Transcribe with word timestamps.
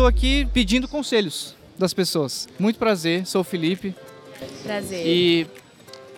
estou 0.00 0.08
aqui 0.08 0.48
pedindo 0.54 0.88
conselhos 0.88 1.54
das 1.78 1.92
pessoas. 1.92 2.48
Muito 2.58 2.78
prazer, 2.78 3.26
sou 3.26 3.42
o 3.42 3.44
Felipe. 3.44 3.94
Prazer. 4.62 5.06
E 5.06 5.46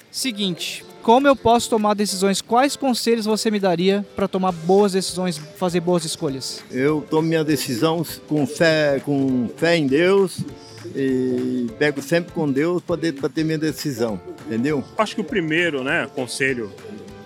seguinte, 0.08 0.84
como 1.02 1.26
eu 1.26 1.34
posso 1.34 1.68
tomar 1.68 1.94
decisões? 1.94 2.40
Quais 2.40 2.76
conselhos 2.76 3.26
você 3.26 3.50
me 3.50 3.58
daria 3.58 4.06
para 4.14 4.28
tomar 4.28 4.52
boas 4.52 4.92
decisões, 4.92 5.36
fazer 5.36 5.80
boas 5.80 6.04
escolhas? 6.04 6.62
Eu 6.70 7.04
tomo 7.10 7.26
minha 7.26 7.42
decisão 7.42 8.06
com 8.28 8.46
fé, 8.46 9.02
com 9.04 9.50
fé 9.56 9.76
em 9.76 9.88
Deus 9.88 10.38
e 10.94 11.66
pego 11.76 12.00
sempre 12.00 12.32
com 12.32 12.48
Deus 12.48 12.80
para 12.82 13.28
ter 13.28 13.42
minha 13.42 13.58
decisão, 13.58 14.20
entendeu? 14.46 14.84
Acho 14.96 15.16
que 15.16 15.20
o 15.20 15.24
primeiro, 15.24 15.82
né, 15.82 16.08
conselho 16.14 16.72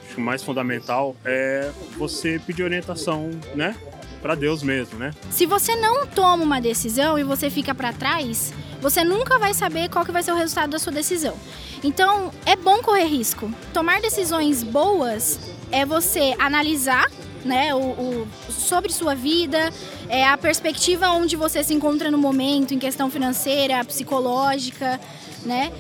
acho 0.07 0.15
que 0.15 0.21
o 0.23 0.25
mais 0.25 0.43
fundamental 0.43 1.15
é 1.23 1.71
você 1.99 2.41
pedir 2.47 2.63
orientação, 2.63 3.29
né, 3.55 3.77
para 4.21 4.35
Deus 4.35 4.63
mesmo, 4.63 4.99
né? 4.99 5.13
Se 5.31 5.47
você 5.47 5.77
não 5.77 6.07
toma 6.07 6.43
uma 6.43 6.61
decisão 6.61 7.19
e 7.19 7.23
você 7.23 7.51
fica 7.51 7.75
para 7.75 7.93
trás, 7.93 8.53
você 8.81 9.05
nunca 9.05 9.39
vai 9.39 9.55
saber 9.55 9.89
qual 9.89 10.05
que 10.05 10.13
vai 10.13 10.23
ser 10.23 10.33
o 10.33 10.37
resultado 10.37 10.71
da 10.71 10.79
sua 10.79 10.93
decisão. 10.93 11.35
Então, 11.83 12.33
é 12.45 12.57
bom 12.57 12.79
correr 12.83 13.05
risco. 13.05 13.53
Tomar 13.73 14.01
decisões 14.01 14.63
boas 14.63 15.39
é 15.71 15.85
você 15.85 16.35
analisar 16.39 17.07
né, 17.45 17.75
o, 17.75 17.79
o, 17.79 18.29
sobre 18.51 18.93
sua 18.93 19.15
vida, 19.15 19.73
é 20.09 20.27
a 20.27 20.37
perspectiva 20.37 21.11
onde 21.11 21.37
você 21.37 21.63
se 21.63 21.73
encontra 21.73 22.11
no 22.11 22.19
momento, 22.19 22.75
em 22.75 22.79
questão 22.79 23.09
financeira, 23.11 23.85
psicológica, 23.85 25.01
né? 25.45 25.73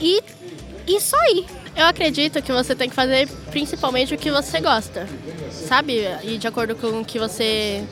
E, 0.00 0.20
e 0.86 1.00
só 1.00 1.16
ir. 1.32 1.46
Eu 1.76 1.86
acredito 1.86 2.42
que 2.42 2.52
você 2.52 2.74
tem 2.74 2.90
que 2.90 2.94
fazer 2.94 3.28
principalmente 3.50 4.14
o 4.14 4.18
que 4.18 4.30
você 4.30 4.60
gosta, 4.60 5.08
sabe? 5.52 6.02
E 6.22 6.38
de 6.38 6.46
acordo 6.46 6.74
com 6.74 7.00
o 7.00 7.04
que 7.04 7.18
você 7.18 7.84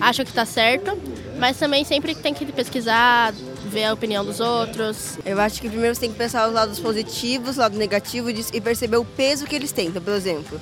acha 0.00 0.24
que 0.24 0.30
está 0.30 0.44
certo, 0.44 0.98
mas 1.38 1.56
também 1.56 1.84
sempre 1.84 2.14
tem 2.14 2.34
que 2.34 2.44
pesquisar, 2.46 3.32
ver 3.66 3.84
a 3.84 3.92
opinião 3.92 4.24
dos 4.24 4.40
outros. 4.40 5.18
Eu 5.24 5.40
acho 5.40 5.60
que 5.60 5.68
primeiro 5.68 5.94
você 5.94 6.02
tem 6.02 6.12
que 6.12 6.18
pensar 6.18 6.46
os 6.48 6.54
lados 6.54 6.78
positivos, 6.78 7.50
os 7.50 7.56
lados 7.56 7.78
negativos 7.78 8.50
e 8.52 8.60
perceber 8.60 8.96
o 8.96 9.04
peso 9.04 9.46
que 9.46 9.54
eles 9.54 9.72
têm. 9.72 9.88
Então, 9.88 10.02
por 10.02 10.12
exemplo, 10.12 10.60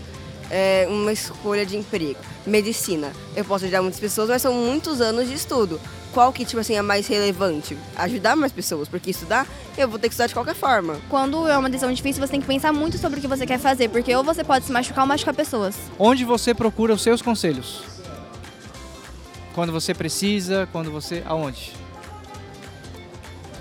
é 0.51 0.87
uma 0.89 1.13
escolha 1.13 1.67
de 1.67 1.77
emprego, 1.77 2.21
medicina. 2.47 3.13
Eu 3.37 3.45
posso 3.45 3.65
ajudar 3.65 3.83
muitas 3.83 4.01
pessoas, 4.01 4.29
mas 4.29 4.43
são 4.43 4.53
muitos 4.53 5.01
anos 5.01 5.29
de 5.29 5.35
estudo. 5.35 5.81
Qual 6.13 6.33
que, 6.33 6.45
tipo 6.45 6.61
assim, 6.61 6.75
é 6.75 6.83
mais 6.83 7.07
relevante? 7.07 7.77
Ajudar 7.97 8.35
mais 8.35 8.51
pessoas, 8.51 8.89
porque 8.89 9.11
estudar, 9.11 9.47
eu 9.77 9.89
vou 9.89 9.99
ter 9.99 10.09
que 10.09 10.15
estudar 10.15 10.27
de 10.27 10.35
qualquer 10.35 10.55
forma. 10.55 10.99
Quando 11.09 11.47
é 11.47 11.57
uma 11.57 11.69
decisão 11.69 11.93
difícil, 11.93 12.25
você 12.25 12.33
tem 12.33 12.41
que 12.41 12.47
pensar 12.47 12.73
muito 12.73 12.99
sobre 12.99 13.19
o 13.19 13.23
que 13.23 13.29
você 13.29 13.47
quer 13.47 13.59
fazer, 13.59 13.89
porque 13.89 14.15
ou 14.15 14.25
você 14.25 14.43
pode 14.43 14.65
se 14.65 14.73
machucar 14.73 15.05
ou 15.05 15.09
machucar 15.09 15.35
pessoas. 15.35 15.77
Onde 15.99 16.25
você 16.25 16.55
procura 16.55 16.95
os 16.95 17.03
seus 17.03 17.21
conselhos? 17.21 17.83
Quando 19.55 19.73
você 19.73 19.93
precisa, 19.93 20.69
quando 20.73 20.91
você... 20.91 21.23
Aonde? 21.27 21.73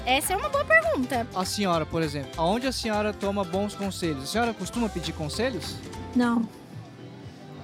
Essa 0.06 0.34
é 0.34 0.38
uma 0.38 0.48
boa 0.48 0.64
pergunta. 0.64 1.28
A 1.36 1.44
senhora, 1.44 1.86
por 1.86 2.02
exemplo, 2.02 2.32
aonde 2.38 2.66
a 2.66 2.72
senhora 2.72 3.12
toma 3.12 3.44
bons 3.44 3.76
conselhos? 3.76 4.24
A 4.24 4.26
senhora 4.26 4.54
costuma 4.54 4.88
pedir 4.88 5.12
conselhos? 5.12 5.76
Não. 6.16 6.48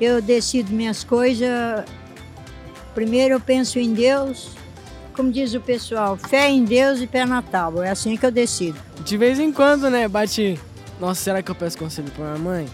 Eu 0.01 0.21
decido 0.21 0.73
minhas 0.73 1.03
coisas. 1.05 1.85
Primeiro 2.93 3.35
eu 3.35 3.39
penso 3.39 3.79
em 3.79 3.93
Deus. 3.93 4.49
Como 5.15 5.31
diz 5.31 5.53
o 5.53 5.61
pessoal, 5.61 6.17
fé 6.17 6.49
em 6.49 6.65
Deus 6.65 6.99
e 6.99 7.07
pé 7.07 7.25
na 7.25 7.41
tábua. 7.41 7.87
É 7.87 7.91
assim 7.91 8.17
que 8.17 8.25
eu 8.25 8.31
decido. 8.31 8.77
De 9.03 9.17
vez 9.17 9.39
em 9.39 9.51
quando, 9.51 9.89
né? 9.89 10.07
Bate. 10.07 10.59
Nossa, 10.99 11.21
será 11.21 11.41
que 11.41 11.51
eu 11.51 11.55
peço 11.55 11.77
conselho 11.77 12.09
pra 12.11 12.25
minha 12.25 12.37
mãe? 12.39 12.67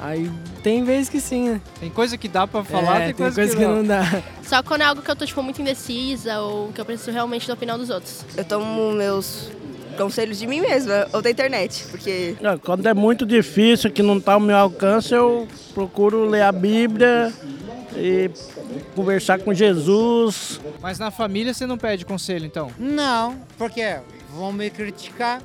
Aí 0.00 0.30
tem 0.62 0.82
vezes 0.82 1.08
que 1.08 1.20
sim, 1.20 1.48
né? 1.48 1.60
Tem 1.78 1.88
coisa 1.88 2.18
que 2.18 2.26
dá 2.26 2.46
pra 2.46 2.64
falar, 2.64 2.96
é, 2.96 2.98
tem, 2.98 3.06
tem 3.06 3.14
coisa, 3.14 3.34
coisa 3.36 3.52
que, 3.52 3.62
que, 3.62 3.66
não. 3.66 3.76
não 3.76 3.84
dá. 3.84 4.22
Só 4.42 4.62
quando 4.62 4.80
é 4.80 4.84
algo 4.84 5.00
que 5.00 5.10
eu 5.10 5.14
tô, 5.14 5.24
tipo, 5.24 5.42
muito 5.42 5.60
indecisa 5.60 6.40
ou 6.40 6.72
que 6.72 6.80
eu 6.80 6.84
preciso 6.84 7.12
realmente 7.12 7.46
da 7.46 7.54
opinião 7.54 7.78
dos 7.78 7.88
outros. 7.88 8.24
Eu 8.36 8.44
tomo 8.44 8.92
meus 8.92 9.50
conselhos 9.96 10.38
de 10.38 10.46
mim 10.46 10.60
mesma 10.60 11.06
ou 11.12 11.22
da 11.22 11.30
internet, 11.30 11.84
porque... 11.90 12.34
É, 12.42 12.56
Quando 12.58 12.86
é 12.86 12.94
muito 12.94 13.24
difícil, 13.24 13.90
que 13.90 14.02
não 14.02 14.18
está 14.18 14.32
ao 14.34 14.40
meu 14.40 14.56
alcance, 14.56 15.14
eu 15.14 15.46
procuro 15.72 16.28
ler 16.28 16.42
a 16.42 16.52
Bíblia 16.52 17.32
e 17.96 18.28
conversar 18.94 19.40
com 19.40 19.52
Jesus. 19.52 20.60
Mas 20.80 20.98
na 20.98 21.10
família 21.10 21.52
você 21.52 21.66
não 21.66 21.78
pede 21.78 22.04
conselho, 22.04 22.46
então? 22.46 22.70
Não, 22.78 23.40
porque 23.58 24.00
vão 24.30 24.52
me 24.52 24.70
criticar, 24.70 25.42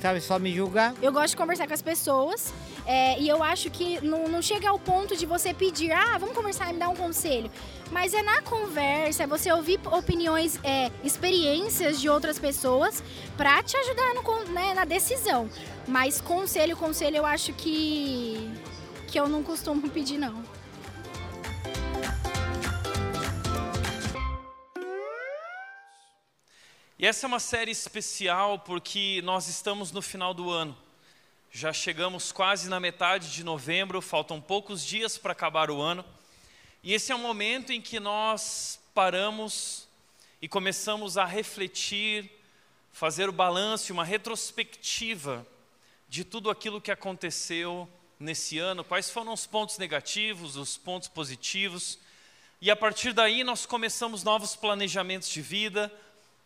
sabe, 0.00 0.20
só 0.20 0.38
me 0.38 0.54
julgar. 0.54 0.94
Eu 1.00 1.12
gosto 1.12 1.30
de 1.30 1.36
conversar 1.36 1.66
com 1.66 1.74
as 1.74 1.82
pessoas 1.82 2.52
é, 2.86 3.20
e 3.20 3.28
eu 3.28 3.42
acho 3.42 3.70
que 3.70 4.02
não, 4.02 4.28
não 4.28 4.40
chega 4.40 4.68
ao 4.70 4.78
ponto 4.78 5.14
de 5.14 5.26
você 5.26 5.52
pedir, 5.52 5.92
ah, 5.92 6.16
vamos 6.18 6.34
conversar 6.34 6.70
e 6.70 6.72
me 6.72 6.78
dar 6.78 6.88
um 6.88 6.96
conselho. 6.96 7.50
Mas 7.90 8.14
é 8.14 8.22
na 8.22 8.40
conversa, 8.40 9.24
é 9.24 9.26
você 9.26 9.52
ouvir 9.52 9.78
opiniões, 9.92 10.58
é, 10.64 10.90
experiências 11.04 12.00
de 12.00 12.08
outras 12.08 12.38
pessoas 12.38 13.02
para 13.36 13.62
te 13.62 13.76
ajudar 13.76 14.14
no 14.14 14.52
né, 14.52 14.72
na 14.72 14.86
decisão. 14.86 15.50
Mas 15.86 16.20
conselho, 16.20 16.76
conselho, 16.76 17.16
eu 17.18 17.26
acho 17.26 17.52
que, 17.52 18.50
que 19.06 19.20
eu 19.20 19.28
não 19.28 19.42
costumo 19.42 19.88
pedir, 19.90 20.16
não. 20.16 20.42
E 27.00 27.06
essa 27.06 27.26
é 27.26 27.28
uma 27.28 27.38
série 27.38 27.70
especial 27.70 28.58
porque 28.58 29.22
nós 29.22 29.46
estamos 29.46 29.92
no 29.92 30.02
final 30.02 30.34
do 30.34 30.50
ano. 30.50 30.76
Já 31.48 31.72
chegamos 31.72 32.32
quase 32.32 32.68
na 32.68 32.80
metade 32.80 33.30
de 33.30 33.44
novembro, 33.44 34.02
faltam 34.02 34.40
poucos 34.40 34.84
dias 34.84 35.16
para 35.16 35.30
acabar 35.30 35.70
o 35.70 35.80
ano. 35.80 36.04
E 36.82 36.92
esse 36.92 37.12
é 37.12 37.14
um 37.14 37.20
momento 37.20 37.72
em 37.72 37.80
que 37.80 38.00
nós 38.00 38.80
paramos 38.92 39.86
e 40.42 40.48
começamos 40.48 41.16
a 41.16 41.24
refletir, 41.24 42.28
fazer 42.92 43.28
o 43.28 43.32
balanço, 43.32 43.92
uma 43.92 44.04
retrospectiva 44.04 45.46
de 46.08 46.24
tudo 46.24 46.50
aquilo 46.50 46.80
que 46.80 46.90
aconteceu 46.90 47.88
nesse 48.18 48.58
ano, 48.58 48.82
quais 48.82 49.08
foram 49.08 49.32
os 49.32 49.46
pontos 49.46 49.78
negativos, 49.78 50.56
os 50.56 50.76
pontos 50.76 51.06
positivos. 51.06 51.96
E 52.60 52.72
a 52.72 52.74
partir 52.74 53.12
daí 53.12 53.44
nós 53.44 53.66
começamos 53.66 54.24
novos 54.24 54.56
planejamentos 54.56 55.28
de 55.28 55.40
vida, 55.40 55.92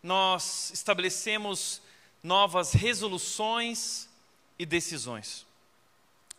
nós 0.03 0.69
estabelecemos 0.73 1.81
novas 2.21 2.73
resoluções 2.73 4.09
e 4.59 4.65
decisões. 4.65 5.45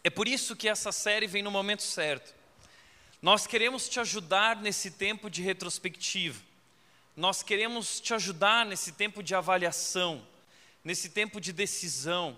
É 0.05 0.11
por 0.11 0.29
isso 0.29 0.55
que 0.55 0.69
essa 0.69 0.93
série 0.93 1.27
vem 1.27 1.43
no 1.43 1.51
momento 1.51 1.83
certo. 1.83 2.35
Nós 3.23 3.47
queremos 3.47 3.89
te 3.89 3.99
ajudar 3.99 4.57
nesse 4.61 4.91
tempo 4.91 5.31
de 5.31 5.41
retrospectiva. 5.41 6.39
Nós 7.17 7.43
queremos 7.43 8.01
te 8.01 8.13
ajudar 8.13 8.67
nesse 8.67 8.93
tempo 8.93 9.23
de 9.23 9.35
avaliação, 9.35 10.27
nesse 10.85 11.09
tempo 11.09 11.41
de 11.41 11.51
decisão. 11.51 12.37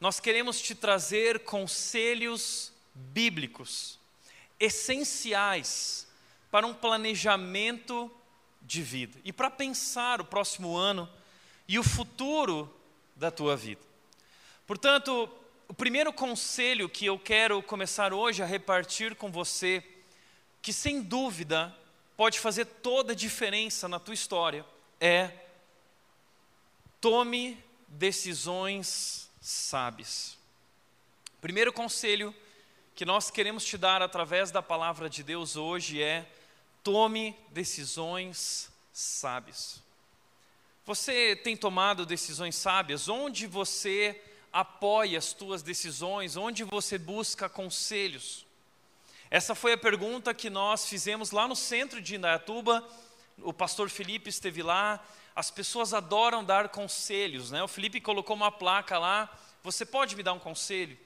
Nós 0.00 0.18
queremos 0.18 0.60
te 0.60 0.74
trazer 0.74 1.44
conselhos 1.44 2.72
bíblicos 2.92 4.00
essenciais 4.58 6.08
para 6.50 6.66
um 6.66 6.74
planejamento 6.74 8.10
de 8.62 8.82
vida 8.82 9.18
e 9.24 9.32
para 9.32 9.50
pensar 9.50 10.20
o 10.20 10.24
próximo 10.24 10.76
ano 10.76 11.08
e 11.66 11.78
o 11.78 11.82
futuro 11.82 12.72
da 13.16 13.30
tua 13.30 13.56
vida. 13.56 13.80
Portanto, 14.66 15.28
o 15.68 15.74
primeiro 15.74 16.12
conselho 16.12 16.88
que 16.88 17.06
eu 17.06 17.18
quero 17.18 17.62
começar 17.62 18.12
hoje 18.12 18.42
a 18.42 18.46
repartir 18.46 19.14
com 19.14 19.30
você, 19.30 19.84
que 20.60 20.72
sem 20.72 21.02
dúvida 21.02 21.74
pode 22.16 22.38
fazer 22.38 22.64
toda 22.64 23.12
a 23.12 23.16
diferença 23.16 23.88
na 23.88 23.98
tua 23.98 24.14
história, 24.14 24.64
é 25.00 25.30
tome 27.00 27.62
decisões 27.88 29.30
sábias. 29.40 30.36
Primeiro 31.40 31.72
conselho 31.72 32.34
que 32.94 33.04
nós 33.04 33.30
queremos 33.30 33.64
te 33.64 33.78
dar 33.78 34.02
através 34.02 34.50
da 34.50 34.60
palavra 34.60 35.08
de 35.08 35.22
Deus 35.22 35.56
hoje 35.56 36.02
é 36.02 36.30
tome 36.82 37.36
decisões 37.50 38.70
sábias. 38.92 39.82
Você 40.84 41.36
tem 41.36 41.56
tomado 41.56 42.04
decisões 42.04 42.56
sábias? 42.56 43.08
Onde 43.08 43.46
você 43.46 44.20
apoia 44.52 45.18
as 45.18 45.32
tuas 45.32 45.62
decisões? 45.62 46.36
Onde 46.36 46.64
você 46.64 46.98
busca 46.98 47.48
conselhos? 47.48 48.46
Essa 49.30 49.54
foi 49.54 49.74
a 49.74 49.78
pergunta 49.78 50.34
que 50.34 50.50
nós 50.50 50.88
fizemos 50.88 51.30
lá 51.30 51.46
no 51.46 51.54
centro 51.54 52.02
de 52.02 52.16
Indaiatuba. 52.16 52.84
O 53.38 53.52
pastor 53.52 53.88
Felipe 53.88 54.28
esteve 54.28 54.62
lá. 54.62 55.04
As 55.36 55.50
pessoas 55.50 55.94
adoram 55.94 56.44
dar 56.44 56.68
conselhos, 56.70 57.50
né? 57.50 57.62
O 57.62 57.68
Felipe 57.68 58.00
colocou 58.00 58.34
uma 58.34 58.50
placa 58.50 58.98
lá. 58.98 59.32
Você 59.62 59.86
pode 59.86 60.16
me 60.16 60.22
dar 60.22 60.32
um 60.32 60.40
conselho? 60.40 60.98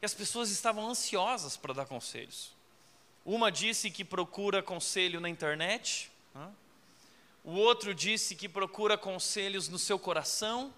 E 0.00 0.06
as 0.06 0.14
pessoas 0.14 0.50
estavam 0.50 0.88
ansiosas 0.88 1.56
para 1.56 1.74
dar 1.74 1.86
conselhos. 1.86 2.55
Uma 3.26 3.50
disse 3.50 3.90
que 3.90 4.04
procura 4.04 4.62
conselho 4.62 5.20
na 5.20 5.28
internet. 5.28 6.12
O 7.42 7.54
outro 7.54 7.92
disse 7.92 8.36
que 8.36 8.48
procura 8.48 8.96
conselhos 8.96 9.68
no 9.68 9.80
seu 9.80 9.98
coração, 9.98 10.72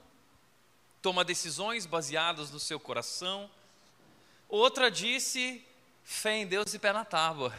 toma 1.03 1.23
decisões 1.23 1.85
baseadas 1.85 2.50
no 2.50 2.59
seu 2.59 2.81
coração. 2.81 3.50
Outra 4.49 4.91
disse 4.91 5.62
fé 6.03 6.39
em 6.39 6.47
Deus 6.47 6.73
e 6.73 6.79
pé 6.79 6.91
na 6.91 7.05
tábua. 7.05 7.55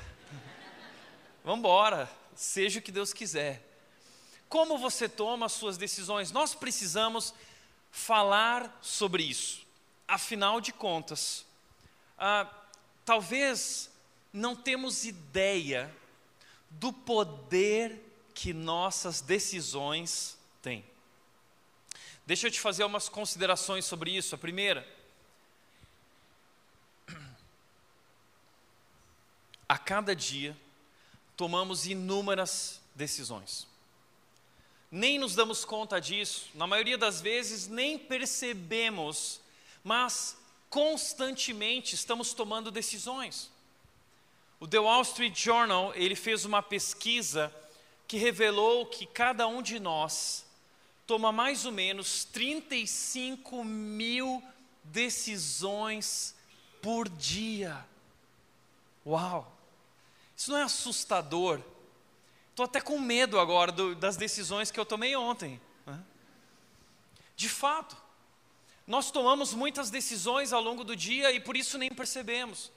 Vamos 1.45 1.59
embora, 1.59 2.09
seja 2.35 2.79
o 2.79 2.81
que 2.81 2.91
Deus 2.91 3.13
quiser. 3.13 3.61
como 4.49 4.75
você 4.75 5.07
toma 5.07 5.45
as 5.45 5.51
suas 5.51 5.77
decisões. 5.77 6.31
Nós 6.31 6.55
precisamos 6.55 7.31
falar 7.91 8.75
sobre 8.81 9.21
isso. 9.21 9.61
Afinal 10.07 10.59
de 10.59 10.73
contas, 10.73 11.45
ah, 12.17 12.51
talvez 13.05 13.88
não 14.31 14.55
temos 14.55 15.05
ideia 15.05 15.93
do 16.69 16.93
poder 16.93 17.99
que 18.33 18.53
nossas 18.53 19.21
decisões 19.21 20.37
têm. 20.61 20.85
Deixa 22.25 22.47
eu 22.47 22.51
te 22.51 22.59
fazer 22.59 22.83
umas 22.83 23.09
considerações 23.09 23.85
sobre 23.85 24.11
isso. 24.11 24.35
A 24.35 24.37
primeira, 24.37 24.87
a 29.67 29.77
cada 29.77 30.15
dia 30.15 30.55
tomamos 31.35 31.87
inúmeras 31.87 32.79
decisões. 32.93 33.67
Nem 34.91 35.19
nos 35.19 35.35
damos 35.35 35.65
conta 35.65 35.99
disso, 35.99 36.49
na 36.55 36.65
maioria 36.65 36.97
das 36.97 37.21
vezes 37.21 37.67
nem 37.67 37.97
percebemos, 37.97 39.39
mas 39.83 40.37
constantemente 40.69 41.93
estamos 41.93 42.33
tomando 42.33 42.71
decisões. 42.71 43.51
O 44.59 44.67
The 44.67 44.79
Wall 44.79 45.01
Street 45.03 45.37
Journal, 45.41 45.93
ele 45.95 46.15
fez 46.15 46.43
uma 46.43 46.61
pesquisa 46.61 47.53
que 48.07 48.17
revelou 48.17 48.85
que 48.85 49.05
cada 49.05 49.47
um 49.47 49.61
de 49.61 49.79
nós 49.79 50.45
toma 51.07 51.31
mais 51.31 51.65
ou 51.65 51.71
menos 51.71 52.25
35 52.25 53.63
mil 53.63 54.43
decisões 54.83 56.35
por 56.81 57.07
dia. 57.07 57.85
Uau! 59.05 59.55
Isso 60.35 60.51
não 60.51 60.57
é 60.57 60.63
assustador? 60.63 61.61
Estou 62.49 62.65
até 62.65 62.81
com 62.81 62.99
medo 62.99 63.39
agora 63.39 63.71
do, 63.71 63.95
das 63.95 64.17
decisões 64.17 64.71
que 64.71 64.79
eu 64.79 64.85
tomei 64.85 65.15
ontem. 65.15 65.61
Né? 65.85 65.99
De 67.35 67.47
fato, 67.47 67.95
nós 68.85 69.11
tomamos 69.11 69.53
muitas 69.53 69.89
decisões 69.89 70.51
ao 70.51 70.61
longo 70.61 70.83
do 70.83 70.95
dia 70.95 71.31
e 71.31 71.39
por 71.39 71.55
isso 71.55 71.77
nem 71.77 71.89
percebemos. 71.89 72.71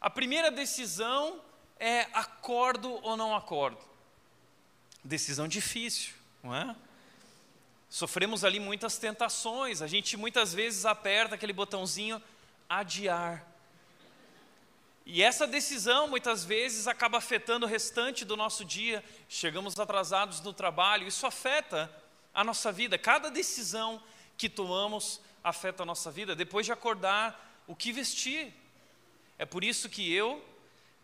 A 0.00 0.08
primeira 0.08 0.50
decisão 0.50 1.40
é 1.78 2.02
acordo 2.12 2.90
ou 3.04 3.16
não 3.16 3.34
acordo. 3.34 3.78
Decisão 5.02 5.48
difícil, 5.48 6.14
não 6.42 6.54
é? 6.54 6.76
Sofremos 7.90 8.44
ali 8.44 8.60
muitas 8.60 8.98
tentações, 8.98 9.80
a 9.80 9.86
gente 9.86 10.16
muitas 10.16 10.52
vezes 10.52 10.84
aperta 10.84 11.34
aquele 11.34 11.52
botãozinho 11.52 12.22
adiar. 12.68 13.44
E 15.06 15.22
essa 15.22 15.46
decisão 15.46 16.06
muitas 16.06 16.44
vezes 16.44 16.86
acaba 16.86 17.16
afetando 17.16 17.64
o 17.64 17.68
restante 17.68 18.26
do 18.26 18.36
nosso 18.36 18.62
dia. 18.62 19.02
Chegamos 19.26 19.78
atrasados 19.80 20.42
no 20.42 20.52
trabalho, 20.52 21.08
isso 21.08 21.26
afeta 21.26 21.90
a 22.34 22.44
nossa 22.44 22.70
vida. 22.70 22.98
Cada 22.98 23.30
decisão 23.30 24.02
que 24.36 24.50
tomamos 24.50 25.18
afeta 25.42 25.82
a 25.82 25.86
nossa 25.86 26.10
vida. 26.10 26.36
Depois 26.36 26.66
de 26.66 26.72
acordar, 26.72 27.62
o 27.66 27.74
que 27.74 27.90
vestir? 27.90 28.52
É 29.38 29.46
por 29.46 29.62
isso 29.62 29.88
que 29.88 30.12
eu 30.12 30.44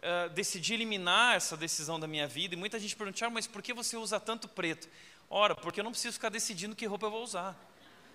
uh, 0.04 0.28
decidi 0.30 0.74
eliminar 0.74 1.36
essa 1.36 1.56
decisão 1.56 2.00
da 2.00 2.06
minha 2.06 2.26
vida. 2.26 2.54
E 2.54 2.58
muita 2.58 2.78
gente 2.78 2.96
pergunta, 2.96 3.30
mas 3.30 3.46
por 3.46 3.62
que 3.62 3.72
você 3.72 3.96
usa 3.96 4.18
tanto 4.18 4.48
preto? 4.48 4.88
Ora, 5.30 5.54
porque 5.54 5.80
eu 5.80 5.84
não 5.84 5.92
preciso 5.92 6.14
ficar 6.14 6.28
decidindo 6.28 6.76
que 6.76 6.84
roupa 6.86 7.06
eu 7.06 7.10
vou 7.10 7.22
usar. 7.22 7.56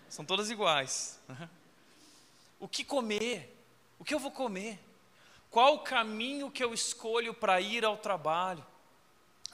São 0.09 0.25
todas 0.25 0.49
iguais. 0.49 1.19
O 2.61 2.67
que 2.67 2.83
comer? 2.83 3.57
O 3.97 4.03
que 4.03 4.13
eu 4.13 4.19
vou 4.19 4.31
comer? 4.31 4.77
Qual 5.49 5.75
o 5.75 5.79
caminho 5.79 6.51
que 6.51 6.61
eu 6.61 6.73
escolho 6.73 7.33
para 7.33 7.61
ir 7.61 7.85
ao 7.85 7.95
trabalho? 7.95 8.65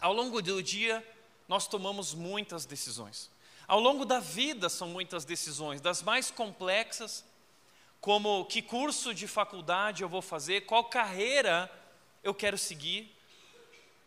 Ao 0.01 0.11
longo 0.11 0.41
do 0.41 0.63
dia, 0.63 1.07
nós 1.47 1.67
tomamos 1.67 2.15
muitas 2.15 2.65
decisões. 2.65 3.29
Ao 3.67 3.79
longo 3.79 4.05
da 4.05 4.19
vida, 4.19 4.69
são 4.69 4.89
muitas 4.89 5.23
decisões, 5.23 5.81
das 5.81 6.01
mais 6.01 6.31
complexas 6.31 7.23
como 8.05 8.45
que 8.45 8.61
curso 8.61 9.15
de 9.15 9.27
faculdade 9.27 10.03
eu 10.03 10.07
vou 10.07 10.21
fazer, 10.21 10.67
qual 10.67 10.83
carreira 10.83 11.71
eu 12.23 12.35
quero 12.35 12.55
seguir, 12.55 13.11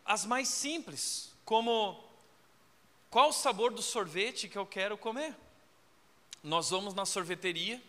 as 0.05 0.25
mais 0.25 0.47
simples, 0.47 1.33
como 1.43 2.01
qual 3.09 3.27
o 3.27 3.33
sabor 3.33 3.73
do 3.73 3.81
sorvete 3.81 4.47
que 4.47 4.57
eu 4.57 4.65
quero 4.65 4.97
comer. 4.97 5.35
Nós 6.41 6.69
vamos 6.69 6.93
na 6.93 7.05
sorveteria 7.05 7.83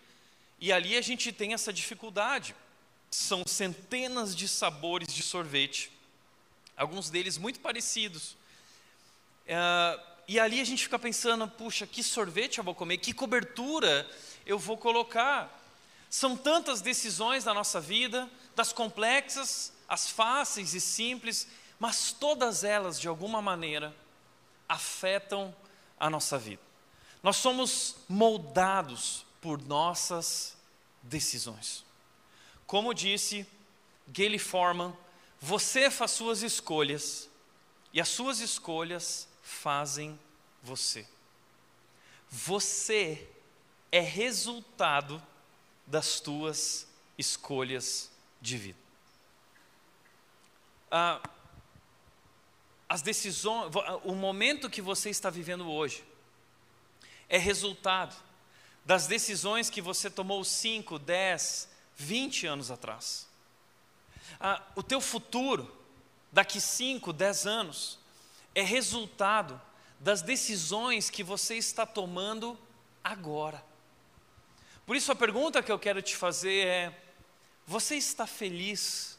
e 0.58 0.72
ali 0.72 0.96
a 0.96 1.00
gente 1.00 1.30
tem 1.30 1.54
essa 1.54 1.72
dificuldade. 1.72 2.56
São 3.08 3.44
centenas 3.46 4.34
de 4.34 4.48
sabores 4.48 5.14
de 5.14 5.22
sorvete, 5.22 5.92
alguns 6.76 7.08
deles 7.08 7.38
muito 7.38 7.60
parecidos. 7.60 8.32
Uh, 9.46 10.02
e 10.26 10.40
ali 10.40 10.60
a 10.60 10.64
gente 10.64 10.82
fica 10.82 10.98
pensando, 10.98 11.46
puxa, 11.46 11.86
que 11.86 12.02
sorvete 12.02 12.58
eu 12.58 12.64
vou 12.64 12.74
comer, 12.74 12.98
que 12.98 13.12
cobertura 13.12 14.10
eu 14.44 14.58
vou 14.58 14.76
colocar. 14.76 15.59
São 16.10 16.36
tantas 16.36 16.80
decisões 16.80 17.44
na 17.44 17.54
nossa 17.54 17.80
vida, 17.80 18.28
das 18.56 18.72
complexas, 18.72 19.72
as 19.88 20.10
fáceis 20.10 20.74
e 20.74 20.80
simples, 20.80 21.46
mas 21.78 22.12
todas 22.12 22.64
elas, 22.64 23.00
de 23.00 23.06
alguma 23.06 23.40
maneira, 23.40 23.94
afetam 24.68 25.54
a 25.98 26.10
nossa 26.10 26.36
vida. 26.36 26.60
Nós 27.22 27.36
somos 27.36 27.94
moldados 28.08 29.24
por 29.40 29.62
nossas 29.62 30.56
decisões. 31.00 31.84
Como 32.66 32.92
disse 32.92 33.46
Gayle 34.08 34.38
Forman, 34.38 34.92
você 35.40 35.90
faz 35.90 36.10
suas 36.10 36.42
escolhas 36.42 37.28
e 37.92 38.00
as 38.00 38.08
suas 38.08 38.40
escolhas 38.40 39.28
fazem 39.42 40.18
você. 40.62 41.06
Você 42.28 43.28
é 43.90 44.00
resultado 44.00 45.22
das 45.90 46.20
tuas 46.20 46.86
escolhas 47.18 48.10
de 48.40 48.56
vida. 48.56 48.78
Ah, 50.88 51.20
as 52.88 53.02
decisões, 53.02 53.72
o 54.04 54.14
momento 54.14 54.70
que 54.70 54.80
você 54.80 55.10
está 55.10 55.28
vivendo 55.30 55.68
hoje 55.68 56.04
é 57.28 57.38
resultado 57.38 58.14
das 58.84 59.06
decisões 59.06 59.68
que 59.68 59.82
você 59.82 60.08
tomou 60.08 60.44
5, 60.44 60.98
10, 60.98 61.68
20 61.96 62.46
anos 62.46 62.70
atrás. 62.70 63.28
Ah, 64.38 64.62
o 64.76 64.82
teu 64.82 65.00
futuro, 65.00 65.76
daqui 66.30 66.60
5, 66.60 67.12
10 67.12 67.46
anos, 67.46 67.98
é 68.54 68.62
resultado 68.62 69.60
das 69.98 70.22
decisões 70.22 71.10
que 71.10 71.24
você 71.24 71.56
está 71.56 71.84
tomando 71.84 72.56
agora. 73.02 73.69
Por 74.90 74.96
isso 74.96 75.12
a 75.12 75.14
pergunta 75.14 75.62
que 75.62 75.70
eu 75.70 75.78
quero 75.78 76.02
te 76.02 76.16
fazer 76.16 76.66
é: 76.66 77.02
você 77.64 77.94
está 77.94 78.26
feliz 78.26 79.16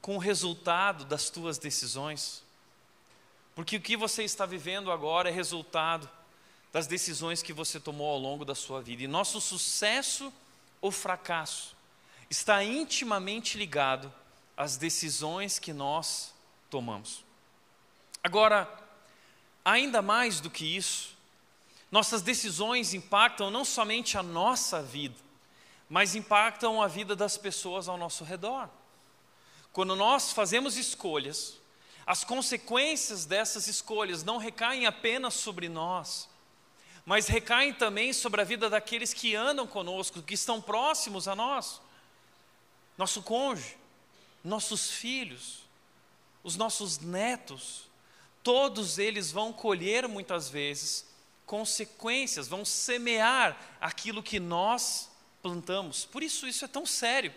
com 0.00 0.16
o 0.16 0.18
resultado 0.18 1.04
das 1.04 1.30
tuas 1.30 1.58
decisões? 1.58 2.42
Porque 3.54 3.76
o 3.76 3.80
que 3.80 3.96
você 3.96 4.24
está 4.24 4.44
vivendo 4.44 4.90
agora 4.90 5.28
é 5.28 5.32
resultado 5.32 6.10
das 6.72 6.88
decisões 6.88 7.40
que 7.40 7.52
você 7.52 7.78
tomou 7.78 8.10
ao 8.10 8.18
longo 8.18 8.44
da 8.44 8.56
sua 8.56 8.82
vida. 8.82 9.04
E 9.04 9.06
nosso 9.06 9.40
sucesso 9.40 10.32
ou 10.80 10.90
fracasso 10.90 11.76
está 12.28 12.64
intimamente 12.64 13.56
ligado 13.56 14.12
às 14.56 14.76
decisões 14.76 15.56
que 15.56 15.72
nós 15.72 16.34
tomamos. 16.68 17.24
Agora, 18.24 18.68
ainda 19.64 20.02
mais 20.02 20.40
do 20.40 20.50
que 20.50 20.64
isso, 20.76 21.13
nossas 21.94 22.22
decisões 22.22 22.92
impactam 22.92 23.52
não 23.52 23.64
somente 23.64 24.18
a 24.18 24.22
nossa 24.22 24.82
vida, 24.82 25.14
mas 25.88 26.16
impactam 26.16 26.82
a 26.82 26.88
vida 26.88 27.14
das 27.14 27.36
pessoas 27.36 27.88
ao 27.88 27.96
nosso 27.96 28.24
redor. 28.24 28.68
Quando 29.72 29.94
nós 29.94 30.32
fazemos 30.32 30.76
escolhas, 30.76 31.56
as 32.04 32.24
consequências 32.24 33.26
dessas 33.26 33.68
escolhas 33.68 34.24
não 34.24 34.38
recaem 34.38 34.86
apenas 34.86 35.34
sobre 35.34 35.68
nós, 35.68 36.28
mas 37.06 37.28
recaem 37.28 37.72
também 37.72 38.12
sobre 38.12 38.40
a 38.40 38.44
vida 38.44 38.68
daqueles 38.68 39.14
que 39.14 39.36
andam 39.36 39.64
conosco, 39.64 40.20
que 40.20 40.34
estão 40.34 40.60
próximos 40.60 41.28
a 41.28 41.36
nós. 41.36 41.80
Nosso 42.98 43.22
cônjuge, 43.22 43.76
nossos 44.42 44.90
filhos, 44.90 45.60
os 46.42 46.56
nossos 46.56 46.98
netos, 46.98 47.84
todos 48.42 48.98
eles 48.98 49.30
vão 49.30 49.52
colher 49.52 50.08
muitas 50.08 50.48
vezes 50.48 51.13
consequências, 51.46 52.48
vão 52.48 52.64
semear 52.64 53.58
aquilo 53.80 54.22
que 54.22 54.40
nós 54.40 55.10
plantamos. 55.42 56.04
Por 56.04 56.22
isso, 56.22 56.46
isso 56.46 56.64
é 56.64 56.68
tão 56.68 56.86
sério. 56.86 57.32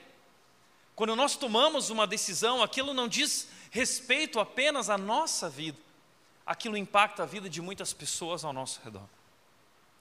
Quando 0.95 1.15
nós 1.15 1.35
tomamos 1.35 1.89
uma 1.89 2.07
decisão, 2.07 2.63
aquilo 2.63 2.93
não 2.93 3.07
diz 3.07 3.47
respeito 3.69 4.39
apenas 4.39 4.89
à 4.89 4.97
nossa 4.97 5.49
vida, 5.49 5.77
aquilo 6.45 6.77
impacta 6.77 7.23
a 7.23 7.25
vida 7.25 7.49
de 7.49 7.61
muitas 7.61 7.93
pessoas 7.93 8.43
ao 8.43 8.53
nosso 8.53 8.79
redor. 8.83 9.07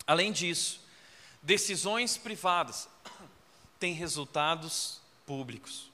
Além 0.07 0.33
disso, 0.33 0.81
decisões 1.43 2.17
privadas 2.17 2.89
têm 3.79 3.93
resultados 3.93 5.01
públicos. 5.27 5.91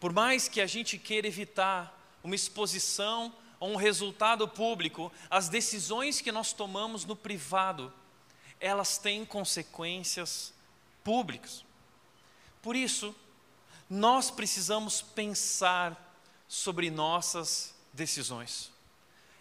Por 0.00 0.12
mais 0.12 0.48
que 0.48 0.60
a 0.60 0.66
gente 0.66 0.98
queira 0.98 1.28
evitar 1.28 1.96
uma 2.24 2.34
exposição 2.34 3.32
um 3.66 3.76
resultado 3.76 4.46
público, 4.48 5.12
as 5.30 5.48
decisões 5.48 6.20
que 6.20 6.32
nós 6.32 6.52
tomamos 6.52 7.04
no 7.04 7.14
privado, 7.14 7.92
elas 8.60 8.98
têm 8.98 9.24
consequências 9.24 10.52
públicas. 11.04 11.64
Por 12.60 12.76
isso, 12.76 13.14
nós 13.88 14.30
precisamos 14.30 15.02
pensar 15.02 16.16
sobre 16.48 16.90
nossas 16.90 17.74
decisões. 17.92 18.70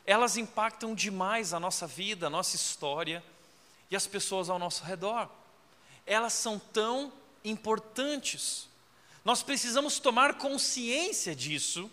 Elas 0.06 0.38
impactam 0.38 0.96
demais 0.96 1.54
a 1.54 1.60
nossa 1.60 1.86
vida, 1.86 2.28
a 2.28 2.30
nossa 2.30 2.56
história 2.56 3.24
e 3.90 3.96
as 3.96 4.08
pessoas 4.08 4.50
ao 4.50 4.58
nosso 4.58 4.84
redor. 4.84 5.30
Elas 6.06 6.34
são 6.34 6.58
tão 6.58 7.14
importantes. 7.44 8.68
Nós 9.24 9.44
precisamos 9.44 10.00
tomar 10.00 10.36
consciência 10.36 11.36
disso 11.36 11.90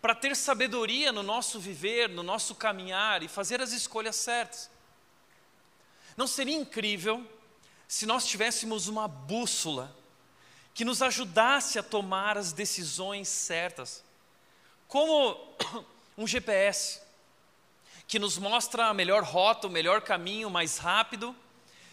para 0.00 0.14
ter 0.14 0.36
sabedoria 0.36 1.10
no 1.10 1.22
nosso 1.22 1.58
viver, 1.58 2.08
no 2.08 2.22
nosso 2.22 2.54
caminhar 2.54 3.22
e 3.22 3.28
fazer 3.28 3.60
as 3.60 3.72
escolhas 3.72 4.16
certas. 4.16 4.70
Não 6.16 6.26
seria 6.26 6.56
incrível 6.56 7.24
se 7.86 8.06
nós 8.06 8.26
tivéssemos 8.26 8.86
uma 8.86 9.08
bússola 9.08 9.96
que 10.74 10.84
nos 10.84 11.02
ajudasse 11.02 11.78
a 11.78 11.82
tomar 11.82 12.38
as 12.38 12.52
decisões 12.52 13.28
certas, 13.28 14.04
como 14.86 15.36
um 16.16 16.26
GPS 16.26 17.00
que 18.06 18.18
nos 18.18 18.38
mostra 18.38 18.86
a 18.86 18.94
melhor 18.94 19.22
rota, 19.22 19.66
o 19.66 19.70
melhor 19.70 20.00
caminho 20.00 20.48
mais 20.48 20.78
rápido, 20.78 21.34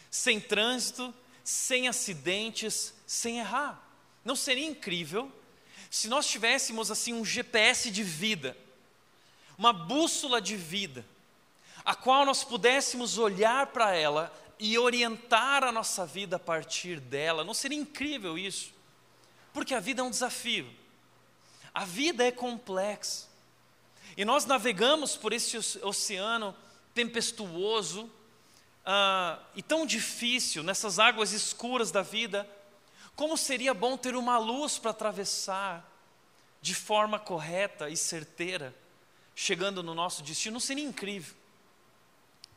sem 0.09 0.39
trânsito, 0.39 1.13
sem 1.43 1.87
acidentes, 1.87 2.93
sem 3.05 3.39
errar. 3.39 3.81
Não 4.23 4.35
seria 4.35 4.65
incrível 4.65 5.31
se 5.95 6.09
nós 6.09 6.27
tivéssemos 6.27 6.91
assim 6.91 7.13
um 7.13 7.23
GPS 7.23 7.89
de 7.89 8.03
vida, 8.03 8.57
uma 9.57 9.71
bússola 9.71 10.41
de 10.41 10.57
vida, 10.57 11.05
a 11.85 11.95
qual 11.95 12.25
nós 12.25 12.43
pudéssemos 12.43 13.17
olhar 13.17 13.67
para 13.67 13.95
ela 13.95 14.29
e 14.59 14.77
orientar 14.77 15.63
a 15.63 15.71
nossa 15.71 16.05
vida 16.05 16.35
a 16.35 16.39
partir 16.39 16.99
dela, 16.99 17.45
não 17.45 17.53
seria 17.53 17.77
incrível 17.77 18.37
isso? 18.37 18.73
Porque 19.53 19.73
a 19.73 19.79
vida 19.79 20.01
é 20.01 20.03
um 20.03 20.09
desafio, 20.09 20.69
a 21.73 21.85
vida 21.85 22.25
é 22.25 22.31
complexa, 22.31 23.27
e 24.17 24.25
nós 24.25 24.45
navegamos 24.45 25.15
por 25.15 25.31
esse 25.31 25.57
oceano 25.81 26.53
tempestuoso 26.93 28.03
uh, 28.03 29.41
e 29.55 29.63
tão 29.63 29.85
difícil, 29.85 30.61
nessas 30.61 30.99
águas 30.99 31.31
escuras 31.31 31.89
da 31.89 32.01
vida, 32.01 32.45
como 33.15 33.37
seria 33.37 33.73
bom 33.73 33.97
ter 33.97 34.15
uma 34.15 34.37
luz 34.37 34.77
para 34.77 34.91
atravessar 34.91 35.89
de 36.61 36.75
forma 36.75 37.17
correta 37.17 37.89
e 37.89 37.95
certeira, 37.95 38.75
chegando 39.33 39.81
no 39.81 39.93
nosso 39.93 40.21
destino? 40.21 40.59
Seria 40.59 40.83
incrível? 40.83 41.35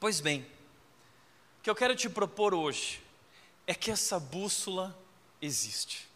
Pois 0.00 0.20
bem, 0.20 0.42
o 1.58 1.62
que 1.62 1.70
eu 1.70 1.74
quero 1.74 1.94
te 1.94 2.08
propor 2.08 2.54
hoje 2.54 3.02
é 3.66 3.74
que 3.74 3.90
essa 3.90 4.18
bússola 4.18 4.98
existe. 5.40 6.08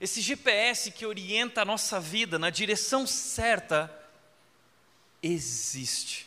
Esse 0.00 0.20
GPS 0.20 0.90
que 0.90 1.06
orienta 1.06 1.62
a 1.62 1.64
nossa 1.64 1.98
vida 1.98 2.38
na 2.38 2.50
direção 2.50 3.06
certa 3.06 3.92
existe. 5.22 6.26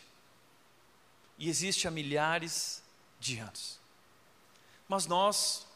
E 1.38 1.48
existe 1.48 1.88
há 1.88 1.92
milhares 1.92 2.82
de 3.20 3.38
anos. 3.38 3.80
Mas 4.88 5.06
nós 5.06 5.68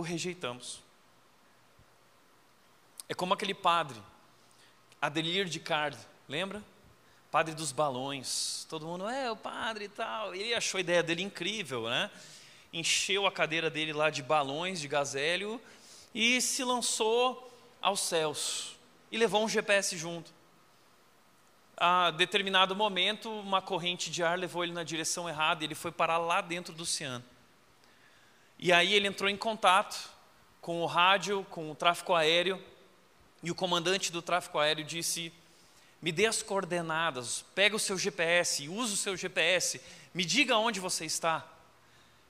o 0.00 0.02
rejeitamos. 0.02 0.82
É 3.08 3.14
como 3.14 3.34
aquele 3.34 3.54
padre, 3.54 4.00
Adelir 5.00 5.46
de 5.46 5.60
Card, 5.60 5.98
lembra? 6.28 6.62
padre 7.30 7.54
dos 7.54 7.72
balões. 7.72 8.66
Todo 8.68 8.86
mundo, 8.86 9.08
é, 9.08 9.30
o 9.30 9.36
padre 9.36 9.84
e 9.84 9.88
tal. 9.88 10.34
Ele 10.34 10.52
achou 10.52 10.78
a 10.78 10.80
ideia 10.80 11.02
dele 11.02 11.22
incrível, 11.22 11.88
né? 11.88 12.10
Encheu 12.72 13.26
a 13.26 13.32
cadeira 13.32 13.70
dele 13.70 13.92
lá 13.92 14.10
de 14.10 14.22
balões 14.22 14.80
de 14.80 14.88
gazélio 14.88 15.60
e 16.14 16.40
se 16.40 16.64
lançou 16.64 17.52
aos 17.80 18.00
céus. 18.00 18.76
E 19.10 19.18
levou 19.18 19.44
um 19.44 19.48
GPS 19.48 19.96
junto. 19.96 20.32
A 21.76 22.10
determinado 22.10 22.76
momento, 22.76 23.30
uma 23.30 23.62
corrente 23.62 24.10
de 24.10 24.22
ar 24.22 24.38
levou 24.38 24.62
ele 24.62 24.72
na 24.72 24.82
direção 24.82 25.28
errada 25.28 25.64
e 25.64 25.66
ele 25.66 25.74
foi 25.74 25.90
parar 25.90 26.18
lá 26.18 26.40
dentro 26.40 26.74
do 26.74 26.82
oceano. 26.82 27.24
E 28.62 28.72
aí 28.72 28.92
ele 28.92 29.08
entrou 29.08 29.28
em 29.28 29.36
contato 29.36 30.10
com 30.60 30.82
o 30.82 30.86
rádio, 30.86 31.44
com 31.48 31.70
o 31.70 31.74
tráfego 31.74 32.14
aéreo, 32.14 32.62
e 33.42 33.50
o 33.50 33.54
comandante 33.54 34.12
do 34.12 34.20
tráfego 34.20 34.58
aéreo 34.58 34.84
disse: 34.84 35.32
me 36.02 36.10
dê 36.12 36.26
as 36.26 36.42
coordenadas, 36.42 37.44
pega 37.54 37.76
o 37.76 37.78
seu 37.78 37.98
GPS, 37.98 38.68
use 38.68 38.94
o 38.94 38.96
seu 38.96 39.16
GPS, 39.16 39.80
me 40.14 40.24
diga 40.24 40.56
onde 40.56 40.80
você 40.80 41.04
está. 41.04 41.46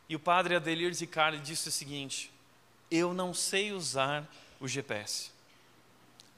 E 0.09 0.17
o 0.17 0.21
padre 0.21 0.57
Adelir 0.57 0.93
Zicardi 0.93 1.41
disse 1.41 1.69
o 1.69 1.73
seguinte: 1.73 2.33
Eu 2.91 3.15
não 3.15 3.33
sei 3.33 3.73
usar 3.73 4.29
o 4.59 4.67
GPS. 4.67 5.31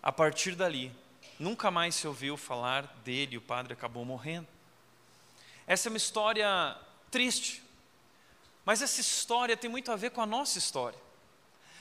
A 0.02 0.12
partir 0.12 0.54
dali, 0.54 0.92
nunca 1.38 1.70
mais 1.70 1.94
se 1.94 2.06
ouviu 2.06 2.36
falar 2.36 2.82
dele, 3.02 3.38
o 3.38 3.42
padre 3.42 3.72
acabou 3.72 4.04
morrendo. 4.04 4.48
Essa 5.66 5.88
é 5.88 5.90
uma 5.90 5.96
história 5.96 6.76
triste, 7.10 7.61
mas 8.64 8.82
essa 8.82 9.00
história 9.00 9.56
tem 9.56 9.70
muito 9.70 9.90
a 9.90 9.96
ver 9.96 10.10
com 10.10 10.20
a 10.20 10.26
nossa 10.26 10.58
história. 10.58 10.98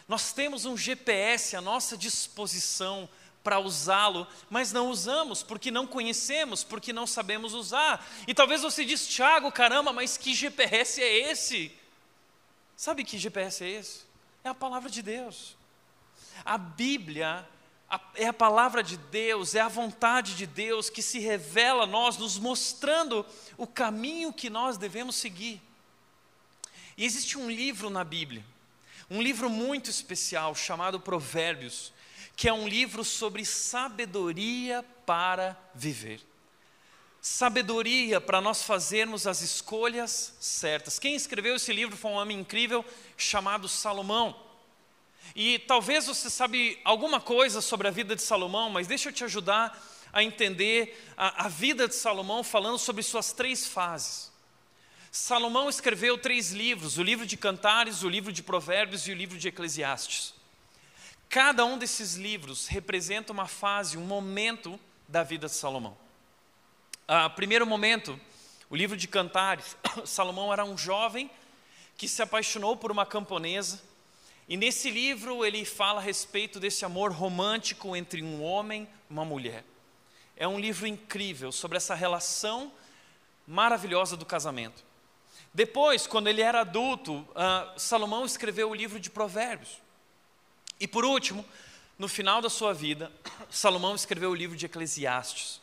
Nós 0.08 0.34
temos 0.34 0.66
um 0.66 0.76
GPS 0.76 1.56
à 1.56 1.62
nossa 1.62 1.98
disposição 1.98 3.08
para 3.44 3.60
usá-lo, 3.60 4.28
mas 4.50 4.72
não 4.72 4.90
usamos 4.90 5.42
porque 5.42 5.72
não 5.72 5.88
conhecemos, 5.88 6.64
porque 6.64 6.94
não 6.94 7.08
sabemos 7.08 7.54
usar. 7.54 8.06
E 8.28 8.34
talvez 8.34 8.62
você 8.62 8.86
diz, 8.86 9.08
Tiago, 9.08 9.52
caramba, 9.52 9.92
mas 9.94 10.18
que 10.18 10.34
GPS 10.34 11.02
é 11.02 11.32
esse? 11.32 11.72
Sabe 12.76 13.04
que 13.04 13.18
GPS 13.18 13.64
é 13.64 13.70
esse? 13.70 14.02
É 14.44 14.50
a 14.50 14.56
palavra 14.56 14.90
de 14.90 15.02
Deus. 15.02 15.56
A 16.44 16.58
Bíblia 16.58 17.48
é 18.16 18.28
a 18.28 18.34
palavra 18.34 18.82
de 18.82 18.98
Deus, 18.98 19.54
é 19.54 19.60
a 19.60 19.68
vontade 19.68 20.36
de 20.36 20.48
Deus 20.48 20.90
que 20.90 21.02
se 21.02 21.20
revela 21.20 21.84
a 21.84 21.88
nós, 21.88 22.18
nos 22.18 22.40
mostrando 22.40 23.26
o 23.58 23.68
caminho 23.68 24.32
que 24.32 24.50
nós 24.50 24.78
devemos 24.78 25.16
seguir. 25.16 25.62
E 27.02 27.06
existe 27.06 27.36
um 27.36 27.50
livro 27.50 27.90
na 27.90 28.04
Bíblia, 28.04 28.46
um 29.10 29.24
livro 29.24 29.50
muito 29.50 29.90
especial 29.90 30.54
chamado 30.54 31.00
Provérbios, 31.00 31.92
que 32.36 32.48
é 32.48 32.54
um 32.54 32.68
livro 32.68 33.04
sobre 33.04 33.44
sabedoria 33.44 34.86
para 35.04 35.58
viver. 35.74 36.22
Sabedoria 37.20 38.22
para 38.22 38.40
nós 38.40 38.62
fazermos 38.62 39.26
as 39.26 39.42
escolhas 39.42 40.36
certas. 40.40 41.00
Quem 41.00 41.16
escreveu 41.16 41.56
esse 41.56 41.74
livro 41.74 41.98
foi 41.98 42.12
um 42.12 42.18
homem 42.18 42.40
incrível 42.40 42.86
chamado 43.18 43.68
Salomão. 43.68 44.40
E 45.36 45.58
talvez 45.58 46.06
você 46.06 46.30
sabe 46.30 46.80
alguma 46.84 47.20
coisa 47.20 47.62
sobre 47.62 47.88
a 47.88 47.92
vida 47.92 48.16
de 48.16 48.22
Salomão, 48.22 48.70
mas 48.70 48.86
deixa 48.86 49.10
eu 49.10 49.14
te 49.14 49.24
ajudar 49.24 49.76
a 50.14 50.24
entender 50.24 51.12
a, 51.18 51.46
a 51.46 51.48
vida 51.48 51.88
de 51.88 51.96
Salomão 51.96 52.44
falando 52.44 52.78
sobre 52.78 53.02
suas 53.02 53.34
três 53.34 53.66
fases. 53.66 54.31
Salomão 55.12 55.70
escreveu 55.70 56.18
três 56.18 56.54
livros: 56.54 56.98
o 56.98 57.04
livro 57.04 57.26
de 57.26 57.36
Cantares, 57.36 58.02
o 58.02 58.08
livro 58.08 58.32
de 58.32 58.42
Provérbios 58.42 59.06
e 59.08 59.12
o 59.12 59.16
livro 59.16 59.38
de 59.38 59.50
Eclesiastes. 59.50 60.34
Cada 61.28 61.66
um 61.66 61.78
desses 61.78 62.16
livros 62.16 62.68
representa 62.68 63.34
uma 63.34 63.46
fase, 63.46 63.98
um 63.98 64.06
momento 64.06 64.80
da 65.10 65.22
vida 65.22 65.48
de 65.48 65.54
Salomão. 65.54 65.98
Ah, 67.06 67.30
primeiro 67.30 67.68
momento, 67.68 68.18
o 68.70 68.76
livro 68.76 68.96
de 68.96 69.06
Cantares. 69.06 69.76
Salomão 70.06 70.54
era 70.54 70.64
um 70.64 70.78
jovem 70.78 71.30
que 71.98 72.08
se 72.08 72.22
apaixonou 72.22 72.78
por 72.78 72.90
uma 72.90 73.06
camponesa. 73.06 73.82
E 74.48 74.56
nesse 74.56 74.90
livro 74.90 75.46
ele 75.46 75.66
fala 75.66 76.00
a 76.00 76.04
respeito 76.04 76.58
desse 76.58 76.86
amor 76.86 77.12
romântico 77.12 77.98
entre 77.98 78.24
um 78.24 78.42
homem 78.42 78.88
e 79.10 79.14
uma 79.14 79.26
mulher. 79.26 79.66
É 80.38 80.48
um 80.48 80.58
livro 80.58 80.88
incrível 80.88 81.52
sobre 81.52 81.76
essa 81.76 81.96
relação 81.96 82.72
maravilhosa 83.46 84.16
do 84.16 84.26
casamento. 84.26 84.91
Depois, 85.54 86.08
quando 86.08 86.28
ele 86.28 86.42
era 86.42 86.62
adulto, 86.62 87.16
uh, 87.16 87.80
Salomão 87.80 88.26
escreveu 88.26 88.70
o 88.70 88.76
livro 88.76 89.00
de 89.00 89.10
Provérbios. 89.10 89.82
E 90.80 90.88
por 90.88 91.04
último, 91.04 91.46
no 92.00 92.08
final 92.08 92.42
da 92.42 92.50
sua 92.50 92.74
vida, 92.74 93.12
Salomão 93.50 93.94
escreveu 93.94 94.32
o 94.32 94.36
livro 94.36 94.56
de 94.56 94.66
Eclesiastes. 94.66 95.62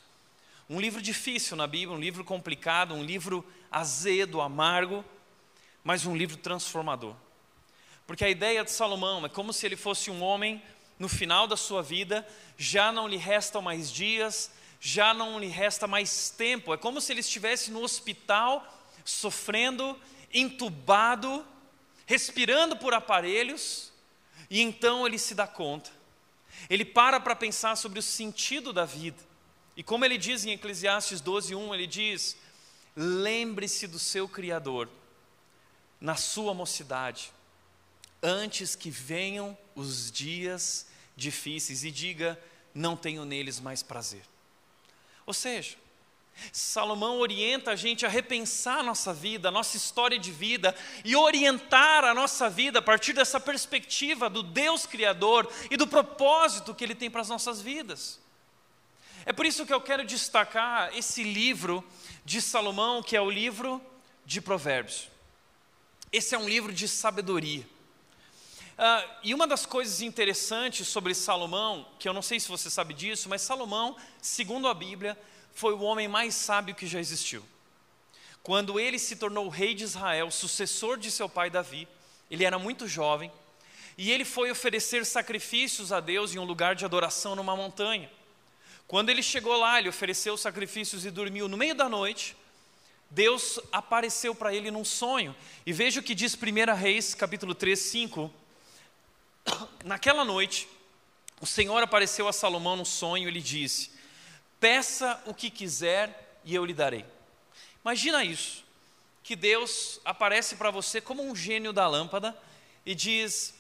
Um 0.69 0.79
livro 0.79 1.01
difícil 1.01 1.57
na 1.57 1.67
Bíblia, 1.67 1.97
um 1.97 2.01
livro 2.01 2.23
complicado, 2.23 2.95
um 2.95 3.03
livro 3.03 3.45
azedo, 3.71 4.41
amargo, 4.41 5.03
mas 5.83 6.05
um 6.05 6.15
livro 6.15 6.37
transformador. 6.37 7.17
Porque 8.07 8.25
a 8.25 8.29
ideia 8.29 8.63
de 8.63 8.71
Salomão 8.71 9.25
é 9.25 9.29
como 9.29 9.53
se 9.53 9.65
ele 9.65 9.77
fosse 9.77 10.11
um 10.11 10.23
homem 10.23 10.63
no 10.99 11.09
final 11.09 11.47
da 11.47 11.57
sua 11.57 11.83
vida, 11.83 12.27
já 12.57 12.93
não 12.93 13.09
lhe 13.09 13.17
restam 13.17 13.63
mais 13.63 13.91
dias, 13.91 14.51
já 14.81 15.15
não 15.15 15.39
lhe 15.39 15.47
resta 15.47 15.87
mais 15.87 16.31
tempo. 16.31 16.75
É 16.75 16.77
como 16.77 17.01
se 17.01 17.13
ele 17.13 17.21
estivesse 17.21 17.71
no 17.71 17.83
hospital, 17.83 18.67
sofrendo, 19.09 19.99
entubado, 20.33 21.45
respirando 22.07 22.77
por 22.77 22.93
aparelhos, 22.93 23.91
e 24.51 24.61
então 24.61 25.07
ele 25.07 25.19
se 25.19 25.35
dá 25.35 25.47
conta. 25.47 25.91
Ele 26.69 26.85
para 26.85 27.19
para 27.19 27.35
pensar 27.35 27.77
sobre 27.77 27.99
o 27.99 28.03
sentido 28.03 28.73
da 28.73 28.85
vida 28.85 29.23
E 29.77 29.83
como 29.83 30.05
ele 30.05 30.19
diz 30.19 30.45
em 30.45 30.51
Eclesiastes 30.51 31.23
12:1, 31.23 31.73
ele 31.75 31.87
diz: 31.87 32.37
Lembre-se 32.97 33.87
do 33.87 33.99
seu 33.99 34.29
Criador 34.29 34.89
na 36.01 36.17
sua 36.17 36.53
mocidade, 36.53 37.33
antes 38.23 38.75
que 38.75 38.91
venham 38.91 39.57
os 39.75 40.11
dias 40.11 40.87
difíceis, 41.17 41.85
e 41.85 41.91
diga: 41.91 42.39
Não 42.75 42.97
tenho 42.97 43.25
neles 43.25 43.61
mais 43.61 43.83
prazer. 43.83 44.25
Ou 45.25 45.33
seja, 45.33 45.77
Salomão 46.53 47.19
orienta 47.19 47.73
a 47.73 47.77
gente 47.77 48.07
a 48.07 48.09
repensar 48.09 48.79
a 48.79 48.83
nossa 48.83 49.13
vida, 49.13 49.49
a 49.49 49.53
nossa 49.53 49.77
história 49.77 50.19
de 50.19 50.31
vida 50.31 50.75
e 51.05 51.15
orientar 51.17 52.05
a 52.05 52.15
nossa 52.15 52.49
vida 52.49 52.79
a 52.79 52.83
partir 52.83 53.13
dessa 53.13 53.41
perspectiva 53.41 54.31
do 54.31 54.43
Deus 54.43 54.87
Criador 54.87 55.51
e 55.71 55.77
do 55.77 55.87
propósito 55.87 56.75
que 56.75 56.85
Ele 56.85 56.95
tem 56.95 57.11
para 57.11 57.21
as 57.21 57.29
nossas 57.29 57.61
vidas. 57.61 58.21
É 59.27 59.33
por 59.33 59.45
isso 59.45 59.67
que 59.67 59.75
eu 59.75 59.81
quero 59.81 60.05
destacar 60.05 60.97
esse 60.97 61.23
livro 61.23 61.85
de 62.25 62.41
Salomão, 62.41 63.03
que 63.03 63.17
é 63.17 63.21
o 63.21 63.31
livro 63.31 63.81
de 64.25 64.41
Provérbios. 64.41 65.09
Esse 66.11 66.35
é 66.35 66.39
um 66.39 66.49
livro 66.49 66.73
de 66.73 66.89
sabedoria. 66.89 67.67
Uh, 68.79 69.11
e 69.25 69.35
uma 69.35 69.47
das 69.47 69.67
coisas 69.67 70.01
interessantes 70.01 70.87
sobre 70.87 71.13
Salomão, 71.15 71.87
que 71.99 72.09
eu 72.09 72.15
não 72.15 72.23
sei 72.23 72.39
se 72.39 72.49
você 72.49 72.71
sabe 72.71 72.95
disso, 72.95 73.29
mas 73.29 73.43
Salomão, 73.43 73.97
segundo 74.23 74.69
a 74.69 74.73
Bíblia, 74.73 75.19
foi 75.59 75.75
o 75.75 75.83
homem 75.83 76.07
mais 76.07 76.37
sábio 76.37 76.73
que 76.73 76.87
já 76.87 77.01
existiu. 77.01 77.45
Quando 78.45 78.79
ele 78.79 78.97
se 78.97 79.17
tornou 79.17 79.49
rei 79.49 79.75
de 79.75 79.83
Israel, 79.83 80.31
sucessor 80.31 80.97
de 80.97 81.11
seu 81.11 81.29
pai 81.29 81.51
Davi, 81.51 81.89
ele 82.31 82.45
era 82.45 82.61
muito 82.61 82.87
jovem, 82.87 83.33
e 83.97 84.13
ele 84.13 84.25
foi 84.25 84.53
oferecer 84.53 85.05
sacrifícios 85.05 85.91
a 85.91 85.99
Deus 85.99 86.33
em 86.33 86.39
um 86.39 86.45
lugar 86.45 86.77
de 86.77 86.85
adoração 86.85 87.35
numa 87.35 87.57
montanha. 87.57 88.09
Quando 88.87 89.11
ele 89.11 89.21
chegou 89.21 89.57
lá, 89.59 89.81
ele 89.81 89.89
ofereceu 89.89 90.37
sacrifícios 90.37 91.05
e 91.05 91.11
dormiu 91.11 91.49
no 91.49 91.57
meio 91.57 91.75
da 91.75 91.89
noite. 91.89 92.37
Deus 93.11 93.59
apareceu 93.73 94.37
para 94.37 94.55
ele 94.55 94.71
num 94.71 94.85
sonho. 94.85 95.35
E 95.67 95.73
veja 95.73 95.99
o 95.99 96.05
que 96.05 96.15
diz 96.15 96.37
1 96.37 96.73
Reis, 96.77 97.15
capítulo 97.17 97.53
3, 97.53 97.77
5. 97.77 98.33
Naquela 99.85 100.25
noite, 100.25 100.69
o 101.41 101.47
Senhor 101.47 101.83
apareceu 101.83 102.29
a 102.29 102.33
Salomão 102.33 102.77
num 102.77 102.85
sonho 102.85 103.29
e 103.29 103.33
lhe 103.33 103.43
disse: 103.43 103.98
Peça 104.61 105.23
o 105.27 105.35
que 105.35 105.51
quiser 105.51 106.41
e 106.45 106.55
eu 106.55 106.65
lhe 106.65 106.75
darei. 106.75 107.05
Imagina 107.85 108.25
isso, 108.25 108.65
que 109.23 109.37
Deus 109.37 110.01
aparece 110.05 110.57
para 110.57 110.71
você 110.71 111.01
como 111.01 111.23
um 111.23 111.35
gênio 111.35 111.73
da 111.73 111.87
lâmpada 111.87 112.37
e 112.85 112.95
diz: 112.95 113.55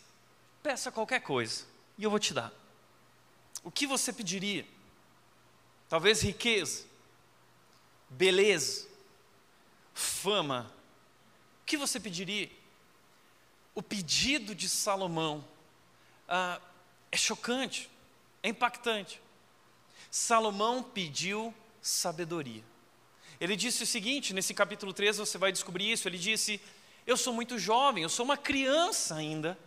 peça 0.62 0.90
qualquer 0.90 1.20
coisa 1.20 1.64
e 1.96 2.04
eu 2.04 2.10
vou 2.10 2.18
te 2.18 2.34
dar. 2.34 2.52
O 3.62 3.70
que 3.70 3.86
você 3.86 4.12
pediria? 4.12 4.66
Talvez 5.88 6.22
riqueza, 6.22 6.84
beleza, 8.08 8.88
fama. 9.94 10.72
O 11.62 11.66
que 11.66 11.76
você 11.76 11.98
pediria? 12.00 12.50
O 13.74 13.82
pedido 13.82 14.54
de 14.54 14.68
Salomão 14.68 15.44
ah, 16.28 16.60
é 17.12 17.16
chocante, 17.16 17.90
é 18.42 18.48
impactante. 18.48 19.20
Salomão 20.10 20.82
pediu 20.82 21.54
sabedoria. 21.80 22.64
Ele 23.40 23.54
disse 23.54 23.82
o 23.82 23.86
seguinte, 23.86 24.34
nesse 24.34 24.52
capítulo 24.52 24.92
3 24.92 25.18
você 25.18 25.38
vai 25.38 25.52
descobrir 25.52 25.92
isso. 25.92 26.08
Ele 26.08 26.18
disse: 26.18 26.60
Eu 27.06 27.16
sou 27.16 27.32
muito 27.32 27.58
jovem, 27.58 28.02
eu 28.02 28.08
sou 28.08 28.24
uma 28.24 28.36
criança 28.36 29.14
ainda, 29.14 29.58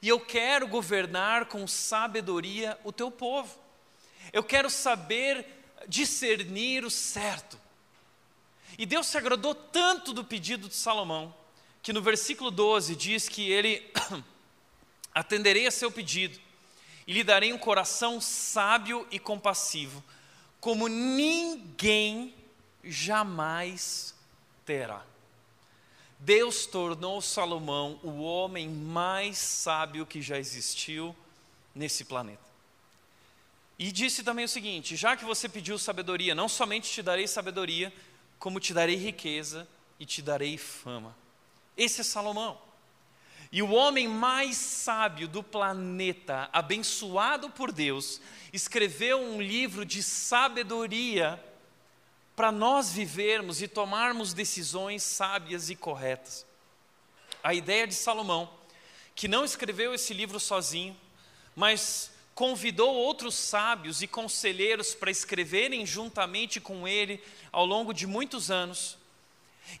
e 0.00 0.08
eu 0.08 0.20
quero 0.20 0.68
governar 0.68 1.46
com 1.46 1.66
sabedoria 1.66 2.78
o 2.84 2.92
teu 2.92 3.10
povo. 3.10 3.58
Eu 4.32 4.44
quero 4.44 4.70
saber 4.70 5.46
discernir 5.88 6.84
o 6.84 6.90
certo. 6.90 7.58
E 8.78 8.86
Deus 8.86 9.06
se 9.06 9.18
agradou 9.18 9.54
tanto 9.54 10.12
do 10.12 10.24
pedido 10.24 10.68
de 10.68 10.74
Salomão, 10.74 11.34
que 11.82 11.92
no 11.92 12.00
versículo 12.00 12.50
12 12.50 12.94
diz 12.94 13.28
que 13.28 13.50
ele 13.50 13.92
atenderei 15.12 15.66
a 15.66 15.70
seu 15.70 15.90
pedido 15.90 16.38
e 17.12 17.16
lhe 17.16 17.22
darei 17.22 17.52
um 17.52 17.58
coração 17.58 18.22
sábio 18.22 19.06
e 19.10 19.18
compassivo, 19.18 20.02
como 20.58 20.88
ninguém 20.88 22.34
jamais 22.82 24.14
terá. 24.64 25.04
Deus 26.18 26.64
tornou 26.64 27.20
Salomão 27.20 28.00
o 28.02 28.22
homem 28.22 28.66
mais 28.66 29.36
sábio 29.36 30.06
que 30.06 30.22
já 30.22 30.38
existiu 30.38 31.14
nesse 31.74 32.06
planeta. 32.06 32.50
E 33.78 33.92
disse 33.92 34.22
também 34.22 34.46
o 34.46 34.48
seguinte: 34.48 34.96
já 34.96 35.14
que 35.14 35.26
você 35.26 35.50
pediu 35.50 35.78
sabedoria, 35.78 36.34
não 36.34 36.48
somente 36.48 36.90
te 36.90 37.02
darei 37.02 37.28
sabedoria, 37.28 37.92
como 38.38 38.58
te 38.58 38.72
darei 38.72 38.96
riqueza 38.96 39.68
e 40.00 40.06
te 40.06 40.22
darei 40.22 40.56
fama. 40.56 41.14
Esse 41.76 42.00
é 42.00 42.04
Salomão. 42.04 42.58
E 43.52 43.62
o 43.62 43.70
homem 43.70 44.08
mais 44.08 44.56
sábio 44.56 45.28
do 45.28 45.42
planeta, 45.42 46.48
abençoado 46.54 47.50
por 47.50 47.70
Deus, 47.70 48.18
escreveu 48.50 49.20
um 49.20 49.42
livro 49.42 49.84
de 49.84 50.02
sabedoria 50.02 51.38
para 52.34 52.50
nós 52.50 52.90
vivermos 52.90 53.60
e 53.60 53.68
tomarmos 53.68 54.32
decisões 54.32 55.02
sábias 55.02 55.68
e 55.68 55.76
corretas. 55.76 56.46
A 57.44 57.52
ideia 57.52 57.86
de 57.86 57.94
Salomão, 57.94 58.48
que 59.14 59.28
não 59.28 59.44
escreveu 59.44 59.92
esse 59.92 60.14
livro 60.14 60.40
sozinho, 60.40 60.96
mas 61.54 62.10
convidou 62.34 62.94
outros 62.94 63.34
sábios 63.34 64.00
e 64.00 64.06
conselheiros 64.06 64.94
para 64.94 65.10
escreverem 65.10 65.84
juntamente 65.84 66.58
com 66.58 66.88
ele 66.88 67.22
ao 67.52 67.66
longo 67.66 67.92
de 67.92 68.06
muitos 68.06 68.50
anos, 68.50 68.96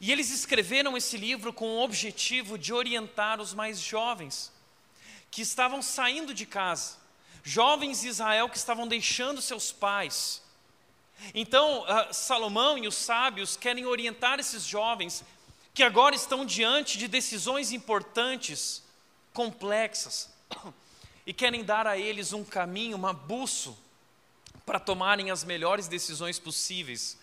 e 0.00 0.10
eles 0.10 0.30
escreveram 0.30 0.96
esse 0.96 1.16
livro 1.16 1.52
com 1.52 1.66
o 1.66 1.82
objetivo 1.82 2.58
de 2.58 2.72
orientar 2.72 3.40
os 3.40 3.54
mais 3.54 3.80
jovens, 3.80 4.52
que 5.30 5.42
estavam 5.42 5.82
saindo 5.82 6.34
de 6.34 6.46
casa, 6.46 6.96
jovens 7.42 8.00
de 8.00 8.08
Israel 8.08 8.48
que 8.48 8.56
estavam 8.56 8.86
deixando 8.86 9.42
seus 9.42 9.72
pais. 9.72 10.42
Então, 11.34 11.82
uh, 11.82 12.12
Salomão 12.12 12.76
e 12.78 12.86
os 12.86 12.94
sábios 12.94 13.56
querem 13.56 13.86
orientar 13.86 14.38
esses 14.40 14.64
jovens 14.64 15.24
que 15.74 15.82
agora 15.82 16.14
estão 16.14 16.44
diante 16.44 16.98
de 16.98 17.08
decisões 17.08 17.72
importantes, 17.72 18.82
complexas, 19.32 20.30
e 21.26 21.32
querem 21.32 21.64
dar 21.64 21.86
a 21.86 21.96
eles 21.96 22.32
um 22.32 22.44
caminho, 22.44 22.96
uma 22.96 23.12
bússola, 23.12 23.76
para 24.66 24.78
tomarem 24.78 25.30
as 25.30 25.44
melhores 25.44 25.88
decisões 25.88 26.38
possíveis 26.38 27.16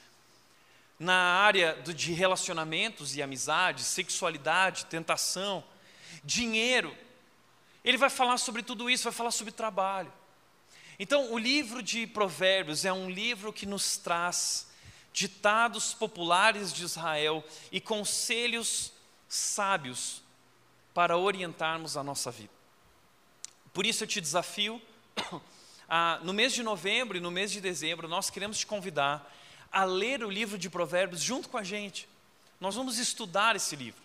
na 1.00 1.16
área 1.16 1.76
de 1.76 2.12
relacionamentos 2.12 3.16
e 3.16 3.22
amizades, 3.22 3.86
sexualidade, 3.86 4.86
tentação, 4.86 5.64
dinheiro. 6.24 6.96
Ele 7.86 7.98
vai 7.98 8.10
falar 8.10 8.38
sobre 8.38 8.62
tudo 8.62 8.90
isso, 8.90 9.06
vai 9.06 9.14
falar 9.14 9.32
sobre 9.32 9.54
trabalho. 9.54 10.12
Então, 11.00 11.32
o 11.32 11.38
livro 11.38 11.82
de 11.82 12.06
Provérbios 12.06 12.84
é 12.84 12.92
um 12.92 13.10
livro 13.10 13.54
que 13.54 13.66
nos 13.66 13.96
traz 13.96 14.68
ditados 15.14 15.94
populares 15.94 16.74
de 16.74 16.84
Israel 16.84 17.44
e 17.72 17.80
conselhos 17.80 18.92
sábios 19.30 20.22
para 20.94 21.18
orientarmos 21.18 21.96
a 21.96 22.04
nossa 22.04 22.30
vida. 22.30 22.52
Por 23.74 23.86
isso 23.86 24.04
eu 24.04 24.08
te 24.08 24.20
desafio, 24.20 24.82
no 26.22 26.34
mês 26.34 26.54
de 26.54 26.62
novembro 26.62 27.18
e 27.18 27.22
no 27.22 27.32
mês 27.32 27.52
de 27.52 27.62
dezembro, 27.62 28.08
nós 28.08 28.30
queremos 28.30 28.58
te 28.60 28.68
convidar 28.68 29.34
a 29.72 29.84
ler 29.84 30.24
o 30.24 30.30
livro 30.30 30.58
de 30.58 30.70
Provérbios 30.70 31.22
junto 31.22 31.50
com 31.50 31.58
a 31.58 31.64
gente. 31.64 32.08
Nós 32.60 32.76
vamos 32.76 32.98
estudar 32.98 33.56
esse 33.56 33.76
livro. 33.76 34.02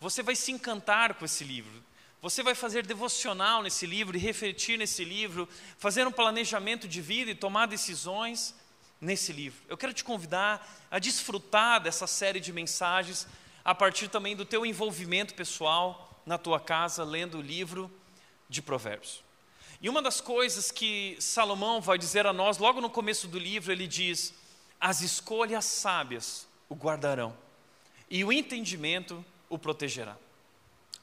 Você 0.00 0.22
vai 0.22 0.34
se 0.34 0.52
encantar 0.52 1.14
com 1.14 1.24
esse 1.24 1.44
livro. 1.44 1.82
Você 2.20 2.42
vai 2.42 2.54
fazer 2.54 2.86
devocional 2.86 3.62
nesse 3.62 3.86
livro 3.86 4.16
e 4.16 4.20
refletir 4.20 4.78
nesse 4.78 5.04
livro, 5.04 5.48
fazer 5.78 6.06
um 6.06 6.12
planejamento 6.12 6.88
de 6.88 7.00
vida 7.00 7.30
e 7.30 7.34
tomar 7.34 7.66
decisões 7.66 8.54
nesse 9.00 9.32
livro. 9.32 9.60
Eu 9.68 9.76
quero 9.76 9.92
te 9.92 10.02
convidar 10.02 10.66
a 10.90 10.98
desfrutar 10.98 11.80
dessa 11.80 12.06
série 12.06 12.40
de 12.40 12.52
mensagens 12.52 13.26
a 13.64 13.74
partir 13.74 14.08
também 14.08 14.34
do 14.34 14.44
teu 14.44 14.64
envolvimento 14.64 15.34
pessoal 15.34 16.22
na 16.24 16.38
tua 16.38 16.58
casa 16.58 17.04
lendo 17.04 17.38
o 17.38 17.42
livro 17.42 17.90
de 18.48 18.62
Provérbios. 18.62 19.22
E 19.80 19.88
uma 19.88 20.00
das 20.00 20.20
coisas 20.20 20.70
que 20.70 21.16
Salomão 21.20 21.80
vai 21.80 21.98
dizer 21.98 22.26
a 22.26 22.32
nós 22.32 22.56
logo 22.56 22.80
no 22.80 22.88
começo 22.88 23.28
do 23.28 23.38
livro, 23.38 23.70
ele 23.70 23.86
diz: 23.86 24.32
as 24.80 25.00
escolhas 25.00 25.64
sábias 25.64 26.46
o 26.68 26.74
guardarão 26.74 27.36
e 28.10 28.24
o 28.24 28.32
entendimento 28.32 29.24
o 29.48 29.58
protegerá. 29.58 30.16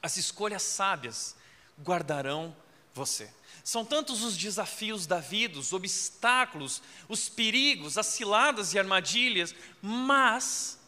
As 0.02 0.16
escolhas 0.16 0.62
sábias 0.62 1.36
guardarão 1.80 2.54
você. 2.94 3.32
São 3.64 3.84
tantos 3.84 4.22
os 4.22 4.36
desafios 4.36 5.06
da 5.06 5.20
vida, 5.20 5.58
os 5.58 5.72
obstáculos, 5.72 6.82
os 7.08 7.28
perigos, 7.28 7.96
as 7.96 8.06
ciladas 8.06 8.74
e 8.74 8.78
armadilhas, 8.78 9.54
mas 9.80 10.78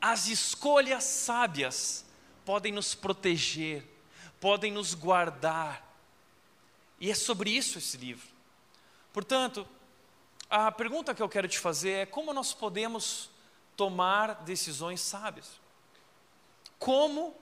as 0.00 0.26
escolhas 0.26 1.04
sábias 1.04 2.04
podem 2.44 2.72
nos 2.72 2.94
proteger, 2.94 3.84
podem 4.40 4.72
nos 4.72 4.94
guardar. 4.94 5.86
E 6.98 7.10
é 7.10 7.14
sobre 7.14 7.50
isso 7.50 7.78
esse 7.78 7.96
livro. 7.96 8.26
Portanto, 9.12 9.66
A 10.50 10.72
pergunta 10.72 11.14
que 11.14 11.22
eu 11.22 11.28
quero 11.28 11.46
te 11.46 11.60
fazer 11.60 11.90
é 11.90 12.06
como 12.06 12.32
nós 12.32 12.52
podemos 12.52 13.30
tomar 13.76 14.42
decisões 14.42 15.00
sábias? 15.00 15.48
Como 16.76 17.36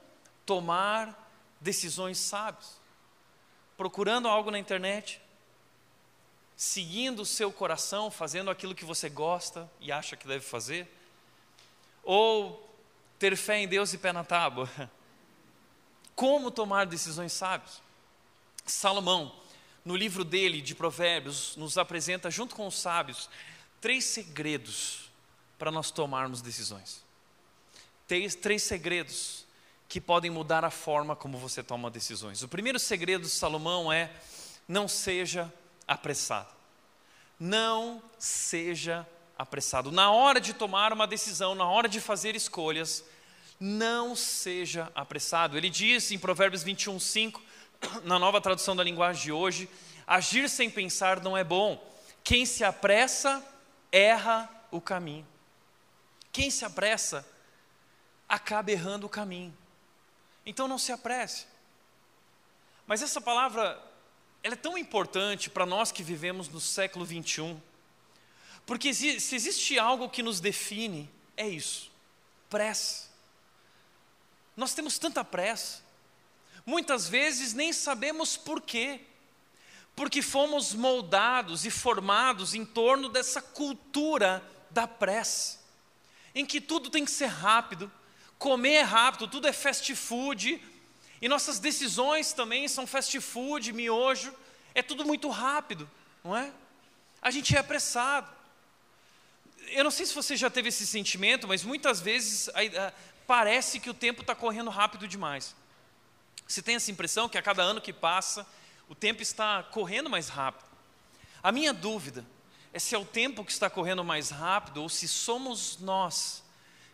tomar 0.45 1.31
decisões 1.59 2.19
sábias? 2.19 2.79
Procurando 3.79 4.29
algo 4.29 4.51
na 4.51 4.59
internet, 4.59 5.23
seguindo 6.55 7.23
o 7.23 7.27
seu 7.27 7.51
coração, 7.51 8.11
fazendo 8.11 8.51
aquilo 8.51 8.75
que 8.75 8.85
você 8.85 9.09
gosta 9.09 9.71
e 9.81 9.91
acha 9.91 10.15
que 10.15 10.29
deve 10.29 10.45
fazer? 10.45 10.87
Ou 12.03 12.63
ter 13.19 13.35
fé 13.39 13.59
em 13.59 13.67
Deus 13.67 13.95
e 13.95 13.99
pé 13.99 14.13
na 14.13 14.23
tábua? 14.23 14.69
Como 16.15 16.51
tomar 16.51 16.85
decisões 16.85 17.33
sábias? 17.33 17.81
Salomão, 18.67 19.35
no 19.89 19.97
livro 19.97 20.23
dele 20.23 20.61
de 20.61 20.75
Provérbios, 20.75 21.57
nos 21.57 21.79
apresenta, 21.79 22.31
junto 22.31 22.55
com 22.55 22.67
os 22.67 22.79
sábios, 22.79 23.31
três 23.81 24.05
segredos 24.05 25.11
para 25.59 25.71
nós 25.71 25.91
tomarmos 25.91 26.43
decisões. 26.43 27.03
Três, 28.07 28.35
três 28.35 28.63
segredos 28.63 29.47
que 29.89 29.99
podem 29.99 30.31
mudar 30.31 30.63
a 30.63 30.69
forma 30.69 31.17
como 31.17 31.39
você 31.39 31.63
toma 31.63 31.91
decisões. 31.91 32.43
O 32.43 32.49
primeiro 32.49 32.79
segredo 32.79 33.23
de 33.23 33.31
Salomão 33.31 33.91
é: 33.91 34.13
não 34.69 34.87
seja 34.87 35.51
apressado. 35.87 36.51
Não 37.41 38.03
seja 38.19 39.09
apressado. 39.39 39.91
Na 39.91 40.11
hora 40.11 40.39
de 40.39 40.53
tomar 40.53 40.93
uma 40.93 41.07
decisão, 41.07 41.55
na 41.55 41.67
hora 41.67 41.89
de 41.89 41.99
fazer 41.99 42.37
escolhas, 42.37 43.03
não 43.59 44.15
seja 44.15 44.93
apressado. 44.95 45.57
Ele 45.57 45.71
diz 45.71 46.13
em 46.13 46.19
Provérbios 46.19 46.63
21, 46.63 47.01
5, 47.01 47.48
na 48.03 48.19
nova 48.19 48.41
tradução 48.41 48.75
da 48.75 48.85
linguagem 48.85 49.23
de 49.25 49.33
hoje, 49.33 49.69
agir 50.07 50.49
sem 50.49 50.71
pensar 50.71 51.23
não 51.23 51.37
é 51.37 51.45
bom. 51.45 51.83
Quem 52.23 52.45
se 52.45 52.65
apressa, 52.65 53.45
erra 53.91 54.49
o 54.71 54.81
caminho. 54.81 55.27
Quem 56.33 56.51
se 56.51 56.65
apressa, 56.65 57.27
acaba 58.29 58.71
errando 58.71 59.07
o 59.07 59.11
caminho. 59.11 59.57
Então 60.45 60.69
não 60.69 60.79
se 60.79 60.93
apresse. 60.93 61.47
Mas 62.87 63.03
essa 63.03 63.21
palavra, 63.21 63.81
ela 64.43 64.55
é 64.55 64.57
tão 64.57 64.79
importante 64.79 65.51
para 65.51 65.67
nós 65.67 65.93
que 65.93 66.03
vivemos 66.03 66.49
no 66.49 66.61
século 66.61 67.05
21, 67.05 67.61
porque 68.65 68.93
se 68.93 69.35
existe 69.35 69.79
algo 69.79 70.09
que 70.09 70.23
nos 70.23 70.41
define, 70.41 71.11
é 71.37 71.49
isso: 71.49 71.91
pressa. 72.49 73.09
Nós 74.57 74.75
temos 74.75 74.99
tanta 74.99 75.25
pressa, 75.25 75.83
muitas 76.69 77.09
vezes 77.09 77.55
nem 77.55 77.73
sabemos 77.73 78.37
por 78.37 78.61
quê, 78.61 79.01
porque 79.97 80.21
fomos 80.21 80.75
moldados 80.75 81.65
e 81.65 81.71
formados 81.71 82.53
em 82.53 82.63
torno 82.63 83.09
dessa 83.09 83.41
cultura 83.41 84.45
da 84.71 84.87
pressa, 84.87 85.61
em 86.35 86.45
que 86.45 86.61
tudo 86.61 86.91
tem 86.91 87.07
que 87.07 87.11
ser 87.11 87.29
rápido, 87.29 87.91
comer 88.39 88.75
é 88.75 88.83
rápido, 88.83 89.27
tudo 89.27 89.49
é 89.49 89.53
fast 89.53 89.95
food, 89.95 90.63
e 91.23 91.27
nossas 91.27 91.59
decisões 91.59 92.35
também 92.35 92.69
são 92.69 92.87
fast 92.87 93.19
food, 93.19 93.73
miojo, 93.73 94.31
é 94.75 94.83
tudo 94.83 95.07
muito 95.07 95.31
rápido, 95.31 95.91
não 96.23 96.37
é? 96.37 96.53
A 97.23 97.31
gente 97.31 97.57
é 97.57 97.59
apressado. 97.59 98.29
Eu 99.69 99.85
não 99.85 99.91
sei 99.91 100.05
se 100.05 100.15
você 100.15 100.37
já 100.37 100.51
teve 100.51 100.69
esse 100.69 100.87
sentimento, 100.87 101.49
mas 101.49 101.65
muitas 101.65 101.99
vezes 101.99 102.51
parece 103.27 103.81
que 103.81 103.89
o 103.89 103.95
tempo 103.95 104.21
está 104.21 104.35
correndo 104.35 104.69
rápido 104.69 105.09
demais. 105.09 105.57
Você 106.49 106.63
tem 106.63 106.77
essa 106.77 106.91
impressão 106.91 107.29
que 107.29 107.37
a 107.37 107.43
cada 107.43 107.63
ano 107.63 107.79
que 107.79 107.93
passa, 107.93 108.47
o 108.89 108.95
tempo 108.95 109.21
está 109.21 109.63
correndo 109.63 110.09
mais 110.09 110.31
rápido. 110.31 110.67
A 111.43 111.53
minha 111.53 111.75
dúvida 111.75 112.25
é 112.73 112.79
se 112.79 112.95
é 112.95 112.99
o 112.99 113.05
tempo 113.05 113.45
que 113.45 113.53
está 113.53 113.69
correndo 113.69 114.03
mais 114.03 114.31
rápido 114.31 114.83
ou 114.83 114.89
se 114.89 115.07
somos 115.07 115.79
nós 115.79 116.43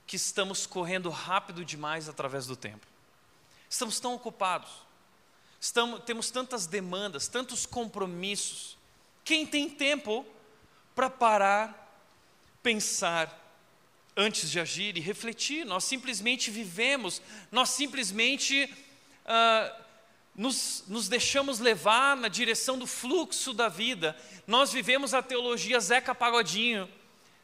que 0.09 0.17
estamos 0.17 0.67
correndo 0.67 1.09
rápido 1.09 1.65
demais 1.65 2.09
através 2.09 2.47
do 2.47 2.57
tempo. 2.57 2.85
Estamos 3.71 4.01
tão 4.01 4.13
ocupados, 4.15 4.71
estamos, 5.61 6.03
temos 6.03 6.31
tantas 6.31 6.67
demandas, 6.67 7.29
tantos 7.29 7.65
compromissos. 7.65 8.77
Quem 9.25 9.47
tem 9.47 9.71
tempo 9.71 10.27
para 10.97 11.09
parar, 11.09 11.97
pensar, 12.61 13.45
antes 14.17 14.51
de 14.51 14.61
agir 14.61 14.97
e 14.97 15.01
refletir. 15.01 15.65
Nós 15.65 15.85
simplesmente 15.85 16.51
vivemos, 16.51 17.21
nós 17.51 17.71
simplesmente 17.71 18.73
ah, 19.25 19.73
nos, 20.35 20.85
nos 20.89 21.09
deixamos 21.09 21.61
levar 21.61 22.17
na 22.17 22.29
direção 22.29 22.79
do 22.79 22.87
fluxo 22.87 23.53
da 23.53 23.69
vida. 23.69 24.17
Nós 24.47 24.73
vivemos 24.73 25.15
a 25.15 25.23
teologia 25.23 25.79
Zeca 25.81 26.15
Pagodinho. 26.15 26.89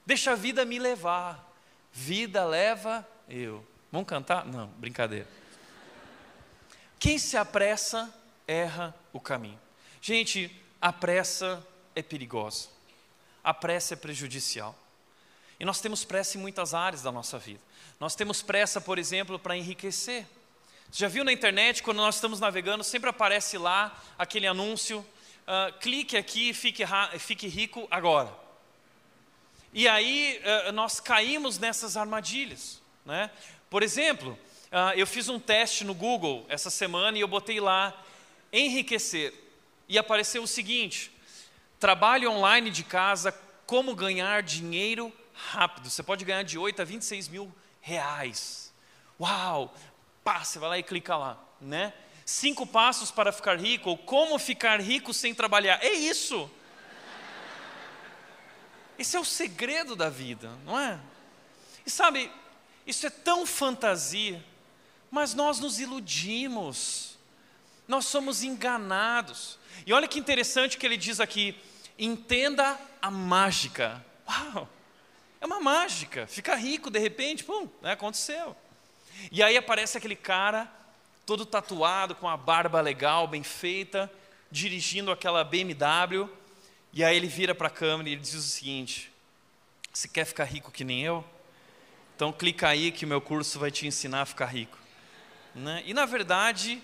Deixa 0.05 0.33
a 0.33 0.35
vida 0.35 0.65
me 0.65 0.79
levar. 0.79 1.49
Vida 1.93 2.45
leva 2.45 3.07
eu. 3.29 3.67
Vamos 3.93 4.09
cantar? 4.09 4.45
Não, 4.45 4.67
brincadeira. 4.69 5.27
Quem 6.99 7.19
se 7.19 7.37
apressa, 7.37 8.13
erra 8.47 8.95
o 9.13 9.21
caminho. 9.21 9.59
Gente, 10.03 10.55
a 10.81 10.93
pressa 10.93 11.65
é 11.95 12.03
perigosa. 12.03 12.69
A 13.43 13.55
pressa 13.55 13.95
é 13.95 13.97
prejudicial. 13.97 14.77
E 15.59 15.65
nós 15.65 15.81
temos 15.81 16.05
pressa 16.05 16.37
em 16.37 16.41
muitas 16.41 16.75
áreas 16.75 17.03
da 17.03 17.13
nossa 17.13 17.39
vida. 17.39 17.61
Nós 17.99 18.15
temos 18.15 18.43
pressa, 18.43 18.81
por 18.81 18.99
exemplo, 18.99 19.39
para 19.39 19.57
enriquecer. 19.57 20.27
Você 20.91 21.05
já 21.05 21.09
viu 21.09 21.23
na 21.23 21.33
internet, 21.33 21.85
quando 21.85 21.99
nós 21.99 22.17
estamos 22.17 22.41
navegando, 22.41 22.83
sempre 22.83 23.09
aparece 23.09 23.57
lá 23.57 23.97
aquele 24.19 24.49
anúncio: 24.49 24.99
uh, 24.99 25.73
clique 25.79 26.17
aqui 26.17 26.51
e 26.51 26.55
fique, 26.55 26.83
fique, 27.21 27.47
rico 27.47 27.87
agora. 27.89 28.35
E 29.73 29.87
aí 29.87 30.43
uh, 30.69 30.73
nós 30.73 30.99
caímos 30.99 31.61
nessas 31.61 31.97
armadilhas. 31.97 32.83
Né? 33.07 33.31
Por 33.71 33.85
exemplo, 33.85 34.33
uh, 34.33 34.93
eu 34.97 35.07
fiz 35.07 35.29
um 35.29 35.39
teste 35.39 35.85
no 35.85 35.95
Google 35.95 36.45
essa 36.49 36.71
semana 36.71 37.17
e 37.17 37.21
eu 37.21 37.29
botei 37.29 37.61
lá 37.61 37.97
enriquecer. 38.53 39.33
E 39.89 39.97
apareceu 39.97 40.43
o 40.43 40.49
seguinte: 40.49 41.13
trabalho 41.79 42.33
online 42.33 42.69
de 42.69 42.83
casa, 42.83 43.33
como 43.65 43.95
ganhar 43.95 44.43
dinheiro 44.43 45.13
rápido. 45.33 45.89
Você 45.89 46.03
pode 46.03 46.25
ganhar 46.25 46.43
de 46.43 46.59
8 46.59 46.83
a 46.83 46.85
26 46.85 47.29
mil 47.29 47.55
reais. 47.81 48.73
Uau! 49.21 49.73
Pá, 50.23 50.45
você 50.45 50.59
vai 50.59 50.69
lá 50.69 50.79
e 50.79 50.83
clica 50.83 51.17
lá, 51.17 51.39
né? 51.61 51.93
Cinco 52.25 52.67
passos 52.67 53.11
para 53.11 53.33
ficar 53.33 53.59
rico, 53.59 53.91
ou 53.91 53.99
como 53.99 54.39
ficar 54.39 54.81
rico 54.81 55.13
sem 55.13 55.35
trabalhar. 55.35 55.83
É 55.83 55.93
isso! 55.93 56.51
Esse 58.99 59.17
é 59.17 59.21
o 59.21 59.25
segredo 59.25 59.97
da 59.97 60.11
vida, 60.11 60.51
não 60.65 60.79
é? 60.79 61.01
E 61.87 61.91
sabe, 61.91 62.31
isso 62.87 63.07
é 63.07 63.11
tão 63.11 63.47
fantasia, 63.47 64.45
mas 65.11 65.33
nós 65.35 65.59
nos 65.59 65.81
iludimos, 65.81 67.19
nós 67.89 68.05
somos 68.05 68.43
enganados. 68.43 69.59
E 69.87 69.93
olha 69.93 70.07
que 70.07 70.19
interessante 70.19 70.77
que 70.77 70.87
ele 70.87 70.99
diz 70.99 71.19
aqui: 71.19 71.59
entenda 71.99 72.79
a 73.01 73.11
mágica. 73.11 74.05
Uau! 74.29 74.69
É 75.41 75.47
uma 75.47 75.61
mágica. 75.61 76.27
Fica 76.27 76.55
rico, 76.55 76.91
de 76.91 76.99
repente, 76.99 77.43
pum, 77.43 77.69
né, 77.81 77.93
aconteceu. 77.93 78.55
E 79.31 79.43
aí 79.43 79.57
aparece 79.57 79.99
aquele 79.99 80.17
cara, 80.17 80.71
todo 81.27 81.47
tatuado, 81.47 82.15
com 82.15 82.29
a 82.29 82.37
barba 82.37 82.81
legal, 82.81 83.27
bem 83.27 83.43
feita, 83.43 84.11
dirigindo 84.51 85.11
aquela 85.11 85.45
BMW. 85.45 86.29
E 86.93 87.05
aí 87.05 87.17
ele 87.17 87.29
vira 87.29 87.55
para 87.55 87.69
a 87.69 87.71
câmera 87.71 88.09
e 88.09 88.13
ele 88.13 88.21
diz 88.21 88.35
o 88.35 88.43
seguinte: 88.43 89.13
Você 89.93 90.09
quer 90.09 90.25
ficar 90.25 90.45
rico 90.45 90.73
que 90.73 90.85
nem 90.85 91.03
eu? 91.03 91.25
Então 92.17 92.33
clica 92.33 92.69
aí 92.69 92.93
que 92.93 93.05
o 93.05 93.09
meu 93.09 93.21
curso 93.21 93.59
vai 93.59 93.71
te 93.71 93.87
ensinar 93.87 94.23
a 94.23 94.27
ficar 94.27 94.47
rico. 94.47 94.77
Né? 95.55 95.83
E 95.87 95.95
na 95.95 96.05
verdade, 96.05 96.83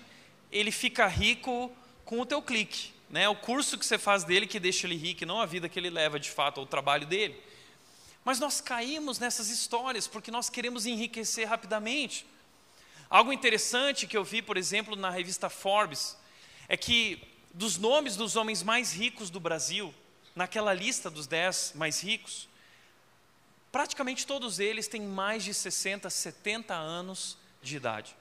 ele 0.51 0.71
fica 0.71 1.05
rico 1.07 1.71
com 2.03 2.19
o 2.19 2.25
teu 2.25 2.41
clique. 2.41 2.91
Né? 3.09 3.29
O 3.29 3.35
curso 3.35 3.77
que 3.77 3.85
você 3.85 3.97
faz 3.97 4.23
dele 4.23 4.47
que 4.47 4.59
deixa 4.59 4.87
ele 4.87 4.95
rico, 4.95 5.25
não 5.25 5.39
a 5.39 5.45
vida 5.45 5.69
que 5.69 5.79
ele 5.79 5.89
leva 5.89 6.19
de 6.19 6.31
fato, 6.31 6.57
ou 6.57 6.63
o 6.63 6.67
trabalho 6.67 7.05
dele. 7.05 7.39
Mas 8.27 8.41
nós 8.41 8.59
caímos 8.59 9.19
nessas 9.19 9.47
histórias 9.47 10.05
porque 10.05 10.29
nós 10.29 10.49
queremos 10.49 10.85
enriquecer 10.85 11.47
rapidamente. 11.47 12.25
Algo 13.09 13.31
interessante 13.31 14.05
que 14.05 14.17
eu 14.17 14.23
vi, 14.25 14.41
por 14.41 14.57
exemplo, 14.57 14.97
na 14.97 15.09
revista 15.09 15.49
Forbes, 15.49 16.17
é 16.67 16.75
que 16.75 17.25
dos 17.53 17.77
nomes 17.77 18.17
dos 18.17 18.35
homens 18.35 18.61
mais 18.61 18.91
ricos 18.91 19.29
do 19.29 19.39
Brasil, 19.39 19.95
naquela 20.35 20.73
lista 20.73 21.09
dos 21.09 21.25
10 21.25 21.71
mais 21.75 22.03
ricos, 22.03 22.49
praticamente 23.71 24.27
todos 24.27 24.59
eles 24.59 24.89
têm 24.89 25.03
mais 25.03 25.41
de 25.45 25.53
60, 25.53 26.09
70 26.09 26.73
anos 26.75 27.37
de 27.61 27.77
idade. 27.77 28.13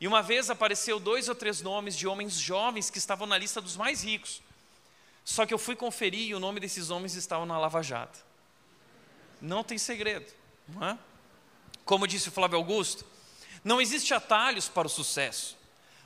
E 0.00 0.08
uma 0.08 0.22
vez 0.22 0.48
apareceu 0.48 0.98
dois 0.98 1.28
ou 1.28 1.34
três 1.34 1.60
nomes 1.60 1.94
de 1.94 2.08
homens 2.08 2.32
jovens 2.32 2.88
que 2.88 2.96
estavam 2.96 3.26
na 3.26 3.36
lista 3.36 3.60
dos 3.60 3.76
mais 3.76 4.02
ricos. 4.02 4.40
Só 5.22 5.44
que 5.44 5.52
eu 5.52 5.58
fui 5.58 5.76
conferir 5.76 6.30
e 6.30 6.34
o 6.34 6.40
nome 6.40 6.60
desses 6.60 6.88
homens 6.88 7.14
estava 7.14 7.44
na 7.44 7.58
Lava 7.58 7.82
Jato 7.82 8.26
não 9.40 9.64
tem 9.64 9.78
segredo. 9.78 10.32
Não 10.68 10.86
é? 10.86 10.98
Como 11.84 12.06
disse 12.06 12.28
o 12.28 12.32
Flávio 12.32 12.58
Augusto, 12.58 13.04
não 13.64 13.80
existe 13.80 14.12
atalhos 14.14 14.68
para 14.68 14.86
o 14.86 14.90
sucesso. 14.90 15.56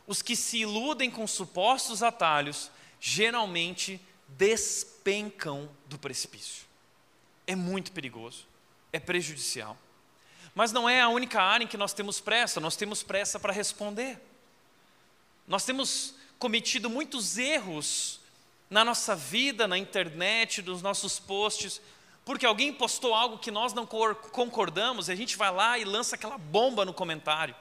Os 0.06 0.22
que 0.22 0.36
se 0.36 0.58
iludem 0.58 1.10
com 1.10 1.26
supostos 1.26 2.02
atalhos 2.02 2.70
geralmente 3.00 4.00
despencam 4.28 5.68
do 5.86 5.98
precipício. 5.98 6.64
é 7.46 7.56
muito 7.56 7.92
perigoso, 7.92 8.46
é 8.92 9.00
prejudicial. 9.00 9.76
Mas 10.54 10.70
não 10.70 10.88
é 10.88 11.00
a 11.00 11.08
única 11.08 11.42
área 11.42 11.64
em 11.64 11.66
que 11.66 11.76
nós 11.76 11.92
temos 11.92 12.20
pressa, 12.20 12.60
nós 12.60 12.76
temos 12.76 13.02
pressa 13.02 13.38
para 13.40 13.52
responder. 13.52 14.20
Nós 15.46 15.64
temos 15.64 16.14
cometido 16.38 16.88
muitos 16.88 17.38
erros 17.38 18.20
na 18.70 18.84
nossa 18.84 19.14
vida, 19.16 19.66
na 19.66 19.76
internet, 19.76 20.62
nos 20.62 20.82
nossos 20.82 21.18
posts, 21.18 21.80
porque 22.24 22.46
alguém 22.46 22.72
postou 22.72 23.14
algo 23.14 23.38
que 23.38 23.50
nós 23.50 23.72
não 23.72 23.86
concordamos, 23.86 25.08
e 25.08 25.12
a 25.12 25.16
gente 25.16 25.36
vai 25.36 25.50
lá 25.50 25.78
e 25.78 25.84
lança 25.84 26.14
aquela 26.14 26.38
bomba 26.38 26.84
no 26.84 26.94
comentário. 26.94 27.54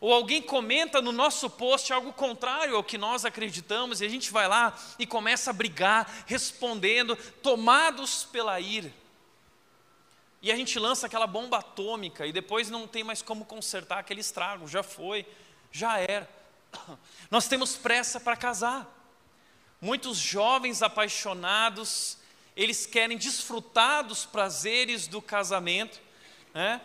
Ou 0.00 0.12
alguém 0.12 0.40
comenta 0.40 1.02
no 1.02 1.10
nosso 1.10 1.50
post 1.50 1.92
algo 1.92 2.12
contrário 2.12 2.76
ao 2.76 2.84
que 2.84 2.98
nós 2.98 3.24
acreditamos, 3.24 4.00
e 4.00 4.04
a 4.04 4.08
gente 4.08 4.30
vai 4.30 4.46
lá 4.46 4.76
e 4.98 5.06
começa 5.06 5.50
a 5.50 5.52
brigar, 5.52 6.24
respondendo, 6.26 7.16
tomados 7.42 8.24
pela 8.24 8.60
ira. 8.60 8.92
E 10.40 10.52
a 10.52 10.56
gente 10.56 10.78
lança 10.78 11.06
aquela 11.06 11.26
bomba 11.26 11.58
atômica 11.58 12.24
e 12.26 12.32
depois 12.32 12.70
não 12.70 12.86
tem 12.86 13.02
mais 13.02 13.22
como 13.22 13.44
consertar 13.44 13.98
aquele 13.98 14.20
estrago, 14.20 14.68
já 14.68 14.84
foi, 14.84 15.26
já 15.72 15.98
era. 15.98 16.28
Nós 17.30 17.48
temos 17.48 17.76
pressa 17.76 18.20
para 18.20 18.36
casar. 18.36 18.86
Muitos 19.80 20.16
jovens 20.16 20.80
apaixonados, 20.80 22.17
eles 22.58 22.86
querem 22.86 23.16
desfrutar 23.16 24.02
dos 24.02 24.26
prazeres 24.26 25.06
do 25.06 25.22
casamento, 25.22 26.00
né? 26.52 26.80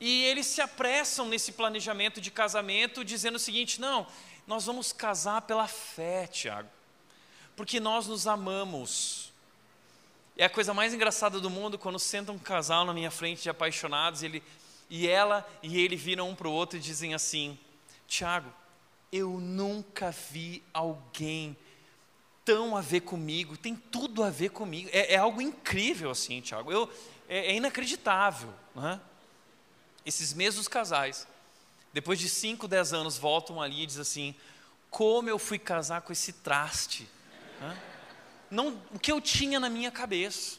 E 0.00 0.24
eles 0.24 0.46
se 0.46 0.62
apressam 0.62 1.28
nesse 1.28 1.52
planejamento 1.52 2.18
de 2.18 2.30
casamento, 2.30 3.04
dizendo 3.04 3.34
o 3.36 3.38
seguinte: 3.38 3.78
não, 3.78 4.06
nós 4.46 4.64
vamos 4.64 4.90
casar 4.90 5.42
pela 5.42 5.68
fé, 5.68 6.26
Tiago, 6.26 6.70
porque 7.54 7.78
nós 7.78 8.06
nos 8.06 8.26
amamos. 8.26 9.30
É 10.34 10.46
a 10.46 10.50
coisa 10.50 10.72
mais 10.72 10.94
engraçada 10.94 11.38
do 11.38 11.50
mundo 11.50 11.76
quando 11.76 11.98
senta 11.98 12.32
um 12.32 12.38
casal 12.38 12.86
na 12.86 12.94
minha 12.94 13.10
frente 13.10 13.42
de 13.42 13.50
apaixonados, 13.50 14.22
ele, 14.22 14.42
e 14.88 15.06
ela 15.06 15.46
e 15.62 15.78
ele 15.78 15.96
viram 15.96 16.30
um 16.30 16.34
para 16.34 16.48
o 16.48 16.52
outro 16.52 16.78
e 16.78 16.80
dizem 16.80 17.12
assim: 17.12 17.58
Tiago, 18.06 18.50
eu 19.12 19.32
nunca 19.32 20.10
vi 20.10 20.62
alguém 20.72 21.54
tão 22.48 22.74
a 22.74 22.80
ver 22.80 23.00
comigo, 23.00 23.58
tem 23.58 23.76
tudo 23.76 24.24
a 24.24 24.30
ver 24.30 24.48
comigo. 24.48 24.88
É, 24.90 25.12
é 25.12 25.16
algo 25.18 25.42
incrível 25.42 26.10
assim, 26.10 26.40
Tiago. 26.40 26.72
Eu, 26.72 26.90
é, 27.28 27.52
é 27.52 27.54
inacreditável. 27.54 28.48
Não 28.74 28.88
é? 28.88 28.98
Esses 30.06 30.32
mesmos 30.32 30.66
casais, 30.66 31.28
depois 31.92 32.18
de 32.18 32.26
5, 32.26 32.66
10 32.66 32.94
anos, 32.94 33.18
voltam 33.18 33.60
ali 33.60 33.82
e 33.82 33.86
dizem 33.86 34.00
assim: 34.00 34.34
como 34.88 35.28
eu 35.28 35.38
fui 35.38 35.58
casar 35.58 36.00
com 36.00 36.10
esse 36.10 36.32
traste? 36.32 37.06
Não, 38.50 38.80
o 38.94 38.98
que 38.98 39.12
eu 39.12 39.20
tinha 39.20 39.60
na 39.60 39.68
minha 39.68 39.90
cabeça 39.90 40.58